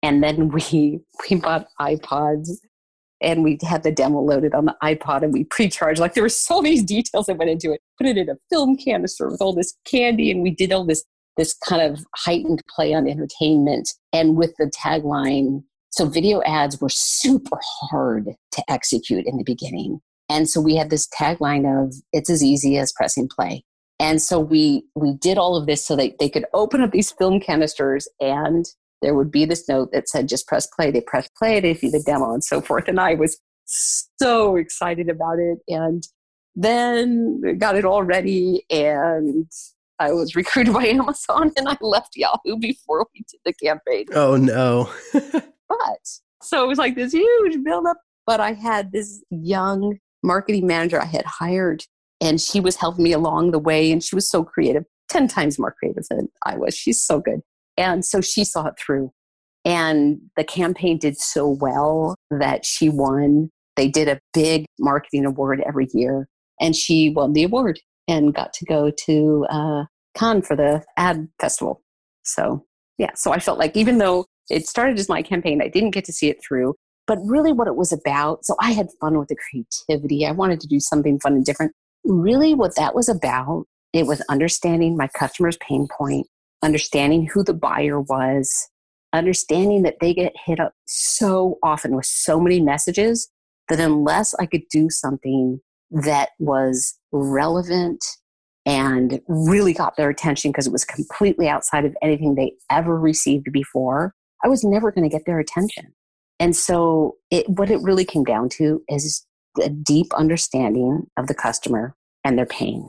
And 0.07 0.23
then 0.23 0.47
we 0.47 1.01
we 1.29 1.35
bought 1.35 1.67
iPods 1.81 2.49
and 3.19 3.43
we 3.43 3.57
had 3.61 3.83
the 3.83 3.91
demo 3.91 4.19
loaded 4.21 4.53
on 4.53 4.65
the 4.65 4.75
iPod 4.81 5.23
and 5.23 5.33
we 5.33 5.43
pre-charged. 5.43 5.99
Like 5.99 6.13
there 6.13 6.23
were 6.23 6.29
so 6.29 6.61
many 6.61 6.81
details 6.95 7.25
that 7.25 7.37
went 7.37 7.51
into 7.51 7.73
it. 7.73 7.81
Put 7.97 8.07
it 8.07 8.17
in 8.17 8.29
a 8.29 8.37
film 8.49 8.77
canister 8.77 9.29
with 9.29 9.41
all 9.41 9.53
this 9.53 9.75
candy, 9.85 10.31
and 10.31 10.41
we 10.41 10.51
did 10.51 10.71
all 10.71 10.85
this 10.85 11.03
this 11.35 11.53
kind 11.53 11.81
of 11.81 12.03
heightened 12.15 12.63
play 12.73 12.93
on 12.93 13.07
entertainment. 13.07 13.89
And 14.13 14.37
with 14.37 14.55
the 14.57 14.71
tagline, 14.75 15.63
so 15.91 16.05
video 16.05 16.41
ads 16.43 16.81
were 16.81 16.89
super 16.89 17.59
hard 17.61 18.29
to 18.53 18.63
execute 18.69 19.25
in 19.27 19.37
the 19.37 19.43
beginning. 19.43 19.99
And 20.29 20.49
so 20.49 20.59
we 20.59 20.75
had 20.75 20.89
this 20.89 21.07
tagline 21.09 21.65
of 21.67 21.93
"It's 22.13 22.29
as 22.29 22.43
easy 22.43 22.77
as 22.77 22.93
pressing 22.93 23.27
play." 23.27 23.65
And 23.99 24.21
so 24.21 24.39
we 24.39 24.85
we 24.95 25.15
did 25.15 25.37
all 25.37 25.57
of 25.57 25.65
this 25.65 25.85
so 25.85 25.97
that 25.97 26.17
they 26.19 26.29
could 26.29 26.45
open 26.53 26.81
up 26.81 26.91
these 26.91 27.11
film 27.11 27.41
canisters 27.41 28.07
and 28.21 28.65
there 29.01 29.15
would 29.15 29.31
be 29.31 29.45
this 29.45 29.67
note 29.67 29.91
that 29.91 30.09
said 30.09 30.27
just 30.27 30.47
press 30.47 30.67
play. 30.67 30.91
They 30.91 31.01
press 31.01 31.29
play, 31.37 31.59
they 31.59 31.73
see 31.73 31.89
the 31.89 32.01
demo 32.01 32.33
and 32.33 32.43
so 32.43 32.61
forth. 32.61 32.87
And 32.87 32.99
I 32.99 33.13
was 33.15 33.37
so 33.65 34.55
excited 34.55 35.09
about 35.09 35.39
it. 35.39 35.59
And 35.67 36.03
then 36.55 37.57
got 37.59 37.75
it 37.75 37.85
all 37.85 38.03
ready 38.03 38.65
and 38.69 39.49
I 39.99 40.11
was 40.11 40.35
recruited 40.35 40.73
by 40.73 40.85
Amazon 40.85 41.51
and 41.57 41.67
I 41.67 41.77
left 41.81 42.15
Yahoo 42.15 42.57
before 42.59 43.05
we 43.13 43.23
did 43.29 43.39
the 43.45 43.53
campaign. 43.53 44.05
Oh 44.13 44.35
no. 44.35 44.91
but 45.13 46.07
so 46.41 46.63
it 46.63 46.67
was 46.67 46.77
like 46.77 46.95
this 46.95 47.13
huge 47.13 47.63
buildup. 47.63 47.97
But 48.25 48.39
I 48.39 48.53
had 48.53 48.91
this 48.91 49.23
young 49.29 49.99
marketing 50.23 50.67
manager 50.67 51.01
I 51.01 51.05
had 51.05 51.25
hired 51.25 51.83
and 52.19 52.41
she 52.41 52.59
was 52.59 52.75
helping 52.75 53.03
me 53.03 53.13
along 53.13 53.51
the 53.51 53.59
way 53.59 53.91
and 53.91 54.03
she 54.03 54.15
was 54.15 54.29
so 54.29 54.43
creative 54.43 54.83
10 55.09 55.27
times 55.27 55.59
more 55.59 55.73
creative 55.77 56.03
than 56.09 56.27
i 56.45 56.55
was 56.57 56.75
she's 56.75 57.01
so 57.01 57.19
good 57.19 57.39
and 57.77 58.03
so 58.03 58.21
she 58.21 58.43
saw 58.43 58.67
it 58.67 58.73
through. 58.83 59.11
And 59.65 60.19
the 60.37 60.43
campaign 60.43 60.97
did 60.97 61.17
so 61.17 61.47
well 61.49 62.15
that 62.31 62.65
she 62.65 62.89
won. 62.89 63.49
They 63.75 63.89
did 63.89 64.07
a 64.07 64.19
big 64.33 64.65
marketing 64.79 65.25
award 65.25 65.61
every 65.67 65.87
year 65.93 66.27
and 66.59 66.75
she 66.75 67.09
won 67.09 67.33
the 67.33 67.43
award 67.43 67.79
and 68.07 68.33
got 68.33 68.53
to 68.53 68.65
go 68.65 68.91
to 69.05 69.45
uh, 69.49 69.83
Cannes 70.15 70.43
for 70.43 70.55
the 70.55 70.83
ad 70.95 71.27
festival. 71.39 71.81
So 72.23 72.65
yeah 72.97 73.11
so 73.15 73.31
i 73.31 73.39
felt 73.39 73.59
like 73.59 73.75
even 73.75 73.97
though 73.97 74.25
it 74.49 74.67
started 74.67 74.99
as 74.99 75.09
my 75.09 75.21
campaign 75.21 75.61
i 75.61 75.67
didn't 75.67 75.91
get 75.91 76.05
to 76.05 76.13
see 76.13 76.29
it 76.29 76.37
through 76.45 76.73
but 77.05 77.17
really 77.23 77.51
what 77.51 77.67
it 77.67 77.75
was 77.75 77.91
about 77.91 78.43
so 78.45 78.55
i 78.59 78.71
had 78.71 78.87
fun 78.99 79.17
with 79.17 79.27
the 79.29 79.35
creativity. 79.35 80.25
I 80.25 80.31
wanted 80.31 80.59
to 80.61 80.67
do 80.67 80.79
something 80.79 81.19
fun 81.19 81.33
and 81.33 81.45
different. 81.45 81.73
Really 82.03 82.53
what 82.53 82.75
that 82.75 82.95
was 82.95 83.09
about 83.09 83.65
it 83.93 84.05
was 84.05 84.21
understanding 84.29 84.97
my 84.97 85.07
customer's 85.17 85.57
pain 85.57 85.87
point 85.97 86.27
understanding 86.63 87.27
who 87.27 87.43
the 87.43 87.53
buyer 87.53 87.99
was 87.99 88.69
understanding 89.13 89.83
that 89.83 89.97
they 90.01 90.13
get 90.13 90.33
hit 90.45 90.59
up 90.59 90.73
so 90.85 91.57
often 91.63 91.95
with 91.95 92.05
so 92.05 92.39
many 92.39 92.59
messages 92.59 93.29
that 93.69 93.79
unless 93.79 94.33
i 94.35 94.45
could 94.45 94.63
do 94.69 94.89
something 94.89 95.59
that 95.89 96.29
was 96.39 96.97
relevant 97.11 98.03
and 98.65 99.21
really 99.29 99.73
got 99.73 99.95
their 99.95 100.09
attention 100.09 100.51
because 100.51 100.67
it 100.67 100.73
was 100.73 100.83
completely 100.83 101.47
outside 101.47 101.85
of 101.85 101.95
anything 102.01 102.35
they 102.35 102.51
ever 102.69 102.99
received 102.99 103.47
before 103.51 104.13
i 104.43 104.47
was 104.47 104.63
never 104.63 104.91
going 104.91 105.07
to 105.07 105.15
get 105.15 105.25
their 105.25 105.39
attention 105.39 105.93
and 106.39 106.55
so 106.55 107.15
it, 107.31 107.49
what 107.49 107.69
it 107.69 107.81
really 107.81 108.05
came 108.05 108.23
down 108.23 108.49
to 108.49 108.83
is 108.89 109.25
a 109.61 109.69
deep 109.69 110.13
understanding 110.13 111.07
of 111.17 111.27
the 111.27 111.33
customer 111.33 111.95
and 112.23 112.37
their 112.37 112.45
pain. 112.45 112.87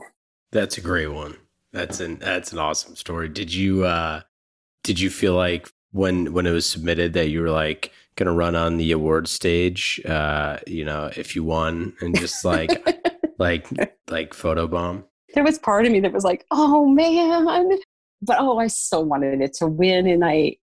That's 0.51 0.77
a 0.77 0.81
great 0.81 1.07
one. 1.07 1.37
That's 1.71 1.99
an 1.99 2.19
that's 2.19 2.51
an 2.51 2.59
awesome 2.59 2.95
story. 2.95 3.29
Did 3.29 3.53
you 3.53 3.85
uh 3.85 4.21
did 4.83 4.99
you 4.99 5.09
feel 5.09 5.35
like 5.35 5.69
when 5.91 6.33
when 6.33 6.45
it 6.45 6.51
was 6.51 6.65
submitted 6.65 7.13
that 7.13 7.29
you 7.29 7.41
were 7.41 7.51
like 7.51 7.91
gonna 8.15 8.33
run 8.33 8.55
on 8.55 8.77
the 8.77 8.91
award 8.91 9.27
stage 9.27 10.01
uh 10.05 10.57
you 10.67 10.83
know 10.83 11.09
if 11.15 11.35
you 11.35 11.43
won 11.43 11.93
and 12.01 12.17
just 12.17 12.43
like 12.43 12.85
like 13.39 13.67
like 14.09 14.33
photo 14.33 14.67
bomb? 14.67 15.05
There 15.35 15.43
was 15.43 15.59
part 15.59 15.85
of 15.85 15.91
me 15.91 15.99
that 15.99 16.13
was 16.13 16.23
like 16.23 16.45
oh 16.51 16.87
man. 16.87 17.69
But 18.21 18.37
oh 18.39 18.57
i 18.57 18.67
so 18.67 18.99
wanted 18.99 19.39
it 19.39 19.53
to 19.53 19.67
win 19.67 20.05
and 20.05 20.25
i 20.25 20.57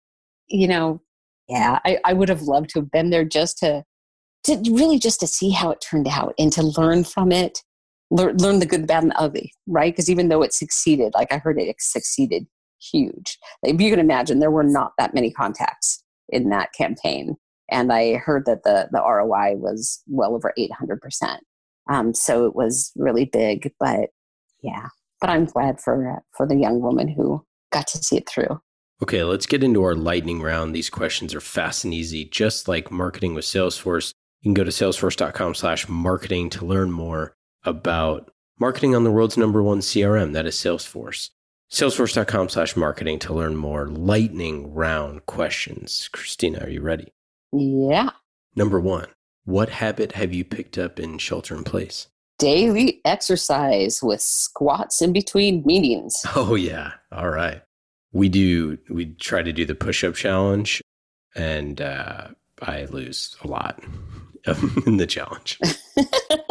you 0.49 0.69
know 0.69 1.01
yeah 1.49 1.79
i, 1.87 1.99
I 2.05 2.13
would 2.13 2.29
have 2.29 2.43
loved 2.43 2.69
to 2.71 2.81
have 2.81 2.91
been 2.91 3.09
there 3.09 3.25
just 3.25 3.57
to 3.59 3.83
to 4.45 4.63
really 4.71 4.99
just 4.99 5.21
to 5.21 5.27
see 5.27 5.51
how 5.51 5.71
it 5.71 5.81
turned 5.81 6.07
out 6.07 6.35
and 6.39 6.53
to 6.53 6.63
learn 6.63 7.05
from 7.05 7.33
it 7.33 7.63
learn, 8.11 8.37
learn 8.37 8.59
the 8.59 8.67
good 8.67 8.87
bad 8.87 9.03
and 9.03 9.13
ugly 9.17 9.53
right 9.67 9.93
because 9.93 10.11
even 10.11 10.29
though 10.29 10.43
it 10.43 10.53
succeeded 10.53 11.13
like 11.15 11.33
i 11.33 11.39
heard 11.39 11.59
it 11.59 11.75
succeeded 11.79 12.47
huge 12.81 13.39
if 13.63 13.81
you 13.81 13.91
can 13.91 13.99
imagine 13.99 14.39
there 14.39 14.51
were 14.51 14.63
not 14.63 14.93
that 14.99 15.15
many 15.15 15.31
contacts 15.31 16.03
in 16.29 16.51
that 16.51 16.73
campaign 16.73 17.37
and 17.71 17.93
i 17.93 18.15
heard 18.15 18.45
that 18.47 18.63
the 18.65 18.89
the 18.93 19.01
roi 19.01 19.55
was 19.57 20.03
well 20.07 20.35
over 20.35 20.53
800% 20.59 21.39
um, 21.89 22.15
so 22.15 22.45
it 22.45 22.55
was 22.55 22.93
really 22.97 23.25
big 23.25 23.73
but 23.81 24.11
yeah 24.63 24.89
but 25.21 25.31
i'm 25.31 25.47
glad 25.47 25.81
for 25.81 26.23
for 26.37 26.47
the 26.47 26.57
young 26.57 26.81
woman 26.81 27.09
who 27.09 27.43
got 27.77 27.87
to 27.89 28.03
see 28.03 28.17
it 28.17 28.29
through. 28.29 28.61
Okay, 29.03 29.23
let's 29.23 29.47
get 29.47 29.63
into 29.63 29.83
our 29.83 29.95
lightning 29.95 30.41
round. 30.41 30.75
These 30.75 30.89
questions 30.89 31.35
are 31.35 31.41
fast 31.41 31.85
and 31.85 31.93
easy, 31.93 32.25
just 32.25 32.69
like 32.69 32.91
marketing 32.91 33.35
with 33.35 33.45
Salesforce. 33.45 34.13
You 34.41 34.49
can 34.49 34.55
go 34.55 34.65
to 34.65 34.71
salesforce.com 34.71 35.55
slash 35.55 35.89
marketing 35.89 36.51
to 36.51 36.65
learn 36.65 36.91
more 36.91 37.35
about 37.67 38.31
marketing 38.59 38.95
on 38.95 39.05
the 39.05 39.11
world's 39.11 39.37
number 39.37 39.63
one 39.63 39.81
CRM. 39.81 40.33
That 40.33 40.47
is 40.47 40.55
Salesforce. 40.55 41.31
Salesforce.com 41.71 42.49
slash 42.49 42.77
marketing 42.77 43.19
to 43.21 43.35
learn 43.35 43.57
more 43.57 43.89
lightning 43.89 44.73
round 44.73 45.27
questions. 45.27 46.09
Christina, 46.13 46.61
are 46.61 46.71
you 46.71 46.81
ready? 46.81 47.13
Yeah. 47.53 48.11
Number 48.55 48.81
one, 48.81 49.09
what 49.45 49.69
habit 49.69 50.13
have 50.13 50.33
you 50.33 50.45
picked 50.45 50.79
up 50.79 51.01
in 51.01 51.19
shelter 51.19 51.55
in 51.57 51.65
place? 51.65 52.07
Daily 52.39 53.01
exercise 53.05 54.01
with 54.03 54.21
squats 54.21 55.03
in 55.03 55.13
between 55.13 55.65
meetings. 55.67 56.15
Oh, 56.37 56.55
yeah. 56.55 56.93
All 57.11 57.31
right 57.31 57.63
we 58.17 58.29
do 58.31 58.79
we 58.89 59.07
try 59.15 59.43
to 59.43 59.53
do 59.53 59.65
the 59.67 59.75
push-up 59.75 60.15
challenge 60.15 60.83
and 61.35 61.81
uh, 61.81 62.29
i 62.63 62.85
lose 62.87 63.37
a 63.43 63.47
lot 63.47 63.83
in 64.87 64.97
the 64.97 65.07
challenge 65.07 65.59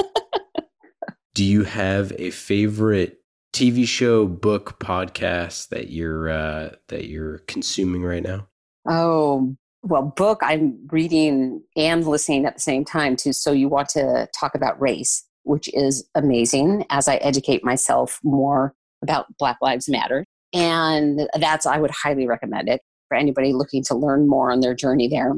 do 1.36 1.44
you 1.44 1.64
have 1.64 2.12
a 2.18 2.32
favorite 2.32 3.22
tv 3.54 3.88
show 3.88 4.26
book 4.26 4.80
podcast 4.80 5.70
that 5.70 5.92
you're 5.92 6.30
uh, 6.30 6.72
that 6.88 7.06
you're 7.06 7.38
consuming 7.48 8.04
right 8.04 8.24
now 8.24 8.48
oh 8.90 9.56
well 9.84 10.14
book 10.16 10.40
i'm 10.42 10.76
reading 10.92 11.62
and 11.78 12.08
listening 12.08 12.46
at 12.46 12.56
the 12.56 12.62
same 12.62 12.84
time 12.84 13.16
too 13.16 13.32
so 13.32 13.52
you 13.52 13.70
want 13.70 13.88
to 13.90 14.28
talk 14.38 14.56
about 14.56 14.82
race 14.82 15.24
which 15.44 15.70
is 15.76 16.10
amazing 16.16 16.84
as 16.90 17.08
i 17.08 17.18
educate 17.18 17.64
myself 17.64 18.20
more 18.24 18.74
about 19.04 19.28
black 19.38 19.58
lives 19.62 19.88
matter 19.88 20.26
and 20.56 21.28
that's, 21.38 21.66
I 21.66 21.78
would 21.80 21.92
highly 21.92 22.28
recommend 22.28 22.70
it 22.70 22.82
for 23.10 23.18
anybody 23.18 23.52
looking 23.52 23.84
to 23.84 23.96
learn 23.96 24.28
more 24.28 24.52
on 24.52 24.62
their 24.62 24.74
journey 24.74 25.10
there. 25.10 25.34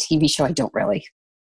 TV 0.00 0.30
show, 0.30 0.44
I 0.44 0.52
don't 0.52 0.72
really. 0.72 1.04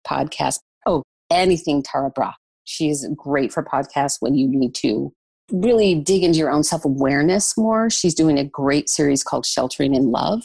Podcast, 0.07 0.61
oh, 0.86 1.03
anything 1.30 1.82
Tara 1.82 2.11
Brach. 2.11 2.34
She's 2.69 3.09
great 3.16 3.51
for 3.51 3.62
podcasts 3.62 4.19
when 4.21 4.35
you 4.35 4.47
need 4.47 4.75
to 4.77 5.11
really 5.51 5.95
dig 5.95 6.23
into 6.23 6.39
your 6.39 6.51
own 6.51 6.62
self 6.62 6.85
awareness 6.85 7.57
more. 7.57 7.89
She's 7.89 8.14
doing 8.14 8.39
a 8.39 8.45
great 8.45 8.91
series 8.91 9.25
called 9.25 9.47
Sheltering 9.47 9.95
in 9.95 10.11
Love 10.11 10.45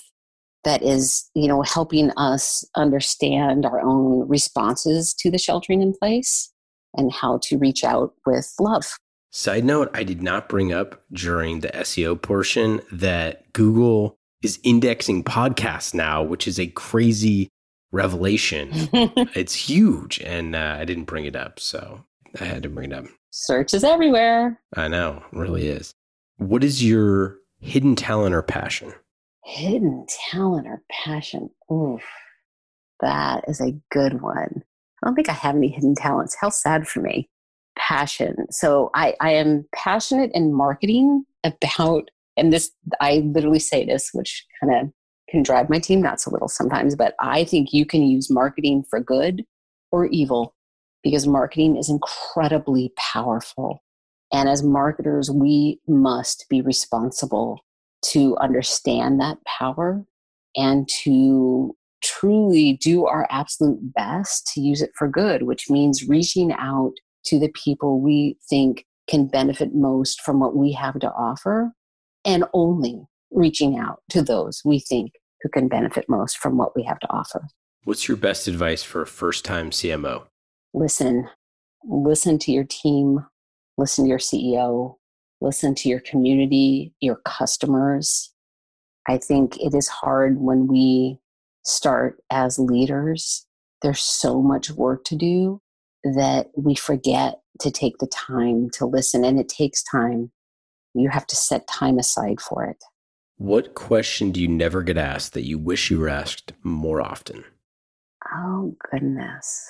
that 0.64 0.82
is, 0.82 1.30
you 1.36 1.50
know, 1.50 1.62
helping 1.64 2.12
us 2.12 2.64
understand 2.78 3.66
our 3.66 3.82
own 3.82 4.26
responses 4.30 5.14
to 5.16 5.30
the 5.30 5.38
sheltering 5.38 5.82
in 5.82 5.92
place 5.92 6.50
and 6.96 7.12
how 7.12 7.40
to 7.44 7.58
reach 7.58 7.84
out 7.84 8.14
with 8.26 8.54
love. 8.58 8.96
Side 9.34 9.66
note, 9.66 9.92
I 9.94 10.04
did 10.04 10.22
not 10.22 10.48
bring 10.48 10.72
up 10.72 11.04
during 11.12 11.60
the 11.60 11.70
SEO 11.70 12.22
portion 12.22 12.80
that 12.90 13.52
Google 13.52 14.16
is 14.42 14.60
indexing 14.64 15.26
podcasts 15.26 15.94
now, 15.94 16.24
which 16.24 16.48
is 16.48 16.58
a 16.58 16.68
crazy 16.68 17.50
revelation. 17.92 18.70
it's 19.36 19.56
huge. 19.56 20.22
And 20.22 20.56
uh, 20.56 20.78
I 20.80 20.86
didn't 20.86 21.06
bring 21.06 21.26
it 21.26 21.36
up. 21.36 21.60
So 21.60 22.06
I 22.40 22.46
had 22.46 22.64
to 22.64 22.70
bring 22.70 22.92
it 22.92 22.98
up. 22.98 23.06
Search 23.32 23.74
is 23.74 23.84
everywhere. 23.84 24.60
I 24.76 24.88
know, 24.88 25.24
really 25.32 25.68
is. 25.68 25.94
What 26.38 26.64
is 26.64 26.84
your 26.84 27.38
hidden 27.60 27.96
talent 27.96 28.36
or 28.36 28.42
passion? 28.42 28.94
Hidden 29.46 30.06
talent 30.32 30.68
or 30.68 30.82
passion? 30.92 31.50
Oof, 31.72 32.04
that 33.02 33.44
is 33.48 33.62
a 33.62 33.78
good 33.92 34.22
one. 34.22 34.64
I 35.02 35.08
don't 35.08 35.16
think 35.16 35.30
I 35.30 35.34
have 35.34 35.56
any 35.56 35.70
hidden 35.70 35.96
talents. 35.96 36.36
How 36.40 36.50
sad 36.50 36.88
for 36.88 37.02
me 37.02 37.30
passion. 37.78 38.46
So 38.52 38.90
I, 38.96 39.16
I 39.20 39.32
am 39.32 39.66
passionate 39.74 40.32
in 40.34 40.54
marketing 40.54 41.26
about, 41.44 42.10
and 42.38 42.54
this, 42.54 42.72
I 43.02 43.18
literally 43.26 43.60
say 43.60 43.86
this, 43.86 44.10
which 44.14 44.46
kind 44.60 44.74
of 44.74 44.94
can 45.30 45.44
drive 45.44 45.70
my 45.70 45.80
team 45.80 46.02
nuts 46.02 46.26
a 46.26 46.30
little 46.30 46.48
sometimes, 46.48 46.96
but 46.96 47.16
I 47.20 47.44
think 47.44 47.74
you 47.74 47.86
can 47.86 48.04
use 48.04 48.30
marketing 48.30 48.86
for 48.90 49.00
good 49.00 49.44
or 49.92 50.06
evil 50.08 50.56
because 51.04 51.28
marketing 51.28 51.78
is 51.78 51.90
incredibly 51.90 52.94
powerful. 52.98 53.84
And 54.32 54.50
as 54.50 54.64
marketers, 54.64 55.30
we 55.30 55.80
must 55.88 56.46
be 56.50 56.62
responsible 56.62 57.60
to 58.06 58.36
understand 58.38 59.20
that 59.20 59.38
power 59.46 60.04
and 60.56 60.88
to 61.04 61.76
truly 62.04 62.74
do 62.82 63.06
our 63.06 63.28
absolute 63.30 63.94
best 63.94 64.52
to 64.54 64.62
use 64.62 64.82
it 64.82 64.92
for 64.98 65.08
good, 65.08 65.44
which 65.44 65.70
means 65.70 66.08
reaching 66.08 66.52
out 66.54 66.94
to 67.26 67.40
the 67.40 67.52
people 67.54 68.02
we 68.02 68.38
think 68.50 68.86
can 69.10 69.28
benefit 69.28 69.74
most 69.74 70.22
from 70.22 70.40
what 70.40 70.56
we 70.56 70.72
have 70.72 71.00
to 71.00 71.12
offer 71.12 71.72
and 72.26 72.44
only 72.54 73.02
reaching 73.32 73.78
out 73.78 74.00
to 74.10 74.22
those 74.22 74.62
we 74.64 74.80
think 74.80 75.12
who 75.42 75.50
can 75.50 75.68
benefit 75.68 76.06
most 76.08 76.38
from 76.38 76.58
what 76.58 76.76
we 76.76 76.84
have 76.84 77.00
to 77.00 77.10
offer. 77.10 77.48
What's 77.84 78.08
your 78.08 78.18
best 78.18 78.48
advice 78.48 78.84
for 78.84 79.02
a 79.02 79.08
first 79.08 79.44
time 79.44 79.72
CMO? 79.72 80.24
Listen, 80.74 81.30
listen 81.84 82.40
to 82.40 82.52
your 82.52 82.64
team, 82.64 83.26
listen 83.78 84.06
to 84.06 84.10
your 84.10 84.18
CEO, 84.18 84.96
listen 85.42 85.76
to 85.76 85.90
your 85.90 86.00
community, 86.00 86.94
your 87.00 87.18
customers. 87.26 88.34
I 89.08 89.18
think 89.18 89.58
it 89.58 89.76
is 89.76 89.88
hard 89.88 90.40
when 90.40 90.68
we 90.68 91.20
start 91.64 92.22
as 92.32 92.58
leaders. 92.58 93.46
There's 93.82 94.00
so 94.00 94.42
much 94.42 94.72
work 94.72 95.04
to 95.06 95.16
do 95.16 95.62
that 96.04 96.48
we 96.56 96.76
forget 96.76 97.40
to 97.60 97.70
take 97.70 97.98
the 98.00 98.08
time 98.08 98.70
to 98.72 98.86
listen, 98.86 99.24
and 99.24 99.40
it 99.40 99.50
takes 99.50 99.84
time. 99.84 100.32
You 100.96 101.10
have 101.10 101.28
to 101.28 101.36
set 101.36 101.68
time 101.68 102.00
aside 102.00 102.40
for 102.42 102.66
it. 102.66 102.78
What 103.38 103.76
question 103.76 104.32
do 104.32 104.42
you 104.42 104.48
never 104.48 104.84
get 104.84 104.98
asked 104.98 105.34
that 105.34 105.46
you 105.46 105.58
wish 105.58 105.92
you 105.92 106.00
were 106.00 106.10
asked 106.10 106.54
more 106.64 107.02
often? 107.02 107.44
Oh, 108.34 108.76
goodness. 108.92 109.70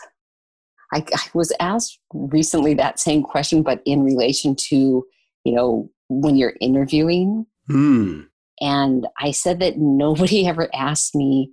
I, 0.93 1.03
I 1.13 1.21
was 1.33 1.51
asked 1.59 1.99
recently 2.13 2.73
that 2.75 2.99
same 2.99 3.23
question, 3.23 3.63
but 3.63 3.81
in 3.85 4.03
relation 4.03 4.55
to, 4.69 5.05
you 5.43 5.53
know, 5.53 5.89
when 6.09 6.35
you're 6.35 6.55
interviewing. 6.61 7.45
Hmm. 7.67 8.21
And 8.61 9.07
I 9.19 9.31
said 9.31 9.59
that 9.59 9.77
nobody 9.77 10.47
ever 10.47 10.69
asked 10.73 11.15
me. 11.15 11.51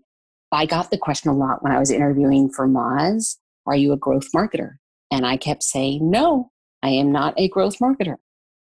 I 0.53 0.66
got 0.66 0.91
the 0.91 0.99
question 0.99 1.30
a 1.30 1.36
lot 1.36 1.62
when 1.62 1.72
I 1.72 1.78
was 1.78 1.91
interviewing 1.91 2.51
for 2.51 2.68
Moz 2.68 3.36
are 3.66 3.76
you 3.76 3.93
a 3.93 3.97
growth 3.97 4.32
marketer? 4.34 4.72
And 5.11 5.24
I 5.24 5.36
kept 5.36 5.62
saying, 5.62 6.11
No, 6.11 6.51
I 6.82 6.88
am 6.88 7.12
not 7.12 7.34
a 7.36 7.49
growth 7.49 7.78
marketer. 7.78 8.16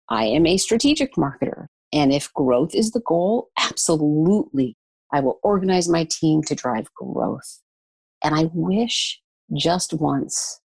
I 0.09 0.27
am 0.27 0.47
a 0.47 0.59
strategic 0.59 1.15
marketer. 1.15 1.67
And 1.93 2.13
if 2.13 2.33
growth 2.35 2.75
is 2.75 2.93
the 2.93 3.01
goal, 3.01 3.49
absolutely, 3.59 4.77
I 5.13 5.21
will 5.21 5.41
organize 5.43 5.89
my 5.89 6.07
team 6.11 6.43
to 6.45 6.55
drive 6.55 6.87
growth. 6.95 7.61
And 8.23 8.35
I 8.35 8.49
wish 8.53 9.21
just 9.55 9.93
once 9.93 10.61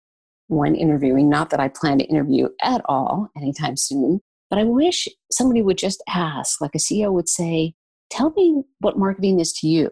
when 0.47 0.75
interviewing, 0.75 1.29
not 1.29 1.49
that 1.49 1.59
I 1.59 1.69
plan 1.69 1.99
to 1.99 2.05
interview 2.05 2.49
at 2.61 2.81
all 2.85 3.29
anytime 3.35 3.77
soon, 3.77 4.21
but 4.49 4.59
I 4.59 4.63
wish 4.63 5.07
somebody 5.31 5.61
would 5.61 5.77
just 5.77 6.03
ask, 6.07 6.61
like 6.61 6.75
a 6.75 6.79
CEO 6.79 7.11
would 7.11 7.29
say, 7.29 7.73
Tell 8.11 8.31
me 8.31 8.63
what 8.79 8.99
marketing 8.99 9.39
is 9.39 9.51
to 9.53 9.67
you. 9.67 9.89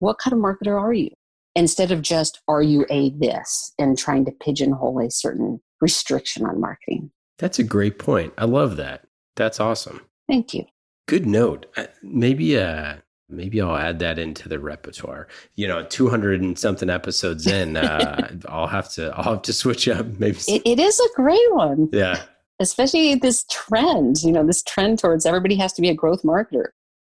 What 0.00 0.18
kind 0.18 0.34
of 0.34 0.40
marketer 0.40 0.78
are 0.78 0.92
you? 0.92 1.10
instead 1.54 1.92
of 1.92 2.02
just 2.02 2.40
are 2.48 2.62
you 2.62 2.84
a 2.90 3.10
this 3.10 3.72
and 3.78 3.96
trying 3.96 4.24
to 4.24 4.32
pigeonhole 4.32 5.00
a 5.00 5.10
certain 5.10 5.60
restriction 5.80 6.44
on 6.44 6.60
marketing. 6.60 7.10
That's 7.38 7.58
a 7.58 7.64
great 7.64 7.98
point. 7.98 8.32
I 8.38 8.44
love 8.44 8.76
that. 8.76 9.06
That's 9.36 9.60
awesome. 9.60 10.00
Thank 10.28 10.54
you. 10.54 10.64
Good 11.06 11.26
note. 11.26 11.66
Uh, 11.76 11.86
maybe 12.02 12.58
uh 12.58 12.96
maybe 13.28 13.60
I'll 13.60 13.76
add 13.76 13.98
that 14.00 14.18
into 14.18 14.48
the 14.48 14.58
repertoire. 14.58 15.28
You 15.56 15.68
know, 15.68 15.84
200 15.84 16.40
and 16.40 16.58
something 16.58 16.90
episodes 16.90 17.46
in, 17.46 17.76
uh 17.76 18.30
I'll 18.48 18.66
have 18.66 18.90
to 18.94 19.14
I'll 19.16 19.34
have 19.34 19.42
to 19.42 19.52
switch 19.52 19.88
up 19.88 20.06
maybe. 20.18 20.38
It, 20.48 20.62
it 20.64 20.78
is 20.78 20.98
a 21.00 21.08
great 21.14 21.52
one. 21.54 21.88
Yeah. 21.92 22.22
Especially 22.60 23.14
this 23.16 23.44
trend, 23.50 24.22
you 24.22 24.30
know, 24.30 24.46
this 24.46 24.62
trend 24.62 25.00
towards 25.00 25.26
everybody 25.26 25.56
has 25.56 25.72
to 25.72 25.82
be 25.82 25.88
a 25.88 25.94
growth 25.94 26.22
marketer. 26.22 26.68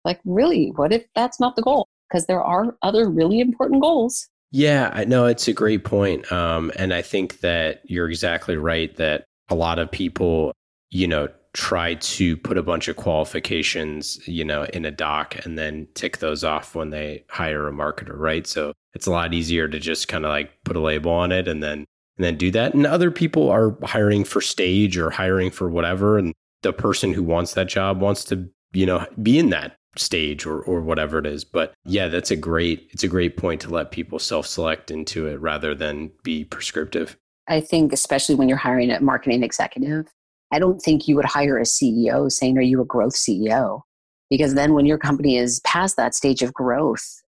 Like 0.04 0.20
really, 0.24 0.72
what 0.74 0.92
if 0.92 1.04
that's 1.14 1.38
not 1.38 1.54
the 1.54 1.62
goal? 1.62 1.88
because 2.08 2.26
there 2.26 2.42
are 2.42 2.76
other 2.82 3.08
really 3.08 3.40
important 3.40 3.82
goals. 3.82 4.28
Yeah, 4.50 4.90
I 4.92 5.04
know 5.04 5.26
it's 5.26 5.48
a 5.48 5.52
great 5.52 5.84
point. 5.84 6.30
Um, 6.32 6.72
and 6.76 6.94
I 6.94 7.02
think 7.02 7.40
that 7.40 7.82
you're 7.84 8.08
exactly 8.08 8.56
right 8.56 8.94
that 8.96 9.26
a 9.50 9.54
lot 9.54 9.78
of 9.78 9.90
people, 9.90 10.52
you 10.90 11.06
know, 11.06 11.28
try 11.54 11.94
to 11.94 12.36
put 12.36 12.58
a 12.58 12.62
bunch 12.62 12.88
of 12.88 12.96
qualifications, 12.96 14.20
you 14.26 14.44
know, 14.44 14.64
in 14.64 14.84
a 14.84 14.90
doc 14.90 15.36
and 15.44 15.58
then 15.58 15.88
tick 15.94 16.18
those 16.18 16.44
off 16.44 16.74
when 16.74 16.90
they 16.90 17.24
hire 17.28 17.68
a 17.68 17.72
marketer, 17.72 18.16
right? 18.16 18.46
So 18.46 18.72
it's 18.94 19.06
a 19.06 19.10
lot 19.10 19.34
easier 19.34 19.68
to 19.68 19.78
just 19.78 20.08
kind 20.08 20.24
of 20.24 20.30
like 20.30 20.50
put 20.64 20.76
a 20.76 20.80
label 20.80 21.12
on 21.12 21.32
it 21.32 21.48
and 21.48 21.62
then 21.62 21.84
and 22.16 22.24
then 22.24 22.36
do 22.36 22.50
that. 22.50 22.74
And 22.74 22.86
other 22.86 23.10
people 23.10 23.48
are 23.48 23.76
hiring 23.84 24.24
for 24.24 24.40
stage 24.40 24.98
or 24.98 25.10
hiring 25.10 25.50
for 25.50 25.68
whatever 25.68 26.18
and 26.18 26.34
the 26.62 26.72
person 26.72 27.12
who 27.12 27.22
wants 27.22 27.54
that 27.54 27.68
job 27.68 28.00
wants 28.00 28.24
to, 28.24 28.48
you 28.72 28.84
know, 28.84 29.06
be 29.22 29.38
in 29.38 29.50
that 29.50 29.76
stage 29.96 30.46
or 30.46 30.60
or 30.62 30.80
whatever 30.80 31.18
it 31.18 31.26
is. 31.26 31.44
But 31.44 31.74
yeah, 31.84 32.08
that's 32.08 32.30
a 32.30 32.36
great 32.36 32.88
it's 32.90 33.04
a 33.04 33.08
great 33.08 33.36
point 33.36 33.60
to 33.62 33.70
let 33.70 33.90
people 33.90 34.18
self-select 34.18 34.90
into 34.90 35.26
it 35.26 35.40
rather 35.40 35.74
than 35.74 36.10
be 36.22 36.44
prescriptive. 36.44 37.16
I 37.46 37.60
think 37.60 37.92
especially 37.92 38.34
when 38.34 38.48
you're 38.48 38.58
hiring 38.58 38.90
a 38.90 39.00
marketing 39.00 39.42
executive, 39.42 40.06
I 40.50 40.58
don't 40.58 40.80
think 40.80 41.06
you 41.06 41.16
would 41.16 41.24
hire 41.24 41.58
a 41.58 41.62
CEO 41.62 42.30
saying, 42.30 42.58
Are 42.58 42.62
you 42.62 42.80
a 42.80 42.84
growth 42.84 43.14
CEO? 43.14 43.82
Because 44.30 44.54
then 44.54 44.74
when 44.74 44.86
your 44.86 44.98
company 44.98 45.36
is 45.36 45.60
past 45.60 45.96
that 45.96 46.14
stage 46.14 46.42
of 46.42 46.52
growth, 46.52 47.22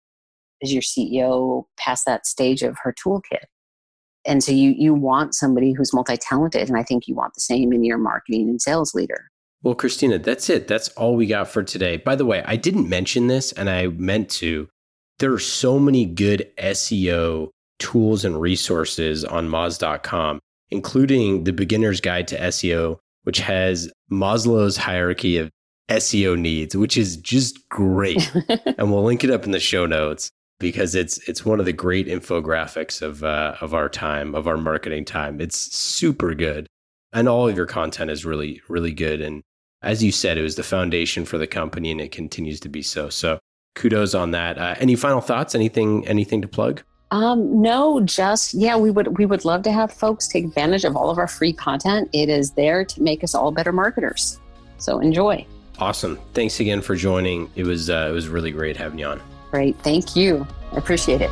is 0.61 0.73
your 0.73 0.83
CEO 0.83 1.65
past 1.77 2.07
that 2.07 2.27
stage 2.27 2.63
of 2.63 2.77
her 2.83 2.95
toolkit? 2.95 3.45
And 4.27 4.43
so 4.43 4.53
you 4.53 4.75
you 4.77 4.95
want 4.95 5.35
somebody 5.35 5.73
who's 5.73 5.95
multi-talented. 5.95 6.69
And 6.69 6.79
I 6.79 6.83
think 6.83 7.07
you 7.07 7.15
want 7.15 7.35
the 7.35 7.41
same 7.41 7.73
in 7.73 7.85
your 7.85 7.99
marketing 7.99 8.49
and 8.49 8.61
sales 8.61 8.95
leader. 8.95 9.31
Well, 9.63 9.75
Christina, 9.75 10.19
that's 10.19 10.51
it. 10.51 10.69
That's 10.69 10.89
all 10.91 11.17
we 11.17 11.27
got 11.27 11.49
for 11.49 11.63
today. 11.63 11.97
By 11.97 12.17
the 12.17 12.27
way, 12.27 12.43
I 12.45 12.57
didn't 12.57 12.89
mention 12.89 13.27
this 13.27 13.53
and 13.53 13.71
I 13.71 13.89
meant 13.89 14.31
to. 14.31 14.69
There 15.19 15.33
are 15.33 15.39
so 15.39 15.79
many 15.79 16.05
good 16.05 16.51
SEO 16.59 17.49
tools 17.79 18.25
and 18.25 18.41
resources 18.41 19.25
on 19.25 19.49
Moz.com, 19.49 20.41
including 20.71 21.45
the 21.45 21.53
Beginner's 21.53 22.01
Guide 22.01 22.29
to 22.29 22.39
SEO, 22.39 22.99
which 23.27 23.41
has 23.41 23.91
Maslow's 24.11 24.77
hierarchy 24.77 25.37
of 25.37 25.51
SEO 25.91 26.39
needs, 26.39 26.77
which 26.77 26.97
is 26.97 27.17
just 27.17 27.69
great. 27.69 28.33
and 28.79 28.93
we'll 28.93 29.03
link 29.03 29.25
it 29.25 29.31
up 29.31 29.45
in 29.45 29.51
the 29.51 29.59
show 29.59 29.85
notes 29.85 30.31
because 30.61 30.95
it's 30.95 31.19
it's 31.29 31.45
one 31.45 31.59
of 31.59 31.67
the 31.67 31.73
great 31.73 32.07
infographics 32.07 33.03
of 33.03 33.25
uh, 33.25 33.57
of 33.61 33.75
our 33.75 33.89
time, 33.89 34.35
of 34.37 34.47
our 34.47 34.57
marketing 34.57 35.05
time. 35.05 35.41
It's 35.41 35.57
super 35.75 36.35
good, 36.35 36.69
and 37.13 37.29
all 37.29 37.49
of 37.49 37.57
your 37.57 37.67
content 37.67 38.13
is 38.13 38.25
really 38.25 38.63
really 38.69 38.93
good. 38.93 39.21
And 39.21 39.43
as 39.83 40.05
you 40.05 40.13
said, 40.13 40.39
it 40.39 40.43
was 40.43 40.55
the 40.55 40.63
foundation 40.63 41.25
for 41.25 41.37
the 41.37 41.49
company, 41.49 41.91
and 41.91 42.01
it 42.01 42.13
continues 42.13 42.61
to 42.61 42.69
be 42.69 42.83
so. 42.83 43.09
So 43.09 43.41
kudos 43.75 44.15
on 44.15 44.31
that. 44.31 44.57
Uh, 44.57 44.77
any 44.79 44.95
final 44.95 45.21
thoughts? 45.21 45.57
Anything 45.57 46.07
anything 46.07 46.43
to 46.43 46.49
plug? 46.49 46.83
Um, 47.11 47.63
no, 47.63 48.01
just 48.01 48.55
yeah, 48.55 48.77
we 48.77 48.91
would 48.91 49.17
we 49.19 49.27
would 49.27 49.45
love 49.45 49.63
to 49.63 49.73
have 49.73 49.93
folks 49.93 50.27
take 50.27 50.45
advantage 50.45 50.85
of 50.85 50.97
all 50.97 51.11
of 51.11 51.19
our 51.19 51.29
free 51.29 51.53
content. 51.53 52.09
It 52.13 52.29
is 52.29 52.51
there 52.53 52.85
to 52.85 53.03
make 53.03 53.23
us 53.23 53.35
all 53.35 53.53
better 53.53 53.73
marketers. 53.73 54.41
So 54.79 54.99
enjoy. 54.99 55.47
Awesome. 55.79 56.19
Thanks 56.35 56.59
again 56.59 56.81
for 56.81 56.97
joining. 56.97 57.51
It 57.55 57.65
was 57.65 57.91
uh, 57.91 58.09
it 58.11 58.13
was 58.13 58.29
really 58.29 58.51
great 58.51 58.77
having 58.77 58.99
you 58.99 59.07
on. 59.07 59.21
Great. 59.51 59.77
Thank 59.79 60.17
you. 60.17 60.47
I 60.73 60.77
appreciate 60.77 61.21
it. 61.21 61.31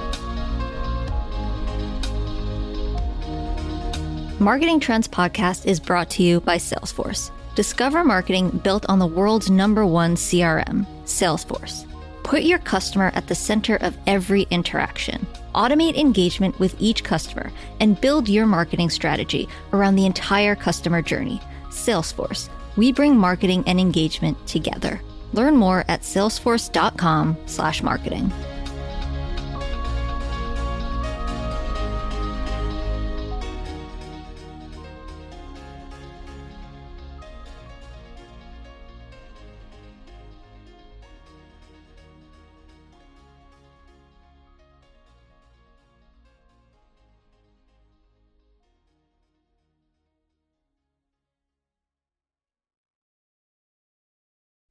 Marketing 4.41 4.79
Trends 4.79 5.09
podcast 5.09 5.65
is 5.67 5.81
brought 5.81 6.11
to 6.11 6.23
you 6.23 6.41
by 6.41 6.57
Salesforce. 6.57 7.31
Discover 7.55 8.05
marketing 8.05 8.51
built 8.51 8.85
on 8.89 8.99
the 8.99 9.07
world's 9.07 9.49
number 9.49 9.87
one 9.87 10.17
CRM, 10.17 10.87
Salesforce. 11.05 11.87
Put 12.25 12.43
your 12.43 12.59
customer 12.59 13.13
at 13.15 13.29
the 13.29 13.35
center 13.35 13.77
of 13.77 13.99
every 14.07 14.47
interaction. 14.51 15.27
Automate 15.55 15.97
engagement 15.97 16.59
with 16.59 16.75
each 16.81 17.05
customer 17.05 17.53
and 17.81 18.01
build 18.01 18.31
your 18.31 18.47
marketing 18.47 18.89
strategy 18.89 19.47
around 19.75 19.97
the 19.97 20.07
entire 20.07 20.57
customer 20.57 21.03
journey. 21.03 21.39
Salesforce. 21.69 22.49
We 22.77 22.93
bring 22.93 23.15
marketing 23.17 23.65
and 23.67 23.79
engagement 23.79 24.39
together. 24.47 25.03
Learn 25.35 25.55
more 25.55 25.85
at 25.87 26.01
salesforce.com/marketing. 26.01 28.33